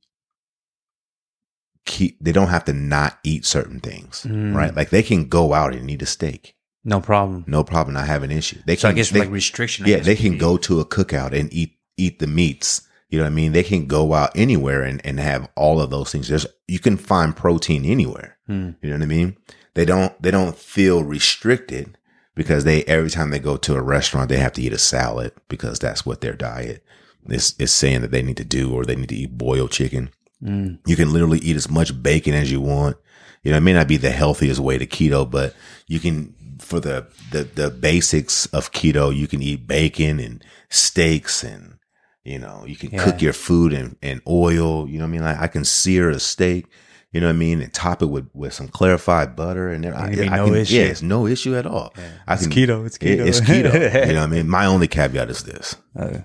keep, 1.86 2.18
they 2.20 2.32
don't 2.32 2.48
have 2.48 2.64
to 2.66 2.72
not 2.72 3.18
eat 3.24 3.44
certain 3.44 3.80
things, 3.80 4.24
Mm. 4.28 4.54
right? 4.54 4.74
Like 4.74 4.90
they 4.90 5.02
can 5.02 5.28
go 5.28 5.52
out 5.54 5.74
and 5.74 5.90
eat 5.90 6.02
a 6.02 6.06
steak. 6.06 6.54
No 6.84 7.00
problem. 7.00 7.44
No 7.46 7.64
problem. 7.64 7.96
I 7.96 8.04
have 8.06 8.22
an 8.22 8.30
issue. 8.30 8.58
They 8.66 8.76
So 8.76 8.88
I 8.88 8.92
can, 8.92 8.96
guess 8.96 9.10
they, 9.10 9.20
like 9.20 9.30
restriction. 9.30 9.86
I 9.86 9.90
yeah, 9.90 9.96
they 9.98 10.16
can 10.16 10.38
go 10.38 10.56
to 10.58 10.80
a 10.80 10.84
cookout 10.84 11.38
and 11.38 11.52
eat 11.52 11.76
eat 11.96 12.18
the 12.18 12.26
meats. 12.26 12.86
You 13.08 13.18
know 13.18 13.24
what 13.24 13.32
I 13.32 13.34
mean? 13.34 13.52
They 13.52 13.64
can 13.64 13.86
go 13.86 14.14
out 14.14 14.30
anywhere 14.36 14.82
and, 14.82 15.04
and 15.04 15.18
have 15.18 15.48
all 15.56 15.80
of 15.80 15.90
those 15.90 16.12
things. 16.12 16.28
There's 16.28 16.46
you 16.68 16.78
can 16.78 16.96
find 16.96 17.36
protein 17.36 17.84
anywhere. 17.84 18.38
Hmm. 18.46 18.70
You 18.82 18.90
know 18.90 18.96
what 18.96 19.02
I 19.02 19.06
mean? 19.06 19.36
They 19.74 19.84
don't 19.84 20.20
they 20.22 20.30
don't 20.30 20.56
feel 20.56 21.02
restricted 21.04 21.98
because 22.34 22.64
they 22.64 22.84
every 22.84 23.10
time 23.10 23.30
they 23.30 23.38
go 23.38 23.56
to 23.56 23.74
a 23.74 23.82
restaurant 23.82 24.28
they 24.28 24.38
have 24.38 24.52
to 24.54 24.62
eat 24.62 24.72
a 24.72 24.78
salad 24.78 25.32
because 25.48 25.78
that's 25.78 26.06
what 26.06 26.20
their 26.20 26.34
diet 26.34 26.84
is 27.28 27.54
is 27.58 27.72
saying 27.72 28.00
that 28.02 28.10
they 28.12 28.22
need 28.22 28.36
to 28.38 28.44
do 28.44 28.72
or 28.72 28.84
they 28.84 28.96
need 28.96 29.08
to 29.10 29.16
eat 29.16 29.36
boiled 29.36 29.72
chicken. 29.72 30.10
Mm, 30.42 30.78
You 30.86 30.96
can 30.96 31.12
literally 31.12 31.38
eat 31.40 31.56
as 31.56 31.68
much 31.68 32.00
bacon 32.02 32.34
as 32.34 32.50
you 32.50 32.60
want. 32.60 32.96
You 33.42 33.50
know, 33.50 33.58
it 33.58 33.62
may 33.62 33.72
not 33.72 33.88
be 33.88 33.96
the 33.96 34.10
healthiest 34.10 34.60
way 34.60 34.78
to 34.78 34.86
keto, 34.86 35.30
but 35.30 35.54
you 35.86 35.98
can 35.98 36.34
for 36.60 36.80
the 36.80 37.06
the 37.32 37.44
the 37.44 37.70
basics 37.70 38.46
of 38.46 38.72
keto, 38.72 39.14
you 39.14 39.26
can 39.26 39.42
eat 39.42 39.66
bacon 39.66 40.20
and 40.20 40.44
steaks 40.68 41.42
and 41.42 41.76
you 42.22 42.38
know, 42.38 42.64
you 42.66 42.76
can 42.76 42.90
Yeah. 42.90 43.02
cook 43.04 43.22
your 43.22 43.32
food 43.32 43.72
in, 43.72 43.96
in 44.02 44.20
oil. 44.28 44.86
You 44.88 44.98
know 44.98 45.04
what 45.04 45.08
I 45.08 45.12
mean? 45.12 45.22
Like 45.22 45.38
I 45.40 45.46
can 45.48 45.64
sear 45.64 46.10
a 46.10 46.20
steak, 46.20 46.66
you 47.12 47.20
know 47.20 47.28
what 47.28 47.32
I 47.34 47.38
mean, 47.38 47.62
and 47.62 47.72
top 47.72 48.02
it 48.02 48.06
with, 48.06 48.28
with 48.34 48.52
some 48.52 48.68
clarified 48.68 49.34
butter 49.34 49.70
and 49.70 49.82
then 49.84 49.94
I, 49.94 50.08
I 50.08 50.36
no 50.36 50.44
can, 50.46 50.54
issue. 50.56 50.74
Yeah, 50.76 50.82
it's 50.84 51.00
no 51.02 51.26
issue 51.26 51.56
at 51.56 51.66
all. 51.66 51.94
I 52.28 52.34
It's 52.34 52.46
keto, 52.46 52.84
it's 52.86 52.96
it- 52.98 53.18
keto. 53.20 53.26
it's 53.26 53.40
keto. 53.40 53.72
you 54.06 54.12
know 54.12 54.20
what 54.20 54.24
I 54.24 54.26
mean? 54.26 54.48
My 54.48 54.66
only 54.66 54.86
caveat 54.86 55.30
is 55.30 55.44
this. 55.44 55.76
uh, 55.98 56.18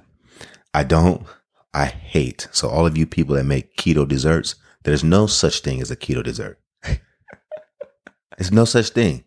I 0.74 0.84
don't, 0.84 1.26
I 1.74 1.86
hate. 1.86 2.50
So 2.52 2.68
all 2.70 2.86
of 2.86 2.98
you 2.98 3.06
people 3.08 3.36
that 3.36 3.46
make 3.46 3.76
keto 3.78 4.06
desserts, 4.08 4.56
there's 4.84 5.04
no 5.04 5.28
such 5.28 5.62
thing 5.62 5.82
as 5.82 5.90
a 5.92 5.96
keto 5.96 6.22
dessert. 6.24 6.60
There's 8.38 8.52
no 8.52 8.66
such 8.66 8.90
thing. 8.90 9.24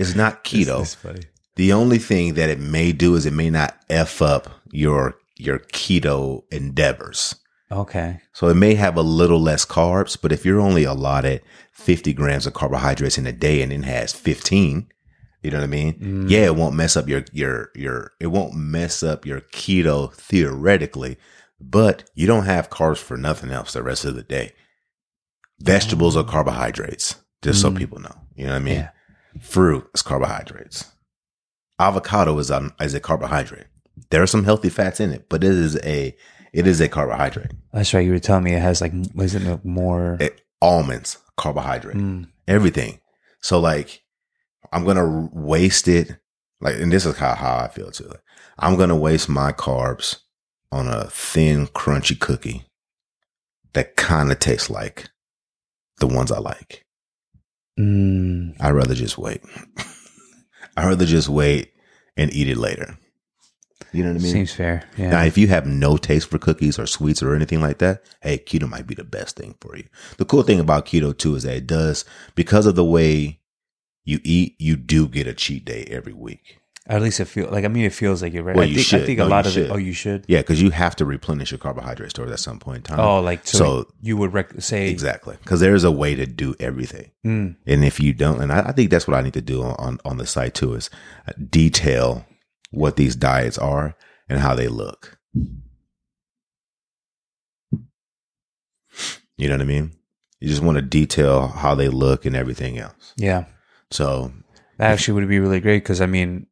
It's 0.00 0.14
not 0.14 0.44
keto. 0.44 1.24
The 1.56 1.72
only 1.72 1.98
thing 1.98 2.34
that 2.34 2.48
it 2.50 2.58
may 2.58 2.92
do 2.92 3.14
is 3.16 3.26
it 3.26 3.32
may 3.32 3.50
not 3.50 3.76
F 3.90 4.22
up 4.22 4.48
your, 4.70 5.16
your 5.36 5.58
keto 5.58 6.42
endeavors. 6.50 7.34
Okay. 7.72 8.20
So 8.32 8.48
it 8.48 8.54
may 8.54 8.74
have 8.74 8.96
a 8.96 9.02
little 9.02 9.40
less 9.40 9.64
carbs, 9.64 10.16
but 10.20 10.32
if 10.32 10.44
you're 10.44 10.60
only 10.60 10.84
allotted 10.84 11.42
50 11.72 12.12
grams 12.14 12.46
of 12.46 12.54
carbohydrates 12.54 13.18
in 13.18 13.26
a 13.26 13.32
day 13.32 13.62
and 13.62 13.72
it 13.72 13.84
has 13.84 14.12
15, 14.12 14.88
you 15.42 15.50
know 15.50 15.58
what 15.58 15.64
I 15.64 15.68
mean? 15.68 15.94
Mm. 16.00 16.30
Yeah, 16.30 16.46
it 16.46 16.56
won't 16.56 16.74
mess 16.74 16.96
up 16.96 17.08
your, 17.08 17.24
your, 17.32 17.70
your, 17.74 18.12
it 18.20 18.26
won't 18.28 18.54
mess 18.54 19.02
up 19.02 19.24
your 19.24 19.40
keto 19.40 20.12
theoretically, 20.14 21.16
but 21.60 22.10
you 22.14 22.26
don't 22.26 22.44
have 22.46 22.70
carbs 22.70 22.98
for 22.98 23.16
nothing 23.16 23.50
else 23.50 23.72
the 23.72 23.82
rest 23.82 24.04
of 24.04 24.14
the 24.16 24.22
day. 24.22 24.52
Vegetables 25.60 26.16
are 26.16 26.24
carbohydrates, 26.24 27.16
just 27.42 27.60
so 27.60 27.70
Mm. 27.70 27.76
people 27.78 27.98
know. 28.00 28.14
You 28.34 28.46
know 28.46 28.52
what 28.52 28.56
I 28.56 28.64
mean? 28.64 28.74
Yeah. 28.76 28.90
Fruit 29.40 29.88
is 29.94 30.02
carbohydrates. 30.02 30.86
Avocado 31.78 32.38
is 32.38 32.50
a, 32.50 32.70
is 32.80 32.94
a 32.94 33.00
carbohydrate. 33.00 33.66
There 34.10 34.22
are 34.22 34.26
some 34.26 34.44
healthy 34.44 34.68
fats 34.70 35.00
in 35.00 35.12
it, 35.12 35.28
but 35.28 35.44
it 35.44 35.50
is 35.52 35.76
a, 35.84 36.16
it 36.52 36.66
is 36.66 36.80
a 36.80 36.88
carbohydrate. 36.88 37.52
That's 37.72 37.94
right. 37.94 38.04
You 38.04 38.12
were 38.12 38.18
telling 38.18 38.44
me 38.44 38.54
it 38.54 38.60
has 38.60 38.80
like, 38.80 38.92
wasn't 39.14 39.46
it 39.46 39.64
more? 39.64 40.16
it, 40.20 40.40
almonds, 40.60 41.16
carbohydrate, 41.36 41.96
Mm, 41.96 42.28
everything. 42.48 43.00
So 43.40 43.58
like, 43.60 44.02
I'm 44.72 44.84
gonna 44.84 45.28
waste 45.32 45.88
it. 45.88 46.18
Like, 46.60 46.76
and 46.76 46.92
this 46.92 47.06
is 47.06 47.16
how, 47.16 47.34
how 47.34 47.56
I 47.58 47.68
feel 47.68 47.90
too. 47.90 48.08
Like, 48.08 48.22
I'm 48.58 48.76
gonna 48.76 48.96
waste 48.96 49.28
my 49.28 49.52
carbs 49.52 50.18
on 50.70 50.86
a 50.86 51.04
thin, 51.08 51.66
crunchy 51.68 52.18
cookie 52.18 52.66
that 53.72 53.96
kind 53.96 54.30
of 54.30 54.38
tastes 54.38 54.68
like 54.68 55.08
the 55.98 56.06
ones 56.06 56.30
I 56.30 56.38
like. 56.38 56.84
Mm, 57.80 58.56
I'd 58.60 58.72
rather 58.72 58.94
just 58.94 59.18
wait. 59.18 59.42
I'd 60.76 60.86
rather 60.86 61.06
just 61.06 61.28
wait 61.28 61.72
and 62.16 62.32
eat 62.32 62.48
it 62.48 62.56
later. 62.56 62.98
You 63.92 64.04
know 64.04 64.12
what 64.12 64.20
I 64.20 64.22
mean? 64.22 64.32
Seems 64.32 64.54
fair. 64.54 64.84
Yeah. 64.96 65.10
Now, 65.10 65.22
if 65.24 65.36
you 65.36 65.48
have 65.48 65.66
no 65.66 65.96
taste 65.96 66.30
for 66.30 66.38
cookies 66.38 66.78
or 66.78 66.86
sweets 66.86 67.22
or 67.22 67.34
anything 67.34 67.60
like 67.60 67.78
that, 67.78 68.04
hey, 68.20 68.38
keto 68.38 68.68
might 68.68 68.86
be 68.86 68.94
the 68.94 69.04
best 69.04 69.36
thing 69.36 69.56
for 69.60 69.76
you. 69.76 69.84
The 70.18 70.24
cool 70.24 70.42
thing 70.42 70.60
about 70.60 70.86
keto 70.86 71.16
too 71.16 71.34
is 71.34 71.42
that 71.42 71.56
it 71.56 71.66
does 71.66 72.04
because 72.34 72.66
of 72.66 72.76
the 72.76 72.84
way 72.84 73.40
you 74.04 74.20
eat, 74.22 74.54
you 74.58 74.76
do 74.76 75.08
get 75.08 75.26
a 75.26 75.34
cheat 75.34 75.64
day 75.64 75.84
every 75.90 76.12
week. 76.12 76.59
At 76.90 77.00
least 77.02 77.20
it 77.20 77.26
feels 77.26 77.50
like 77.52 77.64
I 77.64 77.68
mean 77.68 77.84
it 77.84 77.92
feels 77.94 78.20
like 78.20 78.32
you're 78.34 78.42
right. 78.42 78.56
Well, 78.56 78.64
I 78.64 78.68
you 78.68 78.74
think 78.76 78.86
should. 78.88 79.02
I 79.02 79.06
think 79.06 79.18
No, 79.18 79.26
a 79.26 79.28
lot 79.28 79.46
of 79.46 79.52
should. 79.52 79.66
it. 79.66 79.70
Oh, 79.70 79.76
you 79.76 79.92
should. 79.92 80.24
Yeah, 80.26 80.38
because 80.40 80.60
you 80.60 80.70
have 80.70 80.96
to 80.96 81.04
replenish 81.04 81.52
your 81.52 81.58
carbohydrate 81.58 82.10
stores 82.10 82.32
at 82.32 82.40
some 82.40 82.58
point 82.58 82.78
in 82.78 82.82
time. 82.82 82.98
Oh, 83.00 83.20
like 83.20 83.46
so, 83.46 83.58
So- 83.58 83.86
you 84.02 84.16
would 84.16 84.32
rec- 84.32 84.60
say 84.60 84.88
exactly. 84.90 85.36
Because 85.42 85.60
there 85.60 85.74
is 85.76 85.84
a 85.84 85.90
way 85.92 86.16
to 86.16 86.26
do 86.26 86.54
everything. 86.58 87.12
Mm, 87.24 87.56
And 87.64 87.84
if 87.84 88.00
you 88.00 88.12
don't, 88.12 88.40
and 88.42 88.50
I, 88.52 88.70
I 88.70 88.72
think 88.72 88.90
that's 88.90 89.06
what 89.06 89.16
I 89.16 89.22
need 89.22 89.34
to 89.34 89.40
do 89.40 89.62
on, 89.62 89.76
on, 89.78 89.98
on 90.04 90.16
the 90.16 90.26
site 90.26 90.54
too, 90.54 90.74
is 90.74 90.90
uh, 91.28 91.32
detail 91.48 92.26
what 92.72 92.96
these 92.96 93.14
diets 93.14 93.56
are 93.58 93.94
and 94.28 94.40
how 94.40 94.54
they 94.56 94.66
look. 94.68 95.16
You 99.36 99.48
know 99.48 99.54
what 99.54 99.62
I 99.62 99.64
mean? 99.64 99.92
You 100.40 100.48
just 100.48 100.62
want 100.62 100.76
to 100.76 100.82
detail 100.82 101.48
how 101.48 101.74
they 101.74 101.88
look 101.88 102.26
and 102.26 102.34
everything 102.36 102.78
else. 102.78 103.14
yeah, 103.16 103.44
So 103.90 104.32
that 104.80 104.90
actually 104.92 105.14
would 105.20 105.28
be 105.28 105.38
really 105.40 105.60
great 105.60 105.82
because 105.82 106.00
I 106.00 106.06
mean, 106.06 106.46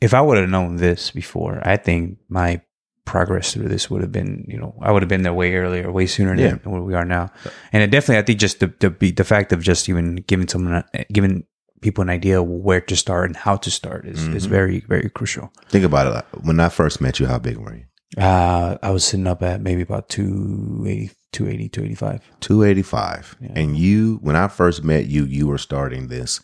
if 0.00 0.14
I 0.14 0.20
would 0.20 0.38
have 0.38 0.48
known 0.48 0.76
this 0.76 1.10
before, 1.10 1.60
I 1.62 1.76
think 1.76 2.18
my 2.28 2.60
progress 3.04 3.52
through 3.52 3.68
this 3.68 3.90
would 3.90 4.00
have 4.00 4.12
been, 4.12 4.44
you 4.48 4.58
know, 4.58 4.74
I 4.80 4.90
would 4.92 5.02
have 5.02 5.08
been 5.08 5.22
there 5.22 5.34
way 5.34 5.54
earlier, 5.54 5.90
way 5.90 6.06
sooner 6.06 6.34
Yeah. 6.34 6.56
than 6.62 6.72
where 6.72 6.82
we 6.82 6.94
are 6.94 7.04
now. 7.04 7.30
And 7.72 7.82
it 7.82 7.90
definitely, 7.90 8.18
I 8.18 8.22
think, 8.22 8.38
just 8.40 8.60
the 8.60 8.68
the 8.80 9.10
the 9.12 9.24
fact 9.24 9.52
of 9.52 9.60
just 9.62 9.88
even 9.88 10.16
giving 10.26 10.48
someone, 10.48 10.84
giving 11.12 11.44
people 11.80 12.02
an 12.02 12.10
idea 12.10 12.42
where 12.42 12.80
to 12.80 12.96
start 12.96 13.26
and 13.28 13.36
how 13.36 13.56
to 13.56 13.70
start 13.70 14.06
is 14.06 14.28
is 14.28 14.46
Mhm. 14.46 14.50
very 14.50 14.80
very 14.88 15.10
crucial. 15.10 15.50
think 15.68 15.84
about 15.84 16.06
it. 16.16 16.24
When 16.44 16.60
I 16.60 16.68
first 16.68 17.00
met 17.00 17.18
you, 17.20 17.26
how 17.26 17.38
big 17.38 17.56
were 17.58 17.74
you? 17.74 17.84
Uh, 18.16 18.76
I 18.82 18.90
was 18.90 19.04
sitting 19.04 19.26
up 19.26 19.42
at 19.42 19.60
maybe 19.62 19.82
about 19.82 20.08
280, 20.08 21.10
280, 21.32 21.68
285. 21.70 22.20
285. 22.40 23.36
Yeah. 23.40 23.48
And 23.56 23.76
you, 23.76 24.18
when 24.22 24.36
I 24.36 24.48
first 24.48 24.84
met 24.84 25.06
you, 25.06 25.24
you 25.24 25.46
were 25.46 25.58
starting 25.58 26.08
this 26.08 26.40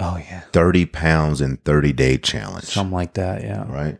Oh 0.00 0.16
yeah, 0.18 0.40
30 0.52 0.86
pounds 0.86 1.40
in 1.40 1.56
30 1.58 1.92
day 1.92 2.18
challenge. 2.18 2.64
something 2.64 2.92
like 2.92 3.14
that. 3.14 3.42
Yeah, 3.42 3.64
right? 3.72 3.98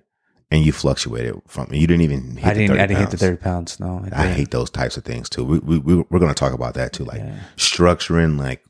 And 0.50 0.64
you 0.64 0.72
fluctuated 0.72 1.40
from. 1.48 1.72
You 1.72 1.86
didn't 1.86 2.02
even. 2.02 2.36
Hit 2.36 2.46
I 2.46 2.54
didn't. 2.54 2.68
The 2.68 2.74
30 2.74 2.80
I 2.82 2.86
didn't 2.86 3.00
hit 3.00 3.10
the 3.10 3.16
thirty 3.16 3.36
pounds. 3.38 3.80
No, 3.80 4.00
I 4.12 4.22
didn't. 4.22 4.36
hate 4.36 4.50
those 4.52 4.70
types 4.70 4.96
of 4.96 5.04
things 5.04 5.28
too. 5.28 5.44
We 5.44 5.58
we, 5.60 5.78
we 5.78 5.94
we're 6.10 6.18
going 6.20 6.32
to 6.34 6.38
talk 6.38 6.52
about 6.52 6.74
that 6.74 6.92
too, 6.92 7.04
like 7.04 7.18
Yeah. 7.20 7.38
structuring 7.56 8.38
like 8.38 8.62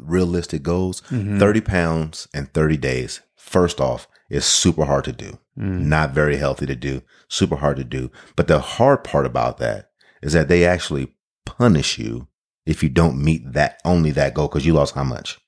realistic 0.00 0.62
goals. 0.62 1.02
Mhm. 1.10 1.38
Thirty 1.38 1.60
pounds 1.60 2.28
in 2.32 2.46
thirty 2.46 2.76
days. 2.76 3.20
First 3.36 3.80
off, 3.80 4.06
is 4.30 4.44
super 4.44 4.84
hard 4.84 5.04
to 5.04 5.12
do. 5.12 5.38
Mm. 5.58 5.80
Not 5.86 6.12
very 6.12 6.36
healthy 6.36 6.66
to 6.66 6.76
do. 6.76 7.02
Super 7.28 7.56
hard 7.56 7.76
to 7.78 7.84
do. 7.84 8.10
But 8.36 8.46
the 8.46 8.60
hard 8.60 9.04
part 9.04 9.26
about 9.26 9.58
that 9.58 9.90
is 10.22 10.32
that 10.32 10.48
they 10.48 10.64
actually 10.66 11.14
punish 11.46 11.98
you 11.98 12.28
if 12.66 12.82
you 12.82 12.88
don't 12.88 13.22
meet 13.22 13.52
that 13.52 13.80
only 13.84 14.10
that 14.12 14.34
goal 14.34 14.48
because 14.48 14.66
you 14.66 14.72
lost 14.74 14.94
how 14.94 15.04
much? 15.04 15.38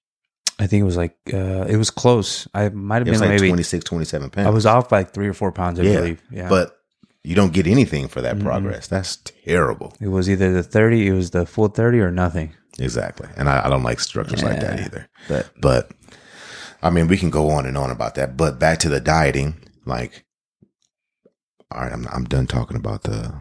I 0.58 0.66
think 0.66 0.82
it 0.82 0.84
was 0.84 0.96
like 0.96 1.16
uh, 1.32 1.64
it 1.68 1.76
was 1.76 1.90
close. 1.90 2.46
I 2.54 2.68
might 2.68 2.96
have 2.96 3.06
been 3.06 3.18
like 3.20 3.28
maybe 3.30 3.48
26, 3.48 3.84
27 3.84 4.30
pounds. 4.30 4.46
I 4.46 4.50
was 4.50 4.66
off 4.66 4.88
by 4.88 4.98
like 5.00 5.12
three 5.14 5.28
or 5.28 5.32
four 5.34 5.52
pounds. 5.52 5.80
I 5.80 5.84
Yeah, 5.84 5.94
believe. 5.96 6.22
Yeah, 6.30 6.48
but 6.50 6.76
you 7.24 7.34
don't 7.34 7.52
get 7.52 7.66
anything 7.66 8.08
for 8.08 8.20
that 8.20 8.36
Mhm. 8.36 8.42
progress. 8.42 8.86
That's 8.86 9.16
terrible. 9.44 9.94
it 10.00 10.08
was 10.08 10.28
either 10.28 10.52
the 10.52 10.62
thirty, 10.62 11.06
it 11.06 11.12
was 11.12 11.30
the 11.30 11.46
full 11.46 11.68
thirty, 11.68 11.98
or 12.00 12.10
nothing. 12.10 12.52
Exactly. 12.78 13.28
And 13.36 13.48
I, 13.48 13.66
I 13.66 13.68
don't 13.68 13.82
like 13.82 14.00
structures 14.00 14.42
like 14.42 14.60
that 14.60 14.80
either. 14.80 15.08
But 15.28 15.50
But 15.60 15.90
I 16.82 16.88
mean, 16.90 17.08
we 17.08 17.18
can 17.18 17.28
go 17.30 17.50
on 17.50 17.66
and 17.66 17.76
on 17.76 17.90
about 17.90 18.14
that. 18.14 18.36
But 18.38 18.58
back 18.58 18.78
to 18.80 18.88
the 18.88 19.00
dieting, 19.00 19.54
like, 19.84 20.24
all 21.70 21.82
right, 21.82 21.92
I'm, 21.92 22.06
I'm 22.10 22.24
done 22.24 22.46
talking 22.46 22.76
about 22.76 23.02
the, 23.02 23.34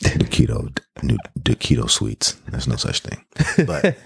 the 0.00 0.24
keto, 0.24 0.76
the 1.02 1.54
keto 1.56 1.88
sweets. 1.90 2.32
There's 2.48 2.68
no 2.68 2.76
such 2.76 3.00
thing. 3.00 3.24
But 3.66 3.96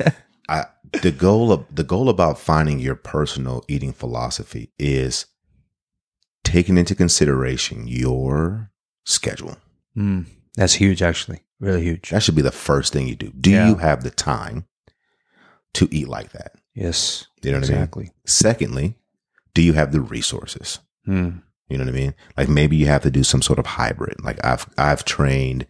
I, 0.48 0.66
the 1.03 1.11
goal 1.11 1.53
of 1.53 1.64
the 1.74 1.85
goal 1.85 2.09
about 2.09 2.38
finding 2.38 2.79
your 2.79 2.94
personal 2.94 3.64
eating 3.68 3.92
philosophy 3.92 4.72
is 4.79 5.26
taking 6.44 6.76
into 6.79 6.94
consideration 6.94 7.87
your 7.87 8.70
schedule. 9.05 9.57
mm, 9.96 10.26
that's 10.57 10.74
huge, 10.74 11.03
actually, 11.03 11.40
really 11.61 11.83
huge. 11.83 12.11
That 12.11 12.22
should 12.22 12.35
be 12.37 12.42
the 12.42 12.50
first 12.53 12.92
thing 12.92 13.07
you 13.09 13.16
do. 13.16 13.31
Do 13.38 13.50
Yeah. 13.50 13.68
you 13.68 13.76
have 13.76 14.03
the 14.03 14.11
time 14.11 14.66
to 15.74 15.88
eat 15.90 16.09
like 16.09 16.33
that? 16.33 16.55
Yes, 16.74 17.26
You 17.42 17.50
know 17.53 17.59
what 17.59 17.64
I 17.68 17.72
mean? 17.72 17.76
exactly. 17.79 18.11
Secondly, 18.26 18.94
do 19.55 19.62
you 19.62 19.72
have 19.74 19.92
the 19.92 20.00
resources? 20.00 20.79
Mm, 21.07 21.42
You 21.70 21.78
know 21.78 21.85
what 21.85 21.94
I 21.94 21.96
mean? 21.96 22.14
Like 22.37 22.48
maybe 22.48 22.76
you 22.76 22.87
have 22.87 23.02
to 23.02 23.11
do 23.11 23.22
some 23.22 23.40
sort 23.42 23.59
of 23.59 23.66
hybrid. 23.66 24.22
Like 24.22 24.44
I've 24.44 24.68
I've 24.76 25.04
trained 25.04 25.66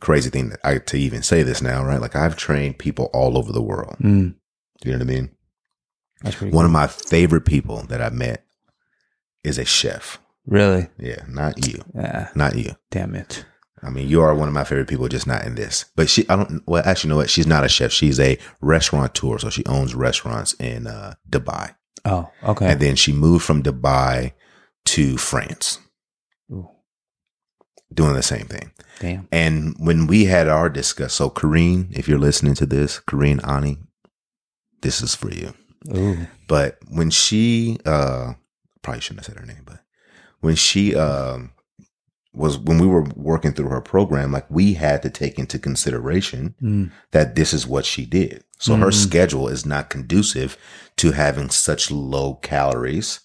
crazy 0.00 0.30
thing 0.30 0.52
I 0.64 0.78
to 0.78 0.96
even 0.96 1.22
say 1.22 1.42
this 1.42 1.62
now, 1.62 1.84
right? 1.84 2.00
Like 2.00 2.16
I've 2.16 2.36
trained 2.36 2.78
people 2.78 3.08
all 3.12 3.38
over 3.38 3.52
the 3.52 3.62
world. 3.62 3.96
mm, 4.00 4.34
You 4.84 4.92
know 4.92 4.98
what 4.98 5.02
I 5.02 5.10
mean? 5.10 5.30
that's. 6.22 6.40
One 6.40 6.50
cool. 6.50 6.64
of 6.64 6.70
my 6.70 6.86
favorite 6.88 7.44
people 7.44 7.82
that 7.88 8.02
I 8.02 8.10
met 8.10 8.44
is 9.44 9.58
a 9.58 9.64
chef. 9.64 10.18
really, 10.46 10.88
Yeah, 10.98 11.22
not 11.28 11.66
you. 11.66 11.82
yeah. 11.94 12.30
Not 12.34 12.56
you. 12.56 12.72
Damn 12.90 13.14
it. 13.14 13.44
I 13.82 13.90
mean, 13.90 14.08
you 14.08 14.22
are 14.22 14.34
one 14.34 14.48
of 14.48 14.54
my 14.54 14.64
favorite 14.64 14.88
people, 14.88 15.06
just 15.06 15.26
not 15.26 15.44
in 15.44 15.54
this. 15.54 15.84
But 15.94 16.08
she, 16.08 16.28
I 16.28 16.34
don't. 16.36 16.62
Well, 16.66 16.82
actually, 16.84 17.08
you 17.08 17.10
know 17.10 17.16
what? 17.18 17.30
She's 17.30 17.46
not 17.46 17.62
a 17.64 17.68
chef. 17.68 17.92
She's 17.92 18.18
a 18.18 18.38
restaurateur, 18.60 19.38
so 19.38 19.50
she 19.50 19.64
owns 19.66 19.94
restaurants 19.94 20.54
in 20.54 20.86
uh, 20.88 21.14
Dubai. 21.30 21.74
Oh, 22.04 22.28
okay. 22.42 22.66
And 22.72 22.80
then 22.80 22.96
she 22.96 23.12
moved 23.12 23.44
from 23.44 23.62
Dubai 23.62 24.32
to 24.96 25.16
France, 25.18 25.78
Ooh, 26.50 26.68
doing 27.92 28.14
the 28.14 28.22
same 28.22 28.46
thing. 28.46 28.72
damn. 29.00 29.28
And 29.30 29.74
when 29.78 30.06
we 30.06 30.24
had 30.24 30.48
our 30.48 30.68
discuss, 30.70 31.12
so 31.14 31.28
Kareen, 31.30 31.92
if 31.96 32.08
you're 32.08 32.18
listening 32.18 32.54
to 32.54 32.66
this, 32.66 33.00
Kareen 33.00 33.46
Ani, 33.46 33.78
this 34.82 35.02
is 35.02 35.14
for 35.14 35.30
you. 35.30 35.52
Ooh. 35.94 36.26
But 36.48 36.78
when 36.88 37.10
she, 37.10 37.78
uh, 37.84 38.32
probably 38.82 39.00
shouldn't 39.02 39.26
have 39.26 39.34
said 39.34 39.40
her 39.40 39.46
name, 39.46 39.64
but 39.66 39.80
when 40.40 40.54
she, 40.54 40.94
um, 40.96 41.52
was 42.32 42.58
when 42.58 42.78
we 42.78 42.86
were 42.86 43.04
working 43.16 43.52
through 43.52 43.68
her 43.70 43.80
program, 43.80 44.30
like 44.32 44.44
we 44.50 44.74
had 44.74 45.02
to 45.02 45.08
take 45.10 45.38
into 45.38 45.58
consideration 45.58 46.54
Mm, 46.62 46.90
that 47.12 47.34
this 47.34 47.54
is 47.54 47.66
what 47.66 47.86
she 47.86 48.04
did. 48.04 48.44
So 48.58 48.76
her 48.76 48.88
Mhm. 48.88 48.92
schedule 49.06 49.48
is 49.48 49.64
not 49.64 49.88
conducive 49.90 50.56
to 50.96 51.12
having 51.12 51.48
such 51.50 51.90
low 51.90 52.34
calories 52.36 53.20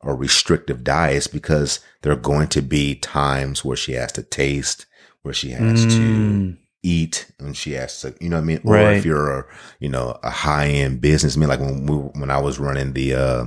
or 0.00 0.14
restrictive 0.14 0.84
diets 0.84 1.26
because 1.26 1.80
there 2.02 2.12
are 2.12 2.16
going 2.16 2.48
to 2.48 2.62
be 2.62 2.94
times 2.94 3.64
where 3.64 3.76
she 3.76 3.92
has 3.92 4.12
to 4.12 4.22
taste, 4.22 4.86
where 5.22 5.34
she 5.34 5.50
has 5.50 5.84
to 5.86 6.00
mm, 6.00 6.56
eat, 6.82 7.30
and 7.38 7.56
she 7.56 7.72
has 7.72 8.00
to, 8.00 8.14
you 8.20 8.28
know 8.28 8.36
what 8.36 8.42
I 8.42 8.46
mean? 8.46 8.60
Or 8.64 8.74
Right. 8.74 8.96
if 8.96 9.04
you're 9.04 9.40
a, 9.40 9.44
you 9.80 9.88
know, 9.88 10.18
a 10.22 10.30
high 10.30 10.68
end 10.68 11.00
businessman, 11.00 11.48
like 11.48 11.60
when 11.60 11.86
we, 11.86 11.96
when 11.96 12.30
I 12.30 12.38
was 12.38 12.58
running 12.58 12.92
the, 12.92 13.14
uh, 13.14 13.44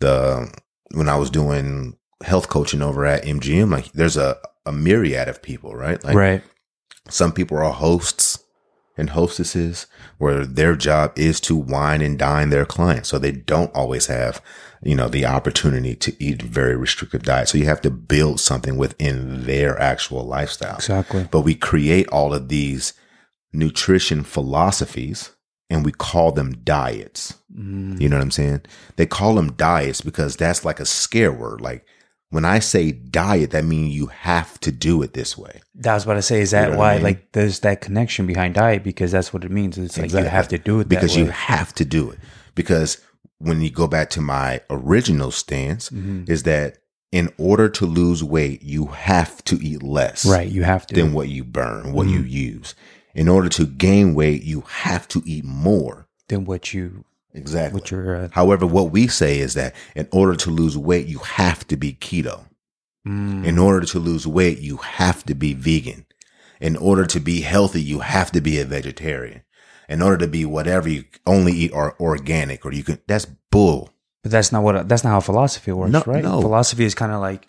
the, 0.00 0.52
when 0.92 1.08
I 1.08 1.16
was 1.16 1.30
doing 1.30 1.96
health 2.22 2.48
coaching 2.48 2.80
over 2.82 3.04
at 3.04 3.24
MGM, 3.24 3.70
like 3.70 3.92
there's 3.92 4.16
a, 4.16 4.38
a 4.64 4.72
myriad 4.72 5.28
of 5.28 5.42
people, 5.42 5.74
right? 5.74 6.02
Like 6.02 6.16
right. 6.16 6.42
some 7.08 7.32
people 7.32 7.58
are 7.58 7.70
hosts 7.70 8.42
and 8.96 9.10
hostesses 9.10 9.86
where 10.18 10.46
their 10.46 10.74
job 10.74 11.12
is 11.18 11.38
to 11.40 11.54
wine 11.54 12.00
and 12.00 12.18
dine 12.18 12.48
their 12.50 12.64
clients. 12.64 13.10
So 13.10 13.18
they 13.18 13.32
don't 13.32 13.74
always 13.74 14.06
have, 14.06 14.40
you 14.86 14.94
know, 14.94 15.08
the 15.08 15.26
opportunity 15.26 15.94
to 15.96 16.14
eat 16.22 16.40
very 16.42 16.76
restrictive 16.76 17.22
diet. 17.24 17.48
So 17.48 17.58
you 17.58 17.64
have 17.66 17.80
to 17.82 17.90
build 17.90 18.38
something 18.40 18.76
within 18.76 19.44
their 19.44 19.78
actual 19.80 20.24
lifestyle. 20.24 20.76
Exactly. 20.76 21.26
But 21.30 21.40
we 21.40 21.54
create 21.56 22.08
all 22.08 22.32
of 22.32 22.48
these 22.48 22.92
nutrition 23.52 24.22
philosophies 24.22 25.30
and 25.68 25.84
we 25.84 25.92
call 25.92 26.32
them 26.32 26.54
diets. 26.62 27.34
Mm, 27.52 28.00
You 28.00 28.08
know 28.08 28.16
what 28.16 28.22
I'm 28.22 28.30
saying? 28.30 28.62
They 28.96 29.06
call 29.06 29.34
them 29.34 29.52
diets 29.52 30.00
because 30.00 30.36
that's 30.36 30.64
like 30.64 30.78
a 30.78 30.86
scare 30.86 31.32
word. 31.32 31.60
Like 31.60 31.84
when 32.30 32.44
I 32.44 32.60
say 32.60 32.92
diet, 32.92 33.50
that 33.50 33.64
means 33.64 33.94
you 33.94 34.06
have 34.06 34.60
to 34.60 34.70
do 34.70 35.02
it 35.02 35.14
this 35.14 35.36
way. 35.36 35.62
that 35.76 35.94
was 35.94 36.06
what 36.06 36.16
I 36.16 36.20
say. 36.20 36.40
Is 36.40 36.52
that 36.52 36.72
know 36.72 36.78
why, 36.78 36.92
I 36.92 36.94
mean? 36.96 37.02
like, 37.04 37.32
there's 37.32 37.60
that 37.60 37.80
connection 37.80 38.26
behind 38.26 38.54
diet 38.54 38.84
because 38.84 39.10
that's 39.12 39.32
what 39.32 39.44
it 39.44 39.50
means. 39.50 39.78
It's 39.78 39.98
like 39.98 40.12
you 40.12 40.18
have 40.18 40.48
to 40.48 40.58
do 40.58 40.80
it 40.80 40.88
because 40.88 41.14
that 41.14 41.20
you 41.20 41.26
have 41.26 41.74
to 41.74 41.84
do 41.84 42.10
it. 42.10 42.18
Because 42.54 42.98
when 43.38 43.60
you 43.60 43.70
go 43.70 43.86
back 43.86 44.10
to 44.10 44.20
my 44.20 44.60
original 44.70 45.30
stance, 45.30 45.90
Mhm. 45.90 46.28
is 46.28 46.44
that 46.44 46.78
in 47.12 47.30
order 47.38 47.68
to 47.68 47.86
lose 47.86 48.22
weight, 48.24 48.62
you 48.62 48.86
have 48.86 49.42
to 49.44 49.56
eat 49.62 49.82
less 49.82 50.24
Right. 50.24 50.48
You 50.50 50.64
have 50.64 50.86
to. 50.88 50.94
than 50.94 51.12
what 51.12 51.28
you 51.28 51.44
burn, 51.44 51.92
what 51.92 52.08
you 52.08 52.18
Mm-hmm. 52.20 52.28
use. 52.28 52.74
In 53.14 53.28
order 53.28 53.48
to 53.50 53.66
gain 53.66 54.14
weight, 54.14 54.42
you 54.42 54.64
have 54.68 55.06
to 55.08 55.22
eat 55.24 55.44
more. 55.44 56.06
than 56.28 56.44
what 56.44 56.74
you, 56.74 57.04
Exactly. 57.34 57.78
what 57.80 57.90
you're, 57.92 58.16
uh, 58.16 58.28
However, 58.32 58.66
what 58.66 58.90
we 58.90 59.06
say 59.06 59.38
is 59.38 59.54
that 59.54 59.76
in 59.94 60.08
order 60.10 60.34
to 60.34 60.50
lose 60.50 60.76
weight, 60.76 61.06
you 61.06 61.18
have 61.18 61.64
to 61.68 61.76
be 61.76 61.92
keto. 61.92 62.46
mm, 63.06 63.44
In 63.46 63.58
order 63.58 63.86
to 63.86 64.00
lose 64.00 64.26
weight, 64.26 64.58
you 64.58 64.78
have 64.78 65.24
to 65.26 65.34
be 65.36 65.52
vegan. 65.54 66.04
In 66.60 66.74
order 66.76 67.06
to 67.06 67.20
be 67.20 67.42
healthy, 67.42 67.80
you 67.80 68.00
have 68.00 68.32
to 68.32 68.40
be 68.40 68.58
a 68.58 68.64
vegetarian. 68.64 69.42
In 69.88 70.02
order 70.02 70.18
to 70.18 70.26
be 70.28 70.44
whatever, 70.44 70.88
you 70.88 71.04
only 71.26 71.52
eat 71.52 71.72
or 71.72 71.94
organic 72.00 72.64
or 72.66 72.72
you 72.72 72.82
can, 72.84 72.98
that's 73.06 73.26
bull. 73.50 73.90
But 74.22 74.32
that's 74.32 74.50
not 74.50 74.62
what 74.64 74.88
that's 74.88 75.04
not 75.04 75.10
how 75.10 75.20
philosophy 75.20 75.70
works, 75.72 75.92
No, 75.92 76.02
right? 76.06 76.22
no. 76.24 76.40
Philosophy 76.40 76.84
is 76.84 76.94
kind 76.94 77.12
of 77.12 77.20
like 77.20 77.46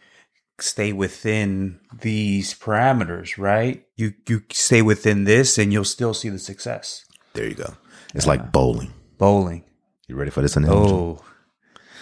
stay 0.59 0.93
within 0.93 1.79
these 2.01 2.53
parameters, 2.53 3.37
right? 3.37 3.83
You 3.95 4.13
you 4.29 4.43
stay 4.51 4.81
within 4.83 5.23
this, 5.23 5.57
and 5.57 5.73
you'll 5.73 5.83
still 5.85 6.13
see 6.13 6.29
the 6.29 6.37
success. 6.39 7.03
There 7.33 7.47
you 7.47 7.55
go. 7.55 7.73
It's 8.13 8.27
like 8.27 8.51
bowling. 8.51 8.93
Bowling. 9.17 9.63
You 10.07 10.15
ready 10.15 10.29
for 10.31 10.41
this 10.41 10.55
analogy? 10.55 10.93
Oh, 10.93 11.19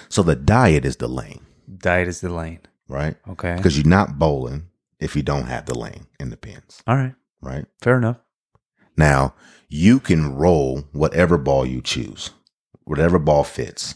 So 0.10 0.22
the 0.24 0.36
diet 0.36 0.84
is 0.86 0.98
the 0.98 1.08
lane, 1.08 1.46
diet 1.78 2.08
is 2.10 2.20
the 2.22 2.30
lane. 2.30 2.60
right? 2.90 3.16
Okay. 3.30 3.56
Because 3.56 3.78
you're 3.78 3.88
not 3.88 4.20
bowling 4.20 4.68
if 5.00 5.16
you 5.16 5.24
don't 5.24 5.48
have 5.48 5.66
the 5.66 5.78
lane 5.78 6.08
in 6.20 6.30
the 6.30 6.38
pins, 6.38 6.84
All 6.86 6.96
right. 6.96 7.16
right? 7.42 7.66
Fair 7.82 7.98
enough. 7.98 8.18
Now 8.98 9.34
you 9.68 10.00
can 10.00 10.36
roll 10.36 10.82
whatever 10.92 11.38
ball 11.38 11.66
you 11.66 11.82
choose, 11.82 12.32
whatever 12.84 13.20
ball 13.20 13.44
fits. 13.44 13.96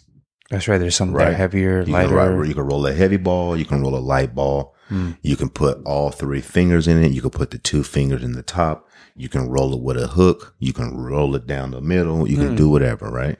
That's 0.50 0.68
right. 0.68 0.80
There's 0.80 0.96
some 0.96 1.12
that 1.14 1.22
are 1.22 1.26
Right. 1.28 1.36
heavier, 1.38 1.80
You 1.80 1.86
can, 1.86 1.94
lighter. 1.94 2.36
ri- 2.36 2.48
you 2.48 2.54
can 2.56 2.64
roll 2.64 2.86
a 2.88 2.94
heavy 2.94 3.18
ball. 3.18 3.56
You 3.56 3.66
can 3.66 3.82
roll 3.82 3.96
a 3.96 4.00
light 4.00 4.34
ball. 4.34 4.74
Hmm. 4.88 5.12
You 5.22 5.36
can 5.36 5.50
put 5.50 5.80
all 5.86 6.10
three 6.10 6.42
fingers 6.42 6.88
in 6.88 7.04
it. 7.04 7.12
You 7.12 7.22
can 7.22 7.30
put 7.30 7.52
the 7.52 7.60
two 7.60 7.84
fingers 7.84 8.24
in 8.24 8.32
the 8.34 8.42
top. 8.42 8.88
You 9.16 9.30
can 9.30 9.48
roll 9.48 9.74
it 9.76 9.82
with 9.82 9.98
a 9.98 10.08
hook. 10.08 10.56
You 10.58 10.74
can 10.74 10.98
roll 10.98 11.36
it 11.36 11.46
down 11.46 11.70
the 11.72 11.82
middle. 11.82 12.28
You 12.28 12.38
can 12.38 12.50
Hmm. 12.50 12.56
do 12.56 12.70
whatever, 12.70 13.10
right? 13.12 13.38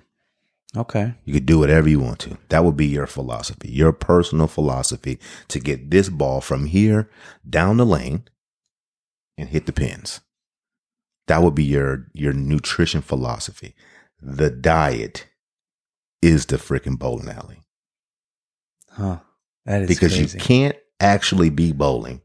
Okay. 0.78 1.16
You 1.26 1.34
could 1.34 1.48
do 1.48 1.58
whatever 1.58 1.90
you 1.90 2.00
want 2.00 2.20
to. 2.20 2.38
That 2.50 2.64
would 2.64 2.78
be 2.78 2.86
your 2.86 3.08
philosophy, 3.08 3.72
your 3.72 3.92
personal 3.92 4.46
philosophy 4.46 5.18
to 5.48 5.60
get 5.60 5.90
this 5.90 6.10
ball 6.10 6.42
from 6.42 6.68
here 6.68 7.10
down 7.50 7.78
the 7.78 7.88
lane 7.88 8.26
and 9.36 9.50
hit 9.50 9.66
the 9.66 9.74
pins. 9.74 10.20
That 11.30 11.44
would 11.44 11.56
be 11.56 11.66
your 11.66 12.08
your 12.14 12.34
nutrition 12.34 13.02
philosophy. 13.02 13.76
The 14.22 14.52
diet 14.52 15.28
is 16.22 16.48
the 16.48 16.58
freaking 16.58 17.00
bowling 17.00 17.30
alley 17.30 17.64
Huh. 18.92 19.20
That 19.66 19.84
is 19.84 19.88
because 19.90 20.16
crazy. 20.16 20.38
you 20.38 20.44
can't 20.44 20.78
actually 21.00 21.50
be 21.50 21.72
bowling 21.72 22.22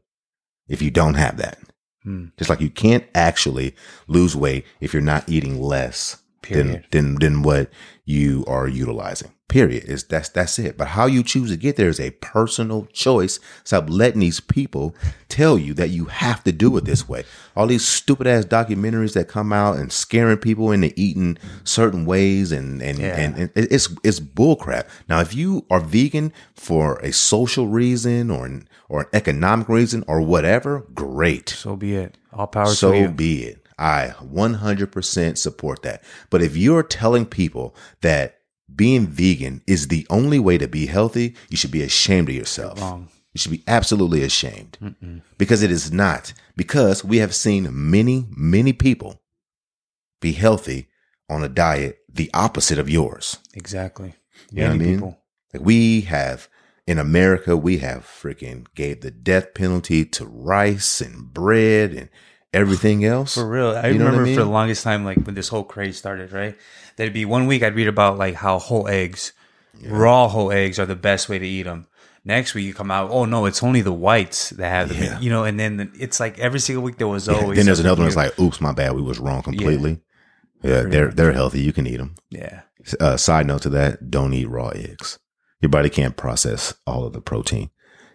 if 0.67 0.81
you 0.81 0.91
don't 0.91 1.15
have 1.15 1.37
that. 1.37 1.59
Hmm. 2.03 2.27
Just 2.37 2.49
like 2.49 2.61
you 2.61 2.71
can't 2.71 3.05
actually 3.15 3.75
lose 4.07 4.35
weight 4.35 4.65
if 4.81 4.93
you're 4.93 5.01
not 5.03 5.29
eating 5.29 5.61
less 5.61 6.17
Period. 6.45 6.85
than 6.91 7.15
than 7.15 7.41
what 7.43 7.69
you 8.05 8.43
are 8.47 8.67
utilizing. 8.67 9.31
Period. 9.47 9.83
Is 9.85 10.03
that's 10.03 10.29
that's 10.29 10.57
it. 10.59 10.75
But 10.77 10.89
how 10.89 11.05
you 11.05 11.21
choose 11.23 11.51
to 11.51 11.55
get 11.57 11.75
there 11.75 11.87
is 11.89 11.99
a 11.99 12.09
personal 12.11 12.85
choice. 12.91 13.39
Stop 13.63 13.89
letting 13.89 14.19
these 14.21 14.39
people 14.39 14.95
tell 15.29 15.57
you 15.57 15.73
that 15.75 15.89
you 15.89 16.05
have 16.05 16.43
to 16.45 16.51
do 16.51 16.75
it 16.77 16.85
this 16.85 17.07
way. 17.07 17.23
All 17.55 17.67
these 17.67 17.87
stupid 17.87 18.25
ass 18.27 18.45
documentaries 18.45 19.13
that 19.13 19.27
come 19.27 19.53
out 19.53 19.77
and 19.77 19.91
scaring 19.93 20.37
people 20.37 20.71
into 20.71 20.91
eating 20.99 21.37
certain 21.63 22.05
ways 22.05 22.51
and 22.51 22.81
and, 22.81 22.97
Yeah. 22.97 23.19
and, 23.19 23.37
and 23.37 23.51
it's 23.55 23.89
it's 24.03 24.19
bullcrap. 24.19 24.87
Now, 25.07 25.19
if 25.21 25.35
you 25.35 25.65
are 25.69 25.79
vegan 25.79 26.33
for 26.55 26.97
a 26.99 27.13
social 27.13 27.67
reason 27.67 28.31
or 28.31 28.45
an 28.47 28.67
or 28.89 29.01
an 29.01 29.07
economic 29.13 29.69
reason 29.69 30.03
or 30.07 30.21
whatever, 30.21 30.85
great 30.95 31.49
So 31.49 31.75
be 31.75 31.95
it. 31.95 32.17
All 32.33 32.47
power 32.47 32.65
so 32.67 32.91
to 32.91 32.97
you. 32.97 33.07
be 33.09 33.43
it. 33.43 33.64
I 33.77 34.13
100% 34.23 35.37
support 35.37 35.81
that. 35.83 36.03
But 36.29 36.41
if 36.41 36.55
you're 36.55 36.83
telling 36.83 37.25
people 37.25 37.75
that 38.01 38.37
being 38.73 39.07
vegan 39.07 39.61
is 39.67 39.87
the 39.87 40.07
only 40.09 40.39
way 40.39 40.57
to 40.57 40.67
be 40.67 40.85
healthy, 40.85 41.35
you 41.49 41.57
should 41.57 41.71
be 41.71 41.83
ashamed 41.83 42.29
of 42.29 42.35
yourself. 42.35 42.79
Wrong. 42.81 43.09
You 43.33 43.39
should 43.39 43.51
be 43.51 43.63
absolutely 43.67 44.23
ashamed 44.23 45.25
because 45.37 45.61
it 45.61 45.69
is 45.69 45.91
not. 45.91 46.33
Because 46.55 47.03
we 47.03 47.17
have 47.17 47.35
seen 47.35 47.67
many, 47.69 48.27
many 48.29 48.71
people 48.71 49.21
be 50.21 50.31
healthy 50.31 50.87
on 51.29 51.43
a 51.43 51.49
diet 51.49 51.99
the 52.07 52.31
opposite 52.33 52.79
of 52.79 52.89
yours. 52.89 53.39
Exactly. 53.53 54.15
You 54.51 54.63
what 54.63 54.69
I 54.75 54.77
Many 54.77 54.85
mean? 54.85 54.95
people. 54.95 55.19
Like 55.53 55.65
we 55.65 56.01
have 56.01 56.47
in 56.87 56.97
America, 56.97 57.57
we 57.57 57.79
have 57.79 58.05
freaking 58.05 58.67
gave 58.73 59.01
the 59.01 59.11
death 59.11 59.53
penalty 59.53 60.05
to 60.05 60.25
rice 60.25 61.01
and 61.01 61.33
bread 61.33 61.91
and 61.91 62.09
everything 62.55 63.05
else. 63.05 63.35
For 63.35 63.47
real. 63.47 63.69
I 63.75 63.87
You 63.89 63.99
know 63.99 64.05
what 64.05 64.13
I 64.13 64.17
remember 64.17 64.39
for 64.41 64.45
the 64.45 64.49
longest 64.51 64.83
time, 64.83 65.03
like 65.05 65.19
when 65.25 65.35
this 65.35 65.49
whole 65.49 65.63
craze 65.63 65.97
started, 65.97 66.31
right? 66.31 66.55
There'd 66.95 67.13
be 67.13 67.25
one 67.25 67.45
week 67.47 67.61
I'd 67.63 67.75
read 67.75 67.87
about 67.87 68.17
like 68.17 68.35
how 68.35 68.57
whole 68.59 68.87
eggs, 68.87 69.33
raw 69.83 70.27
whole 70.27 70.51
eggs 70.51 70.79
are 70.79 70.85
the 70.85 70.95
best 70.95 71.29
way 71.29 71.37
to 71.39 71.45
eat 71.47 71.63
them. 71.63 71.87
Next 72.27 72.55
week 72.55 72.65
you 72.65 72.73
come 72.73 72.89
out, 72.89 73.11
oh 73.11 73.25
no, 73.25 73.45
it's 73.45 73.61
only 73.61 73.81
the 73.81 73.93
whites 73.93 74.49
that 74.51 74.69
have 74.69 74.89
them, 74.89 75.03
Yeah. 75.03 75.19
you 75.19 75.29
know, 75.29 75.43
and 75.43 75.59
then 75.59 75.91
it's 75.99 76.19
like 76.19 76.39
every 76.39 76.59
single 76.59 76.83
week 76.83 76.97
there 76.97 77.07
was 77.07 77.27
Yeah, 77.27 77.35
always. 77.35 77.57
then 77.57 77.65
there's 77.67 77.79
another 77.79 77.99
one 78.01 78.07
that's 78.07 78.15
like, 78.15 78.39
oops, 78.39 78.59
my 78.61 78.71
bad, 78.71 78.93
we 78.93 79.01
was 79.03 79.19
wrong 79.19 79.43
completely. 79.43 79.99
Yeah, 80.63 80.81
they're 80.81 81.09
they're 81.11 81.33
healthy. 81.33 81.61
You 81.61 81.71
can 81.73 81.85
eat 81.85 81.97
them. 81.97 82.15
yeah, 82.31 82.61
Uh, 82.99 83.17
side 83.17 83.45
note 83.45 83.61
to 83.63 83.69
that: 83.69 84.09
don't 84.09 84.33
eat 84.33 84.49
raw 84.49 84.69
eggs. 84.69 85.19
Your 85.61 85.69
body 85.69 85.89
can't 85.89 86.17
process 86.17 86.73
all 86.87 87.05
of 87.05 87.13
the 87.13 87.21
protein 87.21 87.69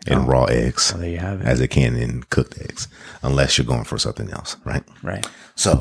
in 0.07 0.18
Oh. 0.18 0.24
raw 0.26 0.44
eggs 0.44 0.92
well, 0.92 1.03
there 1.03 1.11
you 1.11 1.18
have 1.18 1.40
it. 1.40 1.46
as 1.46 1.61
it 1.61 1.68
can 1.68 1.96
in 1.96 2.22
cooked 2.24 2.59
eggs, 2.61 2.88
unless 3.22 3.59
you're 3.59 3.66
going 3.66 3.84
for 3.84 3.98
something 3.98 4.30
else, 4.30 4.57
right? 4.64 4.82
right. 5.03 5.26
So, 5.55 5.78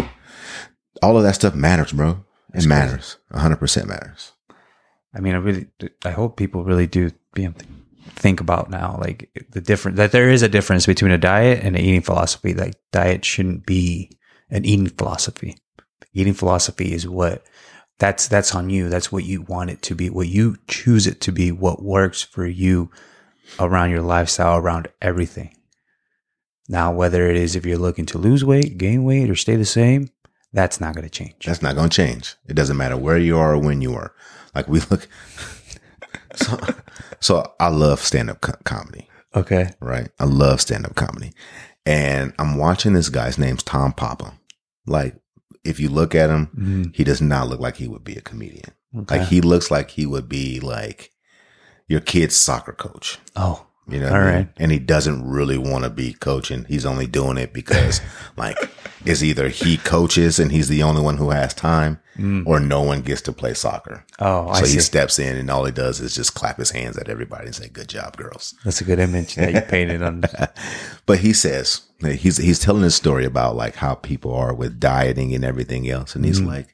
all 1.01 1.17
of 1.17 1.24
that 1.24 1.36
stuff 1.36 1.55
matters, 1.55 1.91
bro. 1.93 2.24
It 2.53 2.65
matters. 2.65 3.17
100% 3.34 3.88
matters. 3.88 4.34
I 5.13 5.20
mean, 5.22 5.36
I 5.36 5.38
really, 5.38 5.67
I 6.03 6.11
hope 6.11 6.36
people 6.38 6.63
really 6.63 6.88
do 6.88 7.11
be 7.34 7.47
think 8.15 8.41
about 8.41 8.70
now, 8.70 8.97
like 8.99 9.30
the 9.51 9.61
difference 9.61 9.97
that 9.97 10.11
there 10.11 10.30
is 10.30 10.41
a 10.41 10.49
difference 10.49 10.86
between 10.86 11.11
a 11.11 11.17
diet 11.17 11.63
and 11.63 11.76
an 11.76 11.82
eating 11.82 12.01
philosophy. 12.01 12.53
Like 12.53 12.76
diet 12.91 13.24
shouldn't 13.24 13.65
be 13.65 14.11
an 14.49 14.65
eating 14.65 14.89
philosophy. 14.89 15.57
Eating 16.13 16.34
philosophy 16.34 16.91
is 16.93 17.07
what 17.07 17.43
that's 17.99 18.28
that's 18.28 18.55
on 18.55 18.70
you. 18.70 18.89
That's 18.89 19.11
what 19.11 19.24
you 19.26 19.41
want 19.43 19.70
it 19.70 19.82
to 19.84 19.95
be. 19.95 20.09
What 20.09 20.28
you 20.28 20.57
choose 20.67 21.05
it 21.07 21.22
to 21.22 21.32
be. 21.32 21.51
What 21.51 21.84
works 21.84 22.22
for 22.24 22.45
you 22.45 22.89
around 23.59 23.89
your 23.91 24.01
lifestyle, 24.01 24.57
around 24.57 24.87
everything. 25.01 25.55
Now, 26.67 26.91
whether 26.91 27.27
it 27.29 27.35
is 27.35 27.55
if 27.55 27.65
you're 27.65 27.77
looking 27.77 28.05
to 28.07 28.17
lose 28.17 28.45
weight, 28.45 28.77
gain 28.77 29.03
weight, 29.03 29.29
or 29.29 29.35
stay 29.35 29.55
the 29.55 29.65
same, 29.65 30.09
that's 30.53 30.79
not 30.79 30.93
going 30.93 31.03
to 31.03 31.09
change. 31.09 31.45
That's 31.45 31.61
not 31.61 31.75
going 31.75 31.89
to 31.89 31.95
change. 31.95 32.35
It 32.47 32.53
doesn't 32.55 32.77
matter 32.77 32.97
where 32.97 33.17
you 33.17 33.37
are 33.37 33.53
or 33.53 33.59
when 33.59 33.81
you 33.81 33.93
are. 33.95 34.13
Like 34.53 34.67
we 34.67 34.79
look. 34.91 35.07
so, 36.35 36.57
so 37.19 37.53
I 37.59 37.69
love 37.69 37.99
stand 38.01 38.29
up 38.29 38.41
co- 38.41 38.53
comedy. 38.65 39.07
Okay. 39.35 39.71
right? 39.79 40.09
I 40.19 40.25
love 40.25 40.59
stand 40.61 40.85
up 40.85 40.95
comedy. 40.95 41.33
And 41.85 42.33
I'm 42.39 42.57
watching 42.57 42.93
this 42.93 43.09
guy's 43.09 43.37
name's 43.37 43.63
Tom 43.63 43.93
Papa. 43.93 44.33
Like, 44.87 45.15
if 45.63 45.79
you 45.79 45.89
look 45.89 46.15
at 46.15 46.29
him, 46.29 46.47
Mhm. 46.57 46.95
he 46.95 47.03
does 47.03 47.21
not 47.21 47.47
look 47.47 47.59
like 47.59 47.75
he 47.77 47.87
would 47.87 48.03
be 48.03 48.15
a 48.15 48.21
comedian. 48.21 48.71
Okay. 48.95 49.19
Like, 49.19 49.27
he 49.27 49.41
looks 49.41 49.69
like 49.69 49.91
he 49.91 50.05
would 50.05 50.27
be 50.29 50.59
like 50.59 51.11
your 51.89 51.99
kid's 51.99 52.37
soccer 52.37 52.71
coach. 52.71 53.19
oh, 53.35 53.65
You 53.89 53.99
know, 53.99 54.09
All 54.09 54.15
I 54.15 54.19
mean? 54.19 54.33
right. 54.33 54.49
And 54.57 54.71
he 54.71 54.79
doesn't 54.79 55.27
really 55.27 55.57
want 55.57 55.83
to 55.83 55.89
be 55.89 56.13
coaching. 56.13 56.63
He's 56.69 56.85
only 56.85 57.07
doing 57.07 57.37
it 57.37 57.51
because, 57.51 57.99
like, 58.37 58.57
it's 59.03 59.23
either 59.23 59.49
he 59.49 59.77
coaches 59.77 60.39
and 60.39 60.51
he's 60.51 60.67
the 60.67 60.83
only 60.83 61.01
one 61.01 61.17
who 61.17 61.31
has 61.31 61.53
time, 61.55 61.99
mm. 62.15 62.45
or 62.45 62.59
no 62.59 62.81
one 62.83 63.01
gets 63.01 63.21
to 63.23 63.33
play 63.33 63.53
soccer. 63.55 64.05
oh, 64.19 64.49
I 64.49 64.59
so 64.59 64.65
see. 64.65 64.73
he 64.75 64.79
steps 64.81 65.17
in 65.17 65.35
and 65.37 65.49
all 65.49 65.65
he 65.65 65.71
does 65.71 65.99
is 65.99 66.13
just 66.13 66.35
clap 66.35 66.57
his 66.57 66.69
hands 66.71 66.97
at 66.97 67.09
everybody 67.09 67.47
and 67.47 67.55
say, 67.55 67.67
"Good 67.69 67.89
job, 67.89 68.15
girls." 68.17 68.53
That's 68.63 68.81
a 68.81 68.83
good 68.83 68.99
image 68.99 69.35
that 69.35 69.53
you 69.53 69.61
painted 69.61 70.03
on. 70.03 70.21
That. 70.21 70.55
But 71.05 71.19
he 71.19 71.33
says 71.33 71.81
he's 72.05 72.37
he's 72.37 72.59
telling 72.59 72.83
a 72.83 72.91
story 72.91 73.25
about 73.25 73.55
like 73.55 73.75
how 73.75 73.95
people 73.95 74.33
are 74.33 74.53
with 74.53 74.79
dieting 74.79 75.33
and 75.33 75.43
everything 75.43 75.89
else, 75.89 76.15
and 76.15 76.23
he's 76.23 76.41
mm. 76.41 76.47
like, 76.47 76.67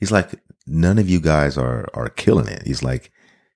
he's 0.00 0.12
like, 0.12 0.30
none 0.66 0.98
of 0.98 1.10
you 1.10 1.20
guys 1.20 1.58
are 1.58 1.86
are 1.92 2.08
killing 2.08 2.48
it. 2.48 2.62
He's 2.64 2.82
like, 2.82 3.10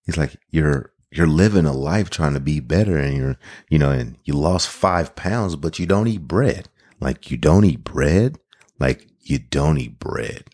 he's 0.04 0.18
like, 0.18 0.36
you're 0.50 0.90
you're 1.16 1.26
living 1.26 1.66
a 1.66 1.72
life 1.72 2.10
trying 2.10 2.34
to 2.34 2.40
be 2.40 2.60
better, 2.60 2.96
and 2.98 3.16
you're 3.16 3.36
you 3.68 3.78
know, 3.78 3.90
and 3.90 4.16
you 4.24 4.34
lost 4.34 4.68
five 4.68 5.14
pounds, 5.16 5.56
but 5.56 5.78
you 5.78 5.86
don't 5.86 6.08
eat 6.08 6.22
bread. 6.28 6.68
Like 7.00 7.30
you 7.30 7.36
don't 7.36 7.64
eat 7.64 7.84
bread. 7.84 8.38
Like 8.78 9.06
you 9.22 9.38
don't 9.38 9.78
eat 9.78 9.98
bread 9.98 10.44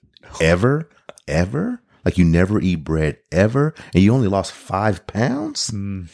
ever, 0.40 0.88
ever. 1.28 1.80
Like 2.04 2.18
you 2.18 2.24
never 2.24 2.60
eat 2.60 2.84
bread 2.84 3.18
ever, 3.30 3.74
and 3.94 4.02
you 4.02 4.12
only 4.12 4.28
lost 4.28 4.52
five 4.52 5.06
pounds. 5.06 5.70
Mm, 5.70 6.08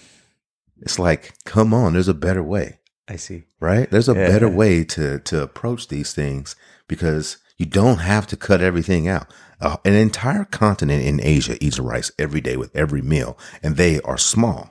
It's 0.81 0.99
like, 0.99 1.35
come 1.45 1.73
on, 1.75 1.95
there's 1.95 2.09
a 2.09 2.15
better 2.15 2.43
way 2.43 2.79
I 3.09 3.17
see. 3.17 3.45
right? 3.61 3.91
There's 3.91 4.09
a 4.09 4.15
Yeah. 4.15 4.27
better 4.29 4.49
way 4.49 4.85
to 4.85 5.19
to 5.21 5.43
approach 5.43 5.89
these 5.89 6.13
things 6.13 6.57
because 6.89 7.39
you 7.57 7.67
don't 7.67 7.99
have 7.99 8.27
to 8.29 8.37
cut 8.37 8.61
everything 8.61 9.09
out. 9.09 9.27
Uh, 9.61 9.77
an 9.85 9.95
entire 9.95 10.45
continent 10.45 11.05
in 11.05 11.21
Asia 11.21 11.57
eats 11.65 11.79
rice 11.79 12.13
every 12.19 12.41
day 12.41 12.57
with 12.57 12.75
every 12.77 13.03
meal, 13.03 13.37
and 13.63 13.77
they 13.77 14.01
are 14.03 14.19
small. 14.19 14.71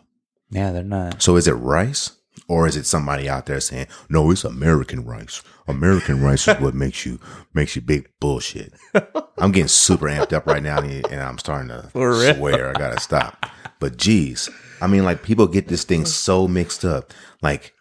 Yeah, 0.49 0.71
they're 0.71 0.83
not. 0.83 1.21
So 1.21 1.35
is 1.35 1.47
it 1.47 1.53
rice, 1.53 2.11
or 2.47 2.67
is 2.67 2.77
it 2.77 2.85
somebody 2.85 3.27
out 3.27 3.47
there 3.47 3.59
saying, 3.59 3.88
"No, 4.09 4.31
it's 4.31 4.45
American 4.45 5.03
rice. 5.03 5.43
American 5.67 6.21
rice 6.21 6.47
is 6.47 6.59
what 6.61 6.73
makes 6.73 7.05
you 7.05 7.19
makes 7.53 7.75
you 7.75 7.81
big 7.81 8.07
bullshit." 8.21 8.73
I'm 9.38 9.51
getting 9.51 9.67
super 9.67 10.05
amped 10.05 10.31
up 10.31 10.47
right 10.47 10.63
now, 10.63 10.79
and 10.79 11.21
I'm 11.21 11.38
starting 11.38 11.67
to 11.69 11.89
swear 11.89 12.69
I 12.69 12.73
gotta 12.73 13.01
stop. 13.01 13.45
But 13.79 13.97
geez, 13.97 14.49
I 14.81 14.88
mean, 14.88 15.03
like 15.03 15.21
people 15.21 15.47
get 15.47 15.67
this 15.67 15.83
thing 15.83 16.05
so 16.05 16.47
mixed 16.47 16.85
up. 16.85 17.13
Like, 17.41 17.73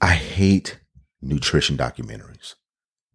I 0.00 0.14
hate 0.14 0.80
nutrition 1.20 1.76
documentaries 1.76 2.54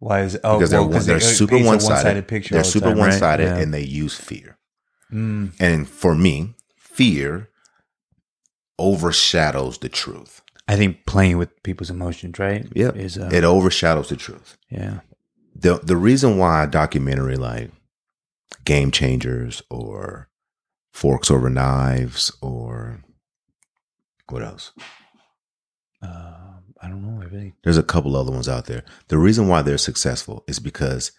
Why 0.04 0.20
is 0.20 0.34
it? 0.34 0.42
Oh, 0.44 0.58
because 0.58 0.72
well, 0.72 0.86
they're 0.88 1.00
they're 1.00 1.20
super 1.20 1.58
one 1.58 1.80
sided. 1.80 2.28
picture. 2.28 2.52
They're 2.54 2.62
the 2.62 2.68
super 2.68 2.94
one 2.94 3.10
sided, 3.12 3.44
Yeah. 3.44 3.56
and 3.56 3.72
they 3.72 3.82
use 3.82 4.14
fear. 4.14 4.58
Mm, 5.10 5.52
And 5.58 5.88
for 5.88 6.14
me, 6.14 6.54
fear 6.76 7.48
overshadows 8.78 9.78
the 9.78 9.88
truth. 9.88 10.42
I 10.68 10.76
think 10.76 11.06
playing 11.06 11.38
with 11.38 11.62
people's 11.62 11.90
emotions, 11.90 12.38
right? 12.38 12.66
Yep. 12.74 12.96
Is 12.96 13.16
uh, 13.18 13.30
It 13.32 13.44
overshadows 13.44 14.08
the 14.10 14.16
truth. 14.16 14.58
yeah. 14.68 15.00
The 15.56 15.78
the 15.82 15.96
reason 15.96 16.36
why 16.36 16.64
a 16.64 16.66
documentary 16.66 17.36
like 17.36 17.70
Game 18.64 18.90
Changers 18.90 19.62
or 19.70 20.28
Forks 20.92 21.30
Over 21.30 21.48
Knives 21.48 22.30
or 22.42 23.04
what 24.28 24.42
else? 24.42 24.72
Uh, 26.02 26.43
I 26.84 26.88
don't 26.88 27.02
know. 27.02 27.22
I 27.22 27.26
really. 27.26 27.54
There's 27.64 27.78
a 27.78 27.82
couple 27.82 28.14
other 28.16 28.30
ones 28.32 28.48
out 28.48 28.66
there. 28.66 28.84
The 29.08 29.18
reason 29.18 29.48
why 29.48 29.62
they're 29.62 29.78
successful 29.78 30.44
is 30.46 30.58
because 30.58 31.12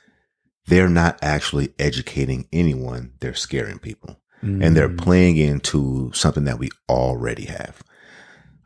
they're 0.68 0.90
not 0.90 1.18
actually 1.22 1.74
educating 1.80 2.48
anyone, 2.54 3.14
they're 3.20 3.34
scaring 3.36 3.80
people. 3.80 4.20
And 4.42 4.78
they're 4.78 4.90
Mm. 4.90 5.00
playing 5.00 5.38
into 5.38 6.12
something 6.14 6.44
that 6.44 6.60
we 6.60 6.70
already 6.88 7.46
have, 7.46 7.82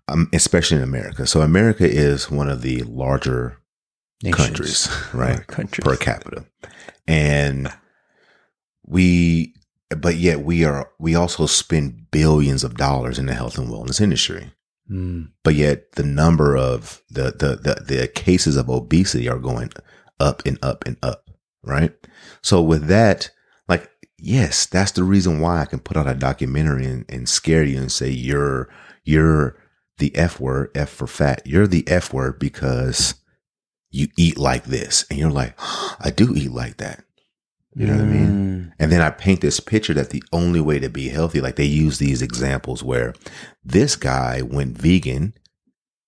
um, 0.10 0.28
especially 0.34 0.76
in 0.76 0.84
America. 0.84 1.26
So, 1.26 1.40
America 1.42 1.88
is 1.90 2.30
one 2.30 2.50
of 2.50 2.64
the 2.64 2.84
larger 2.84 3.56
Nations. 4.22 4.38
countries, 4.48 4.90
right? 5.14 5.48
Countries. 5.48 5.86
Per 5.86 5.96
capita. 5.96 6.46
And 7.08 7.72
we, 8.86 9.54
but 9.90 10.16
yet 10.16 10.42
we 10.42 10.66
are, 10.66 10.90
we 11.00 11.16
also 11.16 11.46
spend 11.46 12.12
billions 12.12 12.66
of 12.66 12.76
dollars 12.76 13.18
in 13.18 13.28
the 13.28 13.34
health 13.34 13.58
and 13.58 13.70
wellness 13.70 14.02
industry. 14.02 14.52
Mm. 14.90 15.32
But 15.44 15.56
yet 15.56 15.94
the 15.94 16.04
number 16.04 16.58
of 16.58 17.02
the, 17.10 17.26
the, 17.32 17.56
the, 17.56 17.84
the 17.86 18.08
cases 18.08 18.56
of 18.56 18.70
obesity 18.70 19.30
are 19.30 19.40
going 19.40 19.72
up 20.20 20.44
and 20.46 20.58
up 20.62 20.86
and 20.86 20.98
up. 21.04 21.30
Right. 21.64 21.94
So 22.42 22.62
with 22.62 22.88
that, 22.88 23.30
like, 23.68 23.90
yes, 24.18 24.66
that's 24.66 24.92
the 24.92 25.04
reason 25.04 25.40
why 25.40 25.62
I 25.62 25.66
can 25.66 25.80
put 25.80 25.98
out 25.98 26.08
a 26.08 26.14
documentary 26.14 26.86
and, 26.86 27.06
and 27.10 27.28
scare 27.28 27.64
you 27.64 27.78
and 27.78 27.92
say, 27.92 28.10
you're, 28.10 28.70
you're 29.04 29.58
the 29.98 30.16
F 30.16 30.40
word, 30.40 30.72
F 30.76 30.90
for 30.90 31.08
fat. 31.08 31.42
You're 31.46 31.68
the 31.68 31.88
F 31.88 32.14
word 32.14 32.40
because 32.40 33.16
you 33.92 34.08
eat 34.18 34.38
like 34.38 34.66
this. 34.66 35.06
And 35.10 35.20
you're 35.20 35.32
like, 35.32 35.54
I 36.00 36.12
do 36.16 36.34
eat 36.36 36.52
like 36.52 36.78
that. 36.78 37.04
You 37.76 37.86
know 37.88 37.94
what 37.94 38.02
I 38.02 38.06
mean? 38.06 38.28
Mm. 38.28 38.74
And 38.80 38.92
then 38.92 39.02
I 39.02 39.10
paint 39.12 39.42
this 39.42 39.60
picture 39.60 39.94
that 39.94 40.10
the 40.10 40.24
only 40.32 40.60
way 40.60 40.80
to 40.80 40.90
be 40.90 41.10
healthy, 41.10 41.40
like 41.40 41.56
they 41.56 41.66
use 41.66 41.98
these 42.00 42.22
examples 42.22 42.84
where 42.84 43.14
this 43.64 43.96
guy 43.96 44.42
went 44.42 44.78
vegan, 44.78 45.34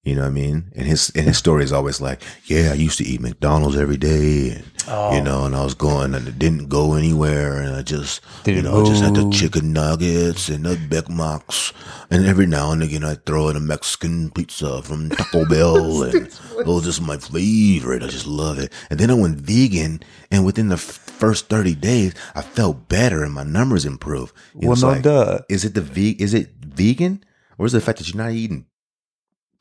you 0.04 0.16
know 0.16 0.22
what 0.22 0.30
I 0.30 0.32
mean? 0.32 0.72
And 0.76 0.88
his 0.88 1.12
and 1.16 1.28
his 1.28 1.38
story 1.38 1.64
is 1.64 1.72
always 1.72 2.02
like, 2.02 2.24
yeah, 2.46 2.72
I 2.72 2.74
used 2.74 2.98
to 2.98 3.04
eat 3.04 3.22
McDonald's 3.22 3.78
every 3.78 3.98
day, 3.98 4.50
and 4.56 4.64
Oh. 4.88 5.16
you 5.16 5.22
know, 5.22 5.46
and 5.46 5.56
I 5.56 5.64
was 5.64 5.76
going 5.76 6.16
and 6.16 6.28
it 6.28 6.40
didn't 6.40 6.68
go 6.68 6.96
anywhere, 6.96 7.62
and 7.62 7.76
I 7.76 7.84
just 7.84 8.22
you 8.48 8.56
Didn't 8.56 8.72
know, 8.72 8.84
just 8.84 9.04
had 9.04 9.14
the 9.14 9.30
chicken 9.30 9.74
nuggets 9.74 10.50
and 10.50 10.66
the 10.66 10.76
Big 10.90 11.08
Macs, 11.08 11.72
and 12.10 12.26
every 12.26 12.48
now 12.48 12.72
and 12.72 12.82
again 12.82 13.04
I 13.04 13.14
throw 13.14 13.50
in 13.50 13.56
a 13.56 13.60
Mexican 13.60 14.32
pizza 14.32 14.82
from 14.82 15.12
Taco 15.12 15.46
Bell, 15.50 16.02
and 16.02 16.32
those 16.66 16.86
just 16.86 17.00
my 17.04 17.18
favorite. 17.18 18.02
I 18.02 18.08
just 18.08 18.26
love 18.26 18.58
it. 18.58 18.74
And 18.90 19.00
then 19.00 19.12
I 19.12 19.14
went 19.14 19.38
vegan, 19.38 20.02
and 20.32 20.44
within 20.44 20.70
the 20.70 20.78
first 21.22 21.48
thirty 21.48 21.76
days, 21.76 22.14
I 22.36 22.42
felt 22.42 22.90
better 22.90 23.24
and 23.24 23.34
my 23.34 23.44
numbers 23.46 23.86
improved. 23.86 24.34
It 24.60 24.68
Well, 24.68 24.76
no 24.78 24.88
like, 24.90 25.04
duh. 25.04 25.40
Is 25.50 25.64
it 25.64 25.74
the 25.76 25.82
ve- 25.82 26.18
Is 26.20 26.34
it 26.34 26.50
vegan, 26.66 27.24
or 27.58 27.66
is 27.68 27.74
it 27.74 27.78
the 27.80 27.86
fact 27.86 28.00
that 28.00 28.08
you're 28.10 28.22
not 28.26 28.34
eating 28.34 28.66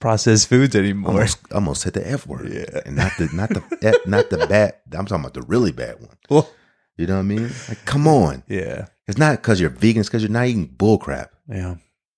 Processed 0.01 0.49
foods 0.49 0.75
anymore. 0.75 1.13
almost 1.13 1.39
almost 1.53 1.83
said 1.83 1.93
the 1.93 2.11
f 2.11 2.27
word? 2.27 2.51
Yeah. 2.51 2.81
and 2.87 2.97
not 2.97 3.13
the 3.19 3.29
not 3.35 3.51
the 3.51 3.63
F- 3.83 4.07
not 4.07 4.31
the 4.31 4.47
bad. 4.47 4.75
I'm 4.93 5.05
talking 5.05 5.23
about 5.25 5.35
the 5.35 5.43
really 5.43 5.73
bad 5.73 6.01
one. 6.01 6.17
Well, 6.31 6.49
You 6.97 7.07
know 7.07 7.15
what 7.17 7.21
I 7.21 7.35
mean? 7.35 7.51
Like, 7.69 7.85
come 7.85 8.07
on. 8.09 8.43
yeah. 8.49 8.87
It's 9.07 9.19
not 9.19 9.33
because 9.43 9.61
you're 9.61 9.69
vegan. 9.71 10.01
It's 10.01 10.09
because 10.09 10.23
you're 10.23 10.31
not 10.33 10.47
eating 10.47 10.67
bull 10.67 10.97
crap. 10.99 11.33
Yeah. 11.49 11.75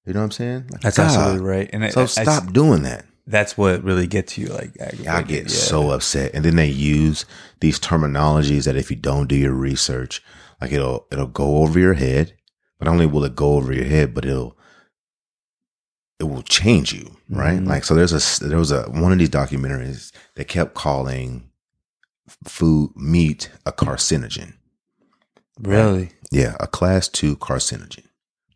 You 0.06 0.12
know 0.12 0.20
what 0.20 0.24
I'm 0.26 0.30
saying? 0.32 0.66
Like, 0.70 0.80
That's 0.82 0.96
God. 0.96 1.06
absolutely 1.06 1.40
right. 1.48 1.70
And 1.72 1.84
I- 1.84 1.90
So 1.90 2.00
I- 2.02 2.04
I- 2.04 2.06
stop 2.26 2.52
doing 2.52 2.82
that. 2.82 3.04
That's 3.26 3.56
what 3.56 3.84
really 3.84 4.06
gets 4.06 4.36
you 4.36 4.46
like 4.48 4.72
aggravated. 4.80 5.06
I 5.08 5.22
get 5.22 5.42
Yeah. 5.44 5.48
so 5.56 5.90
upset. 5.90 6.32
And 6.34 6.44
then 6.44 6.56
they 6.56 6.66
use 6.68 7.24
these 7.60 7.78
terminologies 7.78 8.64
that 8.64 8.76
if 8.76 8.90
you 8.90 8.96
don't 8.96 9.28
do 9.28 9.36
your 9.36 9.52
research, 9.54 10.22
like 10.60 10.72
it'll 10.72 11.06
it'll 11.12 11.26
go 11.26 11.58
over 11.58 11.78
your 11.78 11.94
head. 11.94 12.34
But 12.78 12.86
not 12.86 12.92
only 12.92 13.06
will 13.06 13.24
it 13.24 13.36
go 13.36 13.54
over 13.54 13.72
your 13.72 13.84
head, 13.84 14.12
but 14.14 14.24
it'll 14.24 14.56
it 16.18 16.24
will 16.24 16.42
change 16.42 16.92
you, 16.92 17.16
right? 17.28 17.58
Mhm. 17.60 17.66
Like 17.68 17.84
so 17.84 17.94
there's 17.94 18.12
a 18.12 18.44
there 18.48 18.58
was 18.58 18.70
a 18.72 18.82
one 18.90 19.12
of 19.12 19.18
these 19.18 19.30
documentaries 19.30 20.12
that 20.36 20.48
kept 20.48 20.74
calling 20.74 21.48
food 22.46 22.90
meat 22.96 23.50
a 23.66 23.72
carcinogen. 23.72 24.54
Really? 25.60 26.10
Yeah, 26.30 26.56
a 26.60 26.66
class 26.66 27.08
two 27.08 27.36
carcinogen, 27.36 28.04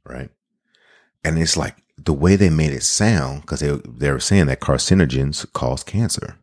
right? 0.04 0.30
And 1.24 1.38
it's 1.38 1.56
like 1.56 1.76
the 2.06 2.12
way 2.14 2.36
they 2.36 2.48
made 2.50 2.72
it 2.72 2.82
sound 2.82 3.42
because 3.42 3.60
they 3.60 3.70
they 3.86 4.10
were 4.10 4.20
saying 4.20 4.46
that 4.46 4.60
carcinogens 4.60 5.44
cause 5.52 5.82
cancer, 5.84 6.38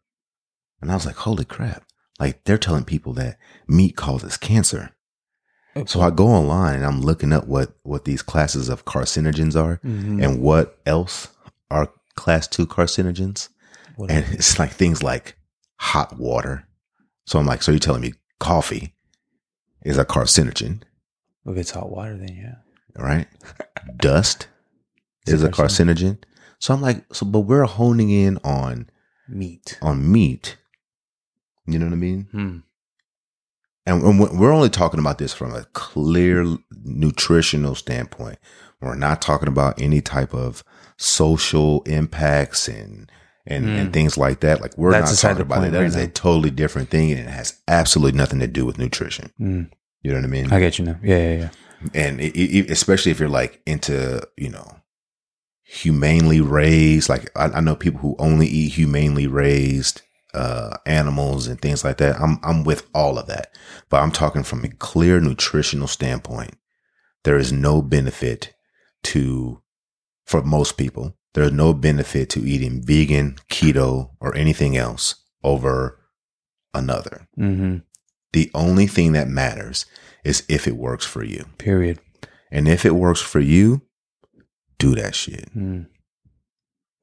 and 0.82 0.92
I 0.92 0.96
was 0.96 1.06
like, 1.06 1.16
holy 1.16 1.46
crap! 1.46 1.84
Like 2.20 2.44
they're 2.44 2.58
telling 2.60 2.86
people 2.86 3.14
that 3.14 3.38
meat 3.68 3.96
causes 3.96 4.38
cancer. 4.38 4.92
So 5.88 6.02
I 6.02 6.12
go 6.12 6.28
online 6.28 6.76
and 6.76 6.86
I'm 6.86 7.02
looking 7.02 7.34
up 7.34 7.48
what 7.48 7.76
what 7.82 8.06
these 8.06 8.22
classes 8.22 8.70
of 8.70 8.86
carcinogens 8.86 9.56
are 9.60 9.78
Mhm. 9.84 10.24
and 10.24 10.40
what 10.40 10.78
else 10.86 11.30
are 11.72 11.90
class 12.16 12.48
two 12.48 12.68
carcinogens, 12.68 13.50
What 13.96 14.12
and 14.12 14.24
it's 14.34 14.60
like 14.60 14.72
things 14.72 15.02
like 15.02 15.36
hot 15.80 16.20
water. 16.20 16.68
So 17.26 17.40
I'm 17.40 17.48
like, 17.48 17.64
so 17.64 17.72
you're 17.72 17.80
telling 17.80 18.02
me 18.04 18.14
coffee 18.40 18.94
is 19.84 19.98
a 19.98 20.06
carcinogen? 20.06 20.84
if 21.48 21.58
it's 21.58 21.72
hot 21.72 21.90
water, 21.90 22.16
then 22.18 22.36
yeah. 22.36 23.04
right? 23.04 23.28
Dust 23.98 24.48
is 25.28 25.44
a 25.44 25.50
carcinogen. 25.50 26.18
So 26.60 26.74
I'm 26.74 26.82
like, 26.82 27.04
so 27.14 27.26
but 27.26 27.42
we're 27.42 27.64
honing 27.66 28.10
in 28.10 28.38
on 28.44 28.90
Meat. 29.28 29.78
on 29.82 30.12
meat. 30.12 30.58
You 31.66 31.80
know 31.80 31.86
what 31.86 31.94
I 31.94 31.98
mean? 31.98 32.28
Hmm. 32.32 32.58
And, 33.86 34.04
and 34.04 34.20
we- 34.20 34.38
we're 34.38 34.52
only 34.52 34.70
talking 34.70 35.00
about 35.00 35.18
this 35.18 35.34
from 35.34 35.54
a 35.54 35.64
clear 35.74 36.46
nutritional 36.84 37.76
standpoint. 37.76 38.38
We're 38.82 38.96
not 38.96 39.22
talking 39.22 39.48
about 39.48 39.82
any 39.82 40.02
type 40.02 40.34
of 40.34 40.64
social 40.98 41.82
impacts 41.84 42.68
and 42.68 43.10
and, 43.46 43.66
and 43.68 43.90
Mm. 43.90 43.94
things 43.94 44.18
like 44.18 44.40
that. 44.40 44.62
Like 44.62 44.78
we're 44.78 44.92
That's 44.92 45.22
not 45.22 45.30
talking 45.32 45.42
about 45.42 45.66
it. 45.66 45.72
That 45.74 45.80
right 45.80 45.88
is 45.88 45.98
a 45.98 46.08
totally 46.08 46.50
different 46.50 46.90
thing, 46.90 47.12
and 47.12 47.20
it 47.22 47.30
has 47.30 47.60
absolutely 47.68 48.18
nothing 48.18 48.40
to 48.40 48.48
do 48.48 48.66
with 48.66 48.78
nutrition. 48.78 49.32
Mm. 49.40 49.70
You 50.02 50.12
know 50.12 50.18
what 50.20 50.24
I 50.24 50.28
mean? 50.30 50.52
I 50.54 50.60
get 50.62 50.80
you 50.80 50.86
now. 50.86 50.98
Yeah, 51.04 51.18
yeah, 51.18 51.38
yeah. 51.38 51.50
and 51.94 52.22
it, 52.22 52.38
it, 52.38 52.72
especially 52.72 53.12
if 53.12 53.20
you're 53.20 53.28
like 53.28 53.62
into 53.66 54.26
you 54.38 54.50
know 54.50 54.78
humanely 55.64 56.42
raised. 56.42 57.10
Like 57.10 57.30
I, 57.36 57.46
I 57.46 57.60
know 57.62 57.76
people 57.76 58.00
who 58.00 58.16
only 58.20 58.48
eat 58.48 58.74
humanely 58.74 59.28
raised 59.28 60.02
uh 60.34 60.78
animals 60.86 61.48
and 61.48 61.62
things 61.62 61.84
like 61.84 61.98
that. 61.98 62.20
I'm 62.20 62.40
i'm 62.44 62.64
with 62.64 62.88
all 62.94 63.18
of 63.18 63.28
that. 63.28 63.56
But 63.90 64.02
i'm 64.02 64.12
talking 64.12 64.44
from 64.44 64.64
a 64.64 64.70
clear 64.70 65.20
nutritional 65.20 65.88
standpoint. 65.88 66.56
There 67.24 67.38
is 67.38 67.52
no 67.54 67.82
benefit 67.82 68.54
to 69.04 69.62
for 70.26 70.42
most 70.42 70.78
people 70.78 71.16
there's 71.34 71.52
no 71.52 71.74
benefit 71.74 72.30
to 72.30 72.48
eating 72.48 72.82
vegan 72.82 73.36
keto 73.50 74.12
or 74.20 74.36
anything 74.36 74.78
else 74.78 75.16
over 75.44 76.00
another. 76.74 77.28
Mm-hmm. 77.40 77.78
the 78.34 78.50
only 78.54 78.88
thing 78.88 79.12
that 79.14 79.28
matters 79.28 79.86
is 80.24 80.44
if 80.48 80.68
it 80.68 80.78
works 80.78 81.06
for 81.06 81.24
you. 81.24 81.46
Period. 81.58 82.00
and 82.52 82.68
if 82.68 82.86
it 82.86 82.96
works 82.96 83.22
for 83.22 83.40
you, 83.40 83.82
do 84.84 84.96
that 84.96 85.16
shit. 85.16 85.50
Mm. 85.56 85.88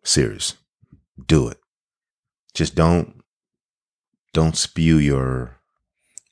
Serious. 0.04 0.56
Do 1.26 1.48
it. 1.48 1.58
Just 2.52 2.74
don't 2.74 3.22
don't 4.32 4.56
spew 4.56 4.98
your 4.98 5.56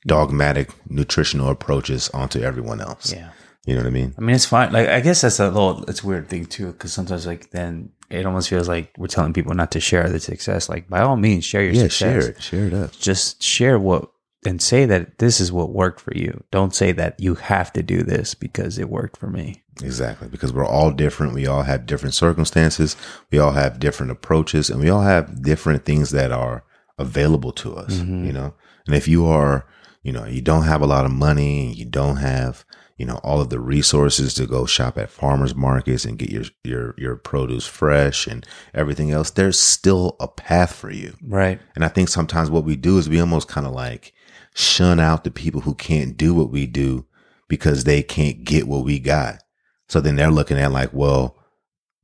dogmatic 0.05 0.69
nutritional 0.89 1.49
approaches 1.49 2.09
onto 2.09 2.39
everyone 2.41 2.81
else. 2.81 3.11
Yeah. 3.13 3.31
You 3.65 3.75
know 3.75 3.81
what 3.81 3.87
I 3.87 3.91
mean? 3.91 4.15
I 4.17 4.21
mean, 4.21 4.35
it's 4.35 4.45
fine. 4.45 4.71
Like, 4.71 4.87
I 4.87 4.99
guess 5.01 5.21
that's 5.21 5.39
a 5.39 5.47
little, 5.47 5.83
it's 5.89 6.03
a 6.03 6.07
weird 6.07 6.29
thing 6.29 6.45
too, 6.45 6.67
because 6.71 6.93
sometimes, 6.93 7.27
like, 7.27 7.51
then 7.51 7.91
it 8.09 8.25
almost 8.25 8.49
feels 8.49 8.67
like 8.67 8.91
we're 8.97 9.07
telling 9.07 9.33
people 9.33 9.53
not 9.53 9.71
to 9.71 9.79
share 9.79 10.09
the 10.09 10.19
success. 10.19 10.69
Like, 10.69 10.87
by 10.87 11.01
all 11.01 11.17
means, 11.17 11.43
share 11.43 11.63
your 11.63 11.73
yeah, 11.73 11.83
success. 11.83 11.99
share 11.99 12.29
it. 12.29 12.41
Share 12.41 12.65
it 12.67 12.73
up. 12.73 12.91
Just 12.93 13.43
share 13.43 13.77
what, 13.77 14.09
and 14.45 14.61
say 14.61 14.85
that 14.85 15.17
this 15.19 15.39
is 15.41 15.51
what 15.51 15.73
worked 15.73 15.99
for 15.99 16.13
you. 16.15 16.43
Don't 16.51 16.73
say 16.73 16.91
that 16.93 17.19
you 17.19 17.35
have 17.35 17.73
to 17.73 17.83
do 17.83 18.03
this 18.03 18.33
because 18.35 18.77
it 18.77 18.89
worked 18.89 19.17
for 19.17 19.27
me. 19.29 19.63
Exactly. 19.83 20.27
Because 20.29 20.53
we're 20.53 20.65
all 20.65 20.91
different. 20.91 21.33
We 21.33 21.45
all 21.47 21.63
have 21.63 21.85
different 21.85 22.13
circumstances. 22.15 22.95
We 23.31 23.39
all 23.39 23.51
have 23.51 23.79
different 23.79 24.11
approaches 24.11 24.69
and 24.69 24.79
we 24.79 24.89
all 24.89 25.01
have 25.01 25.41
different 25.41 25.83
things 25.85 26.11
that 26.11 26.31
are 26.31 26.63
available 26.97 27.51
to 27.53 27.75
us, 27.75 27.95
Mhm. 27.95 28.25
you 28.25 28.33
know? 28.33 28.53
And 28.87 28.95
if 28.95 29.07
you 29.07 29.25
are, 29.25 29.65
you 30.03 30.11
know, 30.13 30.25
you 30.25 30.41
don't 30.41 30.63
have 30.63 30.81
a 30.81 30.87
lot 30.87 31.05
of 31.05 31.11
money 31.11 31.67
and 31.67 31.75
you 31.75 31.85
don't 31.85 32.17
have, 32.17 32.65
you 32.97 33.05
know, 33.05 33.15
all 33.23 33.39
of 33.41 33.49
the 33.49 33.59
resources 33.59 34.33
to 34.35 34.45
go 34.45 34.65
shop 34.65 34.97
at 34.97 35.09
farmers 35.09 35.55
markets 35.55 36.03
and 36.05 36.17
get 36.17 36.29
your, 36.29 36.43
your, 36.63 36.95
your 36.97 37.15
produce 37.15 37.65
fresh 37.67 38.25
and 38.27 38.45
everything 38.73 39.11
else, 39.11 39.31
there's 39.31 39.59
still 39.59 40.15
a 40.19 40.27
path 40.27 40.73
for 40.73 40.91
you. 40.91 41.15
Right. 41.25 41.59
And 41.75 41.83
I 41.85 41.89
think 41.89 42.09
sometimes 42.09 42.49
what 42.49 42.63
we 42.65 42.75
do 42.75 42.97
is 42.97 43.07
we 43.09 43.19
almost 43.19 43.47
kind 43.49 43.65
of 43.67 43.73
like 43.73 44.13
shun 44.55 44.99
out 44.99 45.23
the 45.23 45.31
people 45.31 45.61
who 45.61 45.75
can't 45.75 46.17
do 46.17 46.33
what 46.33 46.49
we 46.49 46.65
do 46.65 47.05
because 47.47 47.83
they 47.83 48.01
can't 48.01 48.43
get 48.43 48.67
what 48.67 48.83
we 48.83 48.99
got. 48.99 49.43
So 49.87 50.01
then 50.01 50.15
they're 50.15 50.31
looking 50.31 50.57
at 50.57 50.71
like, 50.71 50.93
well, 50.93 51.37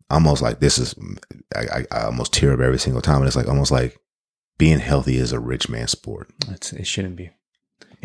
almost 0.09 0.41
like 0.41 0.59
this 0.59 0.77
is, 0.77 0.95
I, 1.55 1.59
I, 1.59 1.85
I 1.91 2.03
almost 2.05 2.33
tear 2.33 2.53
up 2.53 2.59
every 2.59 2.79
single 2.79 3.01
time. 3.01 3.17
And 3.17 3.27
it's 3.27 3.35
like 3.35 3.47
almost 3.47 3.71
like 3.71 3.97
being 4.57 4.79
healthy 4.79 5.17
is 5.17 5.31
a 5.31 5.39
rich 5.39 5.69
man 5.69 5.87
sport. 5.87 6.31
It's, 6.49 6.73
it 6.73 6.87
shouldn't 6.87 7.15
be. 7.15 7.31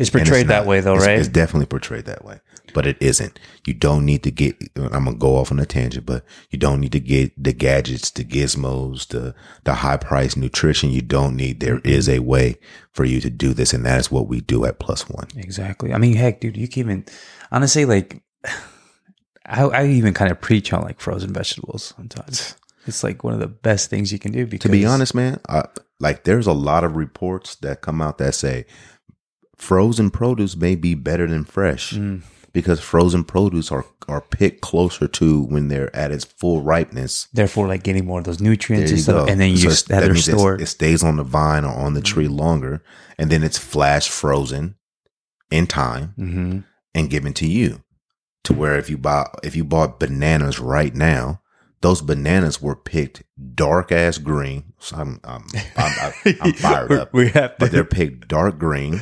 It's 0.01 0.09
And 0.09 0.21
it's 0.21 0.29
portrayed 0.29 0.47
that 0.47 0.65
way, 0.65 0.79
though, 0.81 0.93
It's- 0.95 1.07
right? 1.07 1.19
It's 1.19 1.27
definitely 1.27 1.67
portrayed 1.67 2.05
that 2.05 2.25
way, 2.25 2.39
but 2.73 2.85
it 2.85 2.97
isn't. 2.99 3.39
You 3.65 3.73
don't 3.73 4.05
need 4.05 4.23
to 4.23 4.31
get. 4.31 4.55
I'm 4.75 5.05
gonna 5.05 5.13
go 5.15 5.37
off 5.37 5.51
on 5.51 5.59
a 5.59 5.65
tangent, 5.65 6.05
but 6.05 6.25
you 6.49 6.57
don't 6.59 6.79
need 6.79 6.91
to 6.93 6.99
get 6.99 7.31
the 7.41 7.53
gadgets, 7.53 8.09
the 8.11 8.23
gizmos, 8.25 9.07
the 9.07 9.33
the 9.63 9.75
high 9.75 9.97
price 9.97 10.35
nutrition. 10.35 10.89
You 10.91 11.01
don't 11.01 11.35
need. 11.35 11.59
There 11.59 11.77
Mm-hmm. 11.79 12.11
a 12.11 12.19
way 12.19 12.57
for 12.91 13.05
you 13.05 13.21
to 13.21 13.29
do 13.29 13.53
this, 13.53 13.73
and 13.73 13.85
that 13.85 13.99
is 13.99 14.11
what 14.11 14.27
we 14.27 14.41
do 14.41 14.65
at 14.65 14.79
Plus 14.79 15.07
One. 15.09 15.27
Exactly. 15.37 15.93
I 15.93 15.97
mean, 15.97 16.15
heck, 16.15 16.41
dude, 16.41 16.57
you 16.57 16.67
can 16.67 16.79
even 16.81 17.05
honestly 17.51 17.85
like. 17.85 18.21
I, 19.45 19.63
I 19.63 19.85
even 19.87 20.13
kind 20.13 20.31
of 20.31 20.39
preach 20.39 20.71
on 20.71 20.81
like 20.83 20.99
frozen 21.01 21.33
vegetables 21.33 21.93
sometimes. 21.97 22.55
It's 22.87 23.03
like 23.03 23.23
one 23.23 23.33
of 23.33 23.39
the 23.39 23.47
best 23.47 23.89
things 23.89 24.11
you 24.11 24.19
can 24.19 24.31
do. 24.31 24.45
Because 24.45 24.69
To 24.69 24.71
be 24.71 24.85
honest, 24.85 25.13
man, 25.13 25.39
I, 25.49 25.65
like 25.99 26.23
there's 26.23 26.47
a 26.47 26.53
lot 26.53 26.83
of 26.83 26.95
reports 26.95 27.55
that 27.55 27.81
come 27.81 28.01
out 28.01 28.17
that 28.19 28.33
say 28.35 28.65
frozen 29.61 30.09
produce 30.09 30.55
may 30.57 30.75
be 30.75 30.95
better 30.95 31.27
than 31.27 31.43
fresh 31.45 31.93
Mm, 31.93 32.21
because 32.51 32.79
frozen 32.79 33.23
produce 33.23 33.71
are 33.71 33.85
are 34.07 34.21
picked 34.21 34.59
closer 34.61 35.07
to 35.07 35.43
when 35.43 35.67
they're 35.69 35.95
at 35.95 36.11
its 36.11 36.25
full 36.25 36.61
ripeness. 36.61 37.27
therefore, 37.31 37.67
like 37.67 37.83
getting 37.83 38.05
more 38.05 38.19
of 38.19 38.25
those 38.25 38.41
nutrients 38.41 38.91
and 38.91 38.99
stuff, 38.99 39.25
go. 39.27 39.31
and 39.31 39.39
then 39.39 39.51
you 39.51 39.57
So 39.57 39.69
just 39.69 39.85
it's- 39.85 39.95
have 39.95 40.01
that 40.01 40.07
them 40.07 40.13
means 40.15 40.27
it's- 40.27 40.41
stored. 40.41 40.61
It 40.61 40.67
stays 40.67 41.03
on 41.03 41.15
the 41.17 41.23
vine 41.23 41.63
or 41.63 41.73
on 41.73 41.93
the 41.93 42.01
tree 42.01 42.27
longer, 42.27 42.81
and 43.17 43.29
then 43.29 43.43
it's 43.43 43.57
flash 43.59 44.09
frozen 44.09 44.75
in 45.51 45.67
time 45.67 46.13
hmm 46.17 46.59
and 46.93 47.09
given 47.09 47.33
to 47.33 47.47
you. 47.47 47.83
To 48.45 48.53
where 48.53 48.77
if 48.77 48.89
you 48.89 48.97
buy 48.97 49.27
if 49.43 49.55
you 49.55 49.63
bought 49.63 49.99
bananas 49.99 50.59
right 50.59 50.93
now, 50.95 51.41
those 51.81 52.01
bananas 52.01 52.61
were 52.61 52.75
picked 52.75 53.21
dark 53.55 53.91
ass 53.91 54.17
green. 54.17 54.73
So 54.79 54.95
I'm 54.97 55.19
I'm 55.23 55.45
I'm, 55.77 55.93
I'm, 56.25 56.35
I'm 56.41 56.53
fired 56.65 56.91
up, 56.91 57.13
We 57.13 57.29
have 57.29 57.53
but 57.59 57.71
they're 57.71 57.85
picked 57.85 58.27
dark 58.27 58.57
green 58.57 59.01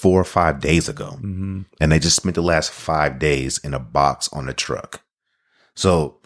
four 0.00 0.20
or 0.20 0.24
five 0.24 0.60
days 0.60 0.88
ago 0.88 1.18
Mhm. 1.22 1.64
and 1.80 1.92
they 1.92 1.98
just 1.98 2.16
spent 2.16 2.34
the 2.34 2.42
last 2.42 2.70
five 2.70 3.18
days 3.18 3.58
in 3.58 3.74
a 3.74 3.78
box 3.78 4.28
on 4.32 4.48
a 4.48 4.54
truck. 4.54 5.02
So 5.74 6.20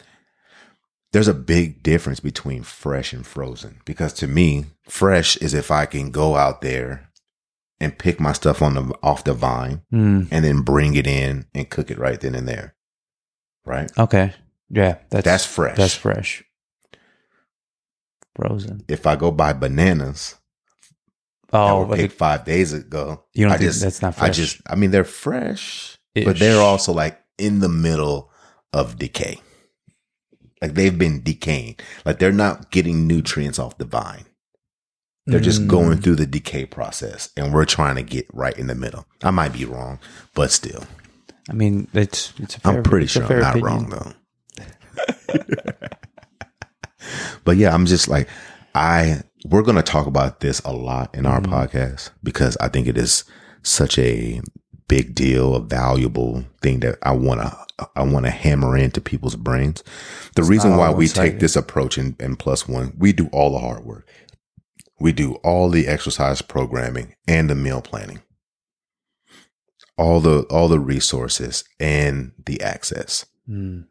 there's 1.13 1.29
a 1.29 1.35
big 1.35 1.83
difference 1.83 2.21
between 2.21 2.63
fresh 2.63 3.13
and 3.13 3.27
frozen 3.27 3.81
because 3.85 4.13
to 4.15 4.27
me, 4.27 4.67
fresh 4.89 5.37
is 5.39 5.55
if 5.55 5.71
I 5.71 5.87
can 5.87 6.11
go 6.11 6.37
out 6.37 6.61
there 6.61 7.09
and 7.81 7.99
pick 7.99 8.21
my 8.21 8.33
stuff 8.33 8.63
on 8.63 8.75
the 8.75 8.95
off 9.03 9.25
the 9.25 9.35
vine 9.35 9.83
Mm, 9.93 10.29
and 10.31 10.45
then 10.45 10.63
bring 10.63 10.95
it 10.95 11.07
in 11.07 11.47
and 11.55 11.69
cook 11.71 11.91
it 11.91 11.99
right 11.99 12.21
then 12.21 12.35
and 12.35 12.47
there. 12.49 12.75
Right? 13.65 13.91
okay. 13.99 14.35
Yeah, 14.71 14.99
that's 15.11 15.25
That's 15.25 15.45
fresh. 15.47 15.77
That's 15.77 15.95
fresh. 15.95 16.45
Frozen. 18.37 18.85
If 18.89 19.07
I 19.07 19.17
go 19.17 19.31
buy 19.31 19.53
bananas 19.53 20.37
Oh, 21.55 21.85
were 21.85 21.97
picked 21.97 22.15
five 22.15 22.45
days 22.45 22.73
ago, 22.73 23.25
you 23.35 23.45
don't 23.47 23.55
I 23.55 23.59
just 23.59 23.81
that's 23.81 24.03
not 24.03 24.15
fresh? 24.17 24.29
I 24.29 24.33
just 24.33 24.61
I 24.69 24.75
mean 24.75 24.91
they're 24.91 25.05
fresh, 25.05 25.97
but 26.15 26.39
they're 26.39 26.61
also 26.61 26.93
like 26.93 27.21
in 27.39 27.61
the 27.61 27.69
middle 27.69 28.31
of 28.73 28.99
decay. 28.99 29.41
Like 30.61 30.75
they've 30.75 30.97
been 30.99 31.23
decaying. 31.23 31.77
Like 32.05 32.19
they're 32.19 32.33
not 32.33 32.71
getting 32.71 33.07
nutrients 33.07 33.59
off 33.59 33.79
the 33.79 33.85
vine. 33.85 34.25
They're 35.27 35.41
just 35.41 35.63
Mm. 35.63 35.69
going 35.69 36.01
through 36.03 36.17
the 36.17 36.27
decay 36.27 36.67
process 36.67 37.31
and 37.37 37.55
we're 37.55 37.65
trying 37.65 37.97
to 37.97 38.03
get 38.03 38.27
right 38.33 38.57
in 38.59 38.67
the 38.67 38.75
middle. 38.75 39.07
I 39.23 39.31
might 39.31 39.53
be 39.55 39.65
wrong, 39.65 39.99
but 40.35 40.51
still. 40.51 40.85
I 41.49 41.53
mean, 41.55 41.89
it's 41.95 42.33
it's. 42.39 42.57
A 42.57 42.61
fair, 42.61 42.77
I'm 42.79 42.83
pretty 42.83 43.05
it's 43.05 43.13
sure 43.15 43.25
I'm 43.25 43.41
not 43.41 43.57
opinion. 43.57 43.91
wrong 43.91 43.91
though. 43.91 44.13
but 47.45 47.57
yeah, 47.57 47.75
I'm 47.75 47.87
just 47.87 48.09
like 48.09 48.29
I 48.75 49.23
we're 49.45 49.63
going 49.63 49.77
to 49.77 49.83
talk 49.83 50.07
about 50.07 50.41
this 50.41 50.61
a 50.65 50.73
lot 50.73 51.15
in 51.15 51.27
our 51.27 51.41
Mhm. 51.41 51.47
podcast 51.53 52.11
because 52.23 52.57
I 52.59 52.69
think 52.69 52.87
it 52.89 52.97
is 52.99 53.25
such 53.63 53.99
a 53.99 54.41
big 54.89 55.15
deal, 55.15 55.55
a 55.55 55.61
valuable 55.61 56.45
thing 56.63 56.81
that 56.81 56.99
I 57.03 57.13
want 57.13 57.41
to 57.41 57.57
I 57.97 58.03
want 58.05 58.25
to 58.25 58.31
hammer 58.31 58.77
into 58.77 59.01
people's 59.01 59.35
brains. 59.35 59.83
The 60.37 60.45
reason 60.45 60.77
why 60.77 60.91
we 60.93 61.09
take 61.09 61.41
this 61.41 61.57
approach 61.57 61.99
in, 61.99 62.15
in 62.21 62.37
plus 62.37 62.69
one, 62.69 62.95
we 62.97 63.13
do 63.13 63.27
all 63.33 63.51
the 63.53 63.59
hard 63.59 63.85
work. 63.85 64.07
We 65.01 65.11
do 65.11 65.35
all 65.43 65.69
the 65.71 65.89
exercise 65.89 66.41
programming 66.41 67.17
and 67.27 67.51
the 67.51 67.57
meal 67.57 67.83
planning. 67.83 68.21
All 69.99 70.21
the 70.21 70.43
all 70.51 70.69
the 70.69 70.79
resources 70.81 71.65
and 71.81 72.33
the 72.47 72.61
access 72.63 73.27
Mm. 73.51 73.87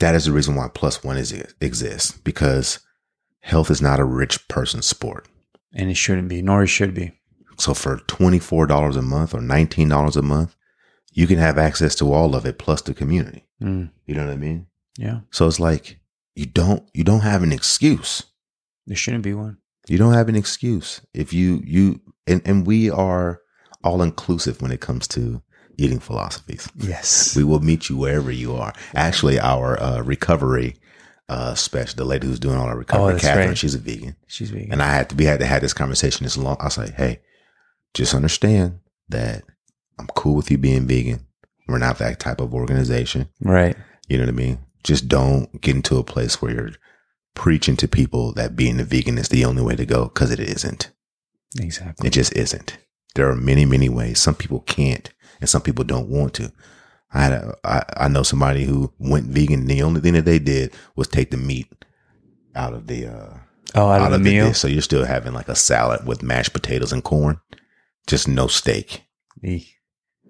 that 0.00 0.14
is 0.14 0.24
the 0.24 0.32
reason 0.32 0.54
why 0.54 0.68
plus 0.72 1.04
one 1.04 1.16
is 1.18 1.32
exists 1.60 2.12
because 2.24 2.78
health 3.40 3.70
is 3.70 3.82
not 3.82 4.00
a 4.00 4.04
rich 4.04 4.46
person's 4.48 4.86
sport. 4.86 5.28
And 5.74 5.90
it 5.90 5.96
shouldn't 5.96 6.28
be, 6.28 6.42
nor 6.42 6.62
it 6.62 6.68
should 6.68 6.94
be. 6.94 7.12
So 7.58 7.74
for 7.74 7.98
$24 7.98 8.96
a 8.96 9.02
month 9.02 9.34
or 9.34 9.40
$19 9.40 10.16
a 10.16 10.22
month, 10.22 10.56
you 11.12 11.26
can 11.26 11.38
have 11.38 11.58
access 11.58 11.94
to 11.96 12.12
all 12.12 12.34
of 12.34 12.46
it 12.46 12.58
plus 12.58 12.82
the 12.82 12.94
community. 12.94 13.44
Mm. 13.62 13.90
You 14.06 14.14
know 14.14 14.24
what 14.26 14.32
I 14.32 14.36
mean? 14.36 14.66
Yeah, 14.98 15.20
So 15.30 15.46
it's 15.46 15.60
like 15.60 15.98
you 16.34 16.46
don't 16.46 16.82
you 16.94 17.04
don't 17.04 17.20
have 17.20 17.42
an 17.42 17.52
excuse. 17.52 18.24
there 18.86 18.96
shouldn't 18.96 19.24
be 19.24 19.34
one. 19.34 19.58
You 19.88 19.98
don't 19.98 20.14
have 20.14 20.28
an 20.28 20.36
excuse. 20.36 21.00
If 21.14 21.32
you 21.32 21.62
you 21.64 22.00
and, 22.26 22.42
and 22.44 22.66
we 22.66 22.90
are 22.90 23.40
all 23.82 24.02
inclusive 24.02 24.60
when 24.60 24.70
it 24.72 24.80
comes 24.80 25.06
to 25.08 25.42
eating 25.78 26.00
philosophies. 26.00 26.68
Yes. 26.76 27.34
We 27.36 27.44
will 27.44 27.60
meet 27.60 27.88
you 27.88 27.96
wherever 27.96 28.30
you 28.30 28.54
are. 28.54 28.74
Actually, 28.94 29.40
our 29.40 29.80
uh, 29.80 30.02
recovery 30.02 30.76
uh, 31.30 31.54
special, 31.54 31.96
the 31.96 32.04
lady 32.04 32.26
who's 32.26 32.40
doing 32.40 32.56
all 32.56 32.66
our 32.66 32.76
recovery, 32.76 33.14
Oh, 33.14 33.18
Catherine, 33.18 33.48
right. 33.48 33.56
she's 33.58 33.74
a 33.74 33.78
vegan, 33.78 34.16
She's 34.26 34.50
vegan. 34.50 34.72
and 34.72 34.82
I 34.82 34.90
had 34.92 35.10
to 35.10 35.16
we 35.16 35.24
had 35.24 35.40
to 35.40 35.46
have 35.46 35.62
this 35.62 35.72
conversation 35.72 36.24
this 36.24 36.36
long. 36.36 36.56
I 36.60 36.64
was 36.64 36.76
like, 36.78 36.94
hey, 36.94 37.20
just 37.94 38.14
understand 38.14 38.80
that 39.08 39.44
I'm 39.98 40.08
cool 40.16 40.34
with 40.34 40.50
you 40.50 40.58
being 40.58 40.86
vegan. 40.86 41.26
We're 41.68 41.78
not 41.78 41.98
that 41.98 42.18
type 42.20 42.40
of 42.40 42.52
organization. 42.54 43.28
right. 43.40 43.76
You 44.08 44.18
know 44.18 44.24
what 44.24 44.30
I 44.30 44.36
mean? 44.36 44.58
Just 44.82 45.06
don't 45.08 45.60
get 45.60 45.76
into 45.76 45.96
a 45.98 46.02
place 46.04 46.42
where 46.42 46.52
you're 46.52 46.70
preaching 47.34 47.76
to 47.76 47.86
people 47.86 48.32
that 48.32 48.56
being 48.56 48.80
a 48.80 48.84
vegan 48.84 49.18
is 49.18 49.28
the 49.28 49.44
only 49.44 49.62
way 49.62 49.76
to 49.76 49.86
go 49.86 50.04
because 50.06 50.32
it 50.32 50.40
isn't. 50.40 50.90
Exactly. 51.60 52.08
It 52.08 52.10
just 52.12 52.32
isn't. 52.34 52.76
There 53.14 53.28
are 53.30 53.36
many, 53.36 53.64
many 53.66 53.88
ways. 53.88 54.18
Some 54.20 54.34
people 54.34 54.60
can't, 54.60 55.10
and 55.40 55.48
some 55.48 55.62
people 55.62 55.84
don't 55.84 56.08
want 56.08 56.34
to. 56.34 56.50
I 57.12 57.22
had 57.22 57.32
a, 57.32 57.54
I, 57.64 57.84
I 57.96 58.08
know 58.08 58.22
somebody 58.22 58.64
who 58.64 58.92
went 58.98 59.26
vegan. 59.26 59.60
And 59.60 59.68
The 59.70 59.82
only 59.82 60.00
thing 60.00 60.14
that 60.14 60.24
they 60.24 60.38
did 60.38 60.72
was 60.96 61.08
take 61.08 61.30
the 61.30 61.36
meat 61.36 61.66
out 62.54 62.72
of 62.72 62.86
the 62.86 63.06
uh, 63.06 63.36
oh, 63.74 63.88
out, 63.90 64.12
of 64.12 64.12
the 64.12 64.18
meal. 64.18 64.48
dish. 64.48 64.58
So 64.58 64.68
you're 64.68 64.82
still 64.82 65.04
having 65.04 65.32
like 65.32 65.48
a 65.48 65.54
salad 65.56 66.06
with 66.06 66.22
mashed 66.22 66.52
potatoes 66.52 66.92
and 66.92 67.02
corn, 67.02 67.40
just 68.06 68.28
no 68.28 68.46
steak. 68.46 69.04
Eek. 69.42 69.74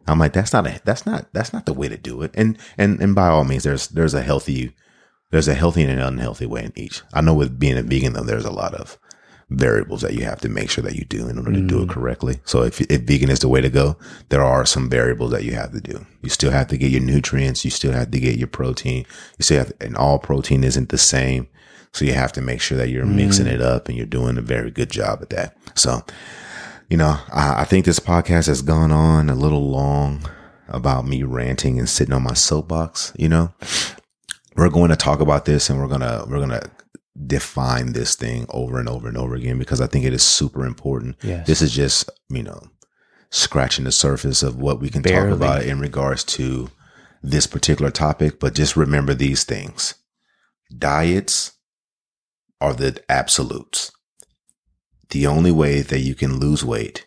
I'm 0.06 0.18
like, 0.18 0.32
that's 0.32 0.52
not 0.52 0.66
a 0.66 0.80
that's 0.84 1.06
not 1.06 1.26
that's 1.32 1.52
not 1.52 1.66
the 1.66 1.74
way 1.74 1.88
to 1.88 1.96
do 1.96 2.22
it. 2.22 2.32
And 2.34 2.58
and 2.78 3.00
and 3.00 3.14
by 3.14 3.28
all 3.28 3.44
means, 3.44 3.62
there's 3.62 3.88
there's 3.88 4.14
a 4.14 4.22
healthy 4.22 4.74
there's 5.30 5.48
a 5.48 5.54
healthy 5.54 5.82
and 5.82 5.92
an 5.92 6.00
unhealthy 6.00 6.46
way 6.46 6.64
in 6.64 6.72
each. 6.76 7.02
I 7.12 7.20
know 7.20 7.34
with 7.34 7.58
being 7.58 7.78
a 7.78 7.82
vegan 7.82 8.14
though, 8.14 8.22
there's 8.22 8.44
a 8.44 8.50
lot 8.50 8.74
of 8.74 8.98
variables 9.50 10.00
that 10.00 10.14
you 10.14 10.24
have 10.24 10.40
to 10.40 10.48
make 10.48 10.70
sure 10.70 10.82
that 10.82 10.94
you 10.94 11.04
do 11.04 11.28
in 11.28 11.36
order 11.36 11.52
to 11.52 11.60
do 11.60 11.82
it 11.82 11.86
mm. 11.86 11.90
correctly. 11.90 12.40
So 12.44 12.62
if 12.62 12.80
if 12.82 13.02
vegan 13.02 13.30
is 13.30 13.40
the 13.40 13.48
way 13.48 13.60
to 13.60 13.68
go, 13.68 13.96
there 14.28 14.44
are 14.44 14.64
some 14.64 14.88
variables 14.88 15.32
that 15.32 15.44
you 15.44 15.52
have 15.52 15.72
to 15.72 15.80
do. 15.80 16.06
You 16.22 16.28
still 16.28 16.52
have 16.52 16.68
to 16.68 16.78
get 16.78 16.92
your 16.92 17.02
nutrients. 17.02 17.64
You 17.64 17.70
still 17.70 17.92
have 17.92 18.10
to 18.12 18.20
get 18.20 18.38
your 18.38 18.48
protein. 18.48 19.04
You 19.38 19.42
still 19.42 19.58
have, 19.58 19.78
to, 19.78 19.86
and 19.86 19.96
all 19.96 20.18
protein 20.18 20.64
isn't 20.64 20.90
the 20.90 20.98
same. 20.98 21.48
So 21.92 22.04
you 22.04 22.12
have 22.12 22.32
to 22.34 22.40
make 22.40 22.60
sure 22.60 22.78
that 22.78 22.88
you're 22.88 23.04
mm. 23.04 23.16
mixing 23.16 23.48
it 23.48 23.60
up 23.60 23.88
and 23.88 23.96
you're 23.96 24.06
doing 24.06 24.38
a 24.38 24.42
very 24.42 24.70
good 24.70 24.90
job 24.90 25.20
at 25.22 25.30
that. 25.30 25.56
So 25.74 26.04
you 26.88 26.96
know, 26.96 27.16
I, 27.32 27.62
I 27.62 27.64
think 27.64 27.84
this 27.84 28.00
podcast 28.00 28.46
has 28.48 28.62
gone 28.62 28.90
on 28.90 29.30
a 29.30 29.34
little 29.34 29.68
long 29.68 30.28
about 30.68 31.06
me 31.06 31.22
ranting 31.22 31.78
and 31.78 31.88
sitting 31.88 32.14
on 32.14 32.22
my 32.22 32.34
soapbox. 32.34 33.12
You 33.16 33.28
know, 33.28 33.52
we're 34.56 34.68
going 34.68 34.90
to 34.90 34.96
talk 34.96 35.20
about 35.20 35.44
this 35.44 35.70
and 35.70 35.80
we're 35.80 35.88
gonna 35.88 36.24
we're 36.28 36.40
gonna 36.40 36.68
define 37.26 37.92
this 37.92 38.14
thing 38.14 38.46
over 38.50 38.78
and 38.78 38.88
over 38.88 39.08
and 39.08 39.16
over 39.16 39.34
again 39.34 39.58
because 39.58 39.80
I 39.80 39.86
think 39.86 40.04
it 40.04 40.12
is 40.12 40.22
super 40.22 40.64
important. 40.64 41.16
Yes. 41.22 41.46
This 41.46 41.62
is 41.62 41.72
just 41.72 42.08
you 42.28 42.42
know 42.42 42.60
scratching 43.30 43.84
the 43.84 43.92
surface 43.92 44.42
of 44.42 44.56
what 44.56 44.80
we 44.80 44.90
can 44.90 45.02
Barely. 45.02 45.30
talk 45.30 45.36
about 45.36 45.62
in 45.62 45.80
regards 45.80 46.24
to 46.24 46.70
this 47.22 47.46
particular 47.46 47.90
topic. 47.90 48.40
But 48.40 48.54
just 48.54 48.76
remember 48.76 49.14
these 49.14 49.44
things: 49.44 49.94
diets 50.78 51.52
are 52.60 52.74
the 52.74 53.02
absolutes 53.08 53.92
the 55.10 55.26
only 55.26 55.50
way 55.50 55.82
that 55.82 56.00
you 56.00 56.14
can 56.14 56.38
lose 56.38 56.64
weight, 56.64 57.06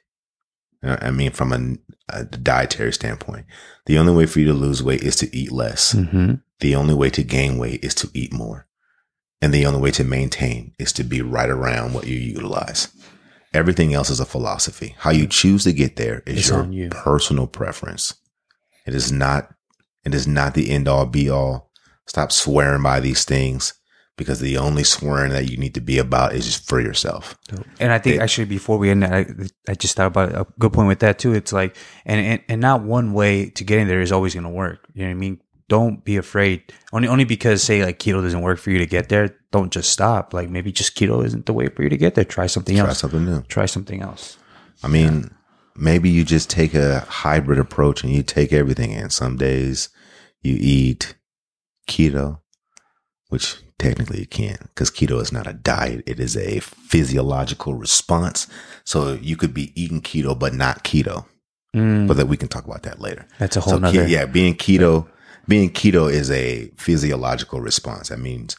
uh, 0.84 0.98
I 1.02 1.12
mean, 1.12 1.32
from 1.32 1.52
a, 1.52 2.16
a 2.16 2.26
dietary 2.26 2.94
standpoint, 2.94 3.46
the 3.86 3.98
only 3.98 4.14
way 4.14 4.26
for 4.26 4.40
you 4.40 4.46
to 4.48 4.54
lose 4.54 4.84
weight 4.84 5.02
is 5.02 5.16
to 5.18 5.36
eat 5.36 5.52
less. 5.52 5.94
Mm-hmm. 5.94 6.36
The 6.60 6.76
only 6.76 6.94
way 6.94 7.10
to 7.10 7.24
gain 7.24 7.58
weight 7.58 7.84
is 7.84 7.96
to 7.96 8.10
eat 8.14 8.32
more. 8.32 8.68
And 9.44 9.54
the 9.54 9.66
only 9.66 9.82
way 9.82 9.92
to 9.92 10.06
maintain 10.06 10.74
is 10.80 10.94
to 10.94 11.04
be 11.04 11.22
right 11.22 11.50
around 11.50 11.94
what 11.94 12.08
you 12.08 12.16
utilize. 12.18 12.88
Everything 13.54 13.94
else 13.94 14.10
is 14.10 14.22
a 14.22 14.26
philosophy. 14.26 14.96
How 15.00 15.12
you 15.12 15.28
choose 15.28 15.66
to 15.66 15.74
get 15.74 15.98
there 15.98 16.24
is 16.26 16.38
It's 16.40 16.50
your 16.50 16.66
you. 16.72 16.90
personal 16.90 17.48
preference. 17.48 18.14
It 18.88 18.96
is 18.96 19.12
not 19.12 19.50
It 20.06 20.14
is 20.14 20.28
not 20.28 20.54
the 20.54 20.70
end 20.72 20.88
all 20.88 21.06
be 21.06 21.30
all. 21.30 21.70
Stop 22.08 22.32
swearing 22.32 22.84
by 22.84 23.00
these 23.02 23.24
things 23.26 23.74
because 24.18 24.40
the 24.40 24.58
only 24.58 24.84
swearing 24.84 25.32
that 25.32 25.50
you 25.50 25.58
need 25.58 25.74
to 25.76 25.82
be 25.82 25.98
about 25.98 26.34
is 26.34 26.46
just 26.46 26.68
for 26.68 26.80
yourself. 26.82 27.38
And 27.80 27.92
I 27.92 28.00
think 28.00 28.16
It- 28.18 28.22
actually 28.22 28.46
before 28.46 28.78
we 28.78 28.90
end 28.92 29.04
that, 29.04 29.14
I, 29.14 29.26
I 29.72 29.76
just 29.76 29.96
thought 29.96 30.08
about 30.08 30.34
a 30.36 30.46
good 30.60 30.72
point 30.74 30.88
with 30.88 31.00
that 31.00 31.20
too. 31.20 31.34
It's 31.34 31.52
like, 31.54 31.76
and, 32.06 32.20
and, 32.26 32.42
and 32.50 32.62
not 32.62 32.84
one 32.84 33.12
way 33.14 33.50
to 33.52 33.64
get 33.64 33.80
in 33.80 33.88
there 33.90 34.02
is 34.02 34.12
always 34.12 34.34
going 34.36 34.44
to 34.46 34.50
work. 34.50 34.88
You 34.94 35.04
know 35.04 35.10
what 35.10 35.16
I 35.18 35.20
mean? 35.20 35.40
Don't 35.70 36.04
be 36.04 36.18
afraid. 36.18 36.62
Only, 36.92 37.08
only 37.08 37.24
because 37.24 37.64
say 37.64 37.84
like 37.84 38.00
keto 38.00 38.22
doesn't 38.22 38.42
work 38.42 38.60
for 38.60 38.70
you 38.70 38.78
to 38.80 38.86
get 38.86 39.10
there. 39.10 39.36
Don't 39.52 39.72
just 39.72 39.92
stop. 39.92 40.34
Like 40.34 40.50
maybe 40.50 40.72
just 40.72 40.96
keto 40.96 41.26
isn't 41.26 41.46
the 41.46 41.54
way 41.54 41.68
for 41.70 41.84
you 41.84 41.90
to 41.90 41.98
get 41.98 42.16
there. 42.16 42.26
Try 42.26 42.48
something 42.48 42.76
Try 42.76 42.86
else. 42.88 43.00
Try 43.00 43.10
something 43.10 43.26
new. 43.26 43.42
Try 43.44 43.66
something 43.66 44.02
else. 44.02 44.38
I 44.84 44.88
mean, 44.88 45.34
maybe 45.76 46.10
you 46.10 46.24
just 46.26 46.50
take 46.50 46.74
a 46.74 47.00
hybrid 47.02 47.60
approach 47.60 48.04
and 48.04 48.14
you 48.14 48.24
take 48.24 48.52
everything 48.52 48.92
in. 48.92 49.10
Some 49.10 49.38
days 49.38 49.90
you 50.42 50.58
eat 50.60 51.16
keto, 51.90 52.40
which 53.30 53.58
technically 53.80 54.20
you 54.20 54.28
can't 54.28 54.60
because 54.60 54.92
keto 54.92 55.22
is 55.22 55.32
not 55.32 55.48
a 55.48 55.54
diet. 55.54 56.04
It 56.06 56.20
is 56.20 56.36
a 56.38 56.60
physiological 56.60 57.74
response. 57.74 58.48
So 58.84 59.14
you 59.14 59.36
could 59.38 59.54
be 59.54 59.72
eating 59.82 60.02
keto, 60.02 60.38
but 60.38 60.54
not 60.54 60.84
keto. 60.84 61.26
Mm, 61.76 62.08
But 62.08 62.18
that 62.18 62.28
we 62.28 62.38
can 62.38 62.50
talk 62.50 62.66
about 62.66 62.84
that 62.84 63.00
later. 63.02 63.26
that's 63.40 63.58
a 63.58 63.62
whole 63.62 63.74
So 63.74 63.80
nother. 63.80 64.08
yeah, 64.08 64.26
being 64.26 64.54
keto, 64.54 65.08
being 65.48 65.70
keto 65.72 66.12
is 66.12 66.32
a 66.32 66.72
physiological 66.78 67.60
response. 67.62 68.10
That 68.10 68.20
means 68.20 68.56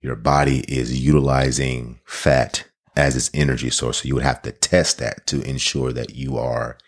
your 0.00 0.16
body 0.16 0.60
is 0.68 0.98
utilizing 1.04 2.00
fat 2.06 2.64
as 2.96 3.16
its 3.16 3.30
energy 3.34 3.70
source. 3.70 4.02
So 4.02 4.08
you 4.08 4.14
would 4.14 4.24
have 4.24 4.42
to 4.42 4.52
test 4.52 4.98
that 4.98 5.26
to 5.28 5.40
ensure 5.42 5.92
that 5.92 6.14
you 6.14 6.36
are 6.38 6.78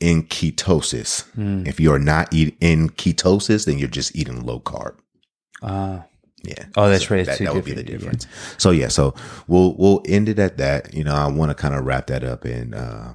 in 0.00 0.22
ketosis. 0.24 1.24
Mm, 1.36 1.66
If 1.66 1.80
you 1.80 1.92
are 1.92 1.98
not 1.98 2.32
eat, 2.32 2.56
in 2.60 2.90
ketosis, 2.90 3.66
then 3.66 3.78
you're 3.78 3.88
just 3.88 4.14
eating 4.14 4.44
low 4.44 4.60
carb. 4.60 4.94
uh, 5.62 6.00
Yeah. 6.44 6.66
Oh, 6.76 6.88
that's 6.88 7.08
So 7.08 7.16
right. 7.16 7.26
That, 7.26 7.38
that 7.40 7.54
would 7.54 7.64
be 7.64 7.72
the 7.72 7.82
different- 7.82 8.02
yeah. 8.02 8.10
difference. 8.20 8.26
So 8.58 8.70
yeah, 8.70 8.88
so 8.88 9.14
we'll 9.48 9.74
we'll 9.76 10.02
end 10.06 10.28
it 10.28 10.38
at 10.38 10.56
that. 10.58 10.94
You 10.94 11.02
know, 11.04 11.14
I 11.14 11.26
want 11.26 11.50
to 11.50 11.54
kind 11.54 11.74
of 11.74 11.84
wrap 11.84 12.06
that 12.06 12.22
up, 12.22 12.44
and 12.44 12.74
uh, 12.76 13.14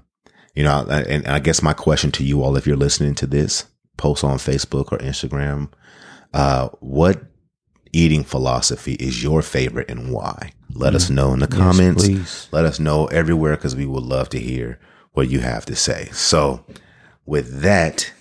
you 0.54 0.64
know, 0.64 0.86
and 0.90 1.26
I 1.28 1.40
guess 1.40 1.62
my 1.64 1.72
question 1.74 2.12
to 2.14 2.24
you 2.26 2.44
all, 2.44 2.58
if 2.58 2.68
you're 2.68 2.76
listening 2.76 3.16
to 3.16 3.26
this, 3.28 3.64
post 3.98 4.24
on 4.24 4.38
Facebook 4.38 4.92
or 4.92 4.98
Instagram, 5.00 5.70
uh, 6.34 6.70
what 6.80 7.24
eating 7.92 8.24
philosophy 8.24 8.94
is 8.94 9.22
your 9.24 9.42
favorite 9.42 9.90
and 9.90 10.12
why? 10.12 10.52
Let 10.74 10.96
us 10.96 11.10
know 11.10 11.34
in 11.34 11.40
the 11.40 11.48
Yes, 11.50 11.58
comments. 11.60 12.04
please. 12.04 12.48
Let 12.52 12.66
us 12.66 12.80
know 12.80 13.06
everywhere 13.08 13.56
because 13.56 13.76
we 13.76 13.86
would 13.86 14.04
love 14.04 14.30
to 14.30 14.40
hear 14.40 14.80
what 15.12 15.30
you 15.30 15.40
have 15.42 15.66
to 15.68 15.76
say. 15.76 16.10
So, 16.12 16.66
with 17.26 17.62
that, 17.62 18.12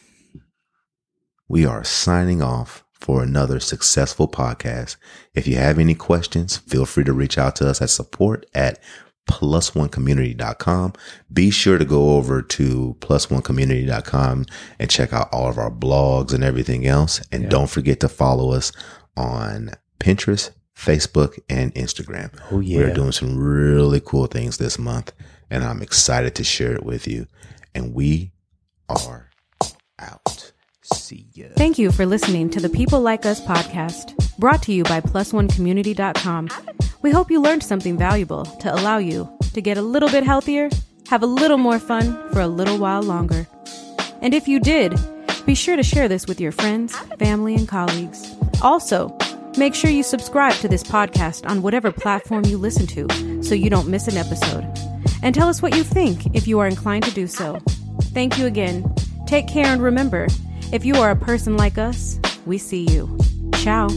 we 1.48 1.64
are 1.64 1.84
signing 1.84 2.42
off 2.42 2.84
for 2.92 3.22
another 3.22 3.58
successful 3.58 4.28
podcast. 4.28 4.96
If 5.34 5.46
you 5.48 5.56
have 5.56 5.78
any 5.78 5.94
questions, 5.94 6.58
feel 6.58 6.86
free 6.86 7.04
to 7.04 7.12
reach 7.12 7.36
out 7.38 7.56
to 7.56 7.68
us 7.68 7.82
at 7.82 7.90
support 7.90 8.46
at 8.54 8.78
plus1community.com. 9.28 10.92
Be 11.32 11.50
sure 11.50 11.78
to 11.78 11.84
go 11.84 12.16
over 12.16 12.42
to 12.42 12.96
plus1community.com 13.00 14.46
and 14.78 14.90
check 14.90 15.12
out 15.12 15.28
all 15.32 15.48
of 15.48 15.58
our 15.58 15.70
blogs 15.70 16.32
and 16.32 16.42
everything 16.44 16.86
else. 16.86 17.20
And 17.30 17.44
Yeah. 17.44 17.48
don't 17.48 17.70
forget 17.70 18.00
to 18.00 18.08
follow 18.08 18.52
us 18.52 18.72
on 19.16 19.70
Pinterest, 20.00 20.50
Facebook, 20.76 21.38
and 21.48 21.74
Instagram. 21.74 22.30
Oh, 22.50 22.60
yeah. 22.60 22.78
We're 22.78 22.94
doing 22.94 23.12
some 23.12 23.36
really 23.38 24.00
cool 24.00 24.26
things 24.26 24.58
this 24.58 24.78
month, 24.78 25.12
and 25.50 25.62
I'm 25.64 25.82
excited 25.82 26.34
to 26.36 26.44
share 26.44 26.72
it 26.72 26.84
with 26.84 27.06
you. 27.06 27.26
And 27.74 27.94
we 27.94 28.32
are 28.88 29.30
out. 29.98 30.51
See 31.02 31.26
ya. 31.34 31.46
Thank 31.56 31.80
you 31.80 31.90
for 31.90 32.06
listening 32.06 32.48
to 32.50 32.60
the 32.60 32.68
People 32.68 33.00
Like 33.00 33.26
Us 33.26 33.40
podcast, 33.40 34.14
brought 34.38 34.62
to 34.62 34.72
you 34.72 34.84
by 34.84 35.00
PlusOneCommunity.com. 35.00 36.48
We 37.02 37.10
hope 37.10 37.28
you 37.28 37.40
learned 37.40 37.64
something 37.64 37.98
valuable 37.98 38.44
to 38.44 38.72
allow 38.72 38.98
you 38.98 39.28
to 39.52 39.60
get 39.60 39.76
a 39.76 39.82
little 39.82 40.08
bit 40.08 40.22
healthier, 40.22 40.70
have 41.08 41.24
a 41.24 41.26
little 41.26 41.58
more 41.58 41.80
fun 41.80 42.12
for 42.32 42.40
a 42.40 42.46
little 42.46 42.78
while 42.78 43.02
longer. 43.02 43.48
And 44.20 44.32
if 44.32 44.46
you 44.46 44.60
did, 44.60 44.94
be 45.44 45.56
sure 45.56 45.74
to 45.74 45.82
share 45.82 46.06
this 46.06 46.28
with 46.28 46.40
your 46.40 46.52
friends, 46.52 46.96
family, 47.18 47.56
and 47.56 47.66
colleagues. 47.66 48.32
Also, 48.62 49.16
make 49.58 49.74
sure 49.74 49.90
you 49.90 50.04
subscribe 50.04 50.54
to 50.54 50.68
this 50.68 50.84
podcast 50.84 51.50
on 51.50 51.62
whatever 51.62 51.90
platform 51.90 52.44
you 52.44 52.56
listen 52.56 52.86
to 52.86 53.42
so 53.42 53.56
you 53.56 53.70
don't 53.70 53.88
miss 53.88 54.06
an 54.06 54.16
episode. 54.16 54.64
And 55.20 55.34
tell 55.34 55.48
us 55.48 55.60
what 55.60 55.74
you 55.74 55.82
think 55.82 56.32
if 56.36 56.46
you 56.46 56.60
are 56.60 56.68
inclined 56.68 57.02
to 57.04 57.10
do 57.10 57.26
so. 57.26 57.58
Thank 58.14 58.38
you 58.38 58.46
again. 58.46 58.94
Take 59.26 59.48
care 59.48 59.66
and 59.66 59.82
remember 59.82 60.28
if 60.72 60.84
you 60.84 60.96
are 60.96 61.10
a 61.10 61.16
person 61.16 61.56
like 61.56 61.78
us, 61.78 62.18
we 62.46 62.58
see 62.58 62.86
you. 62.90 63.18
Ciao. 63.56 63.88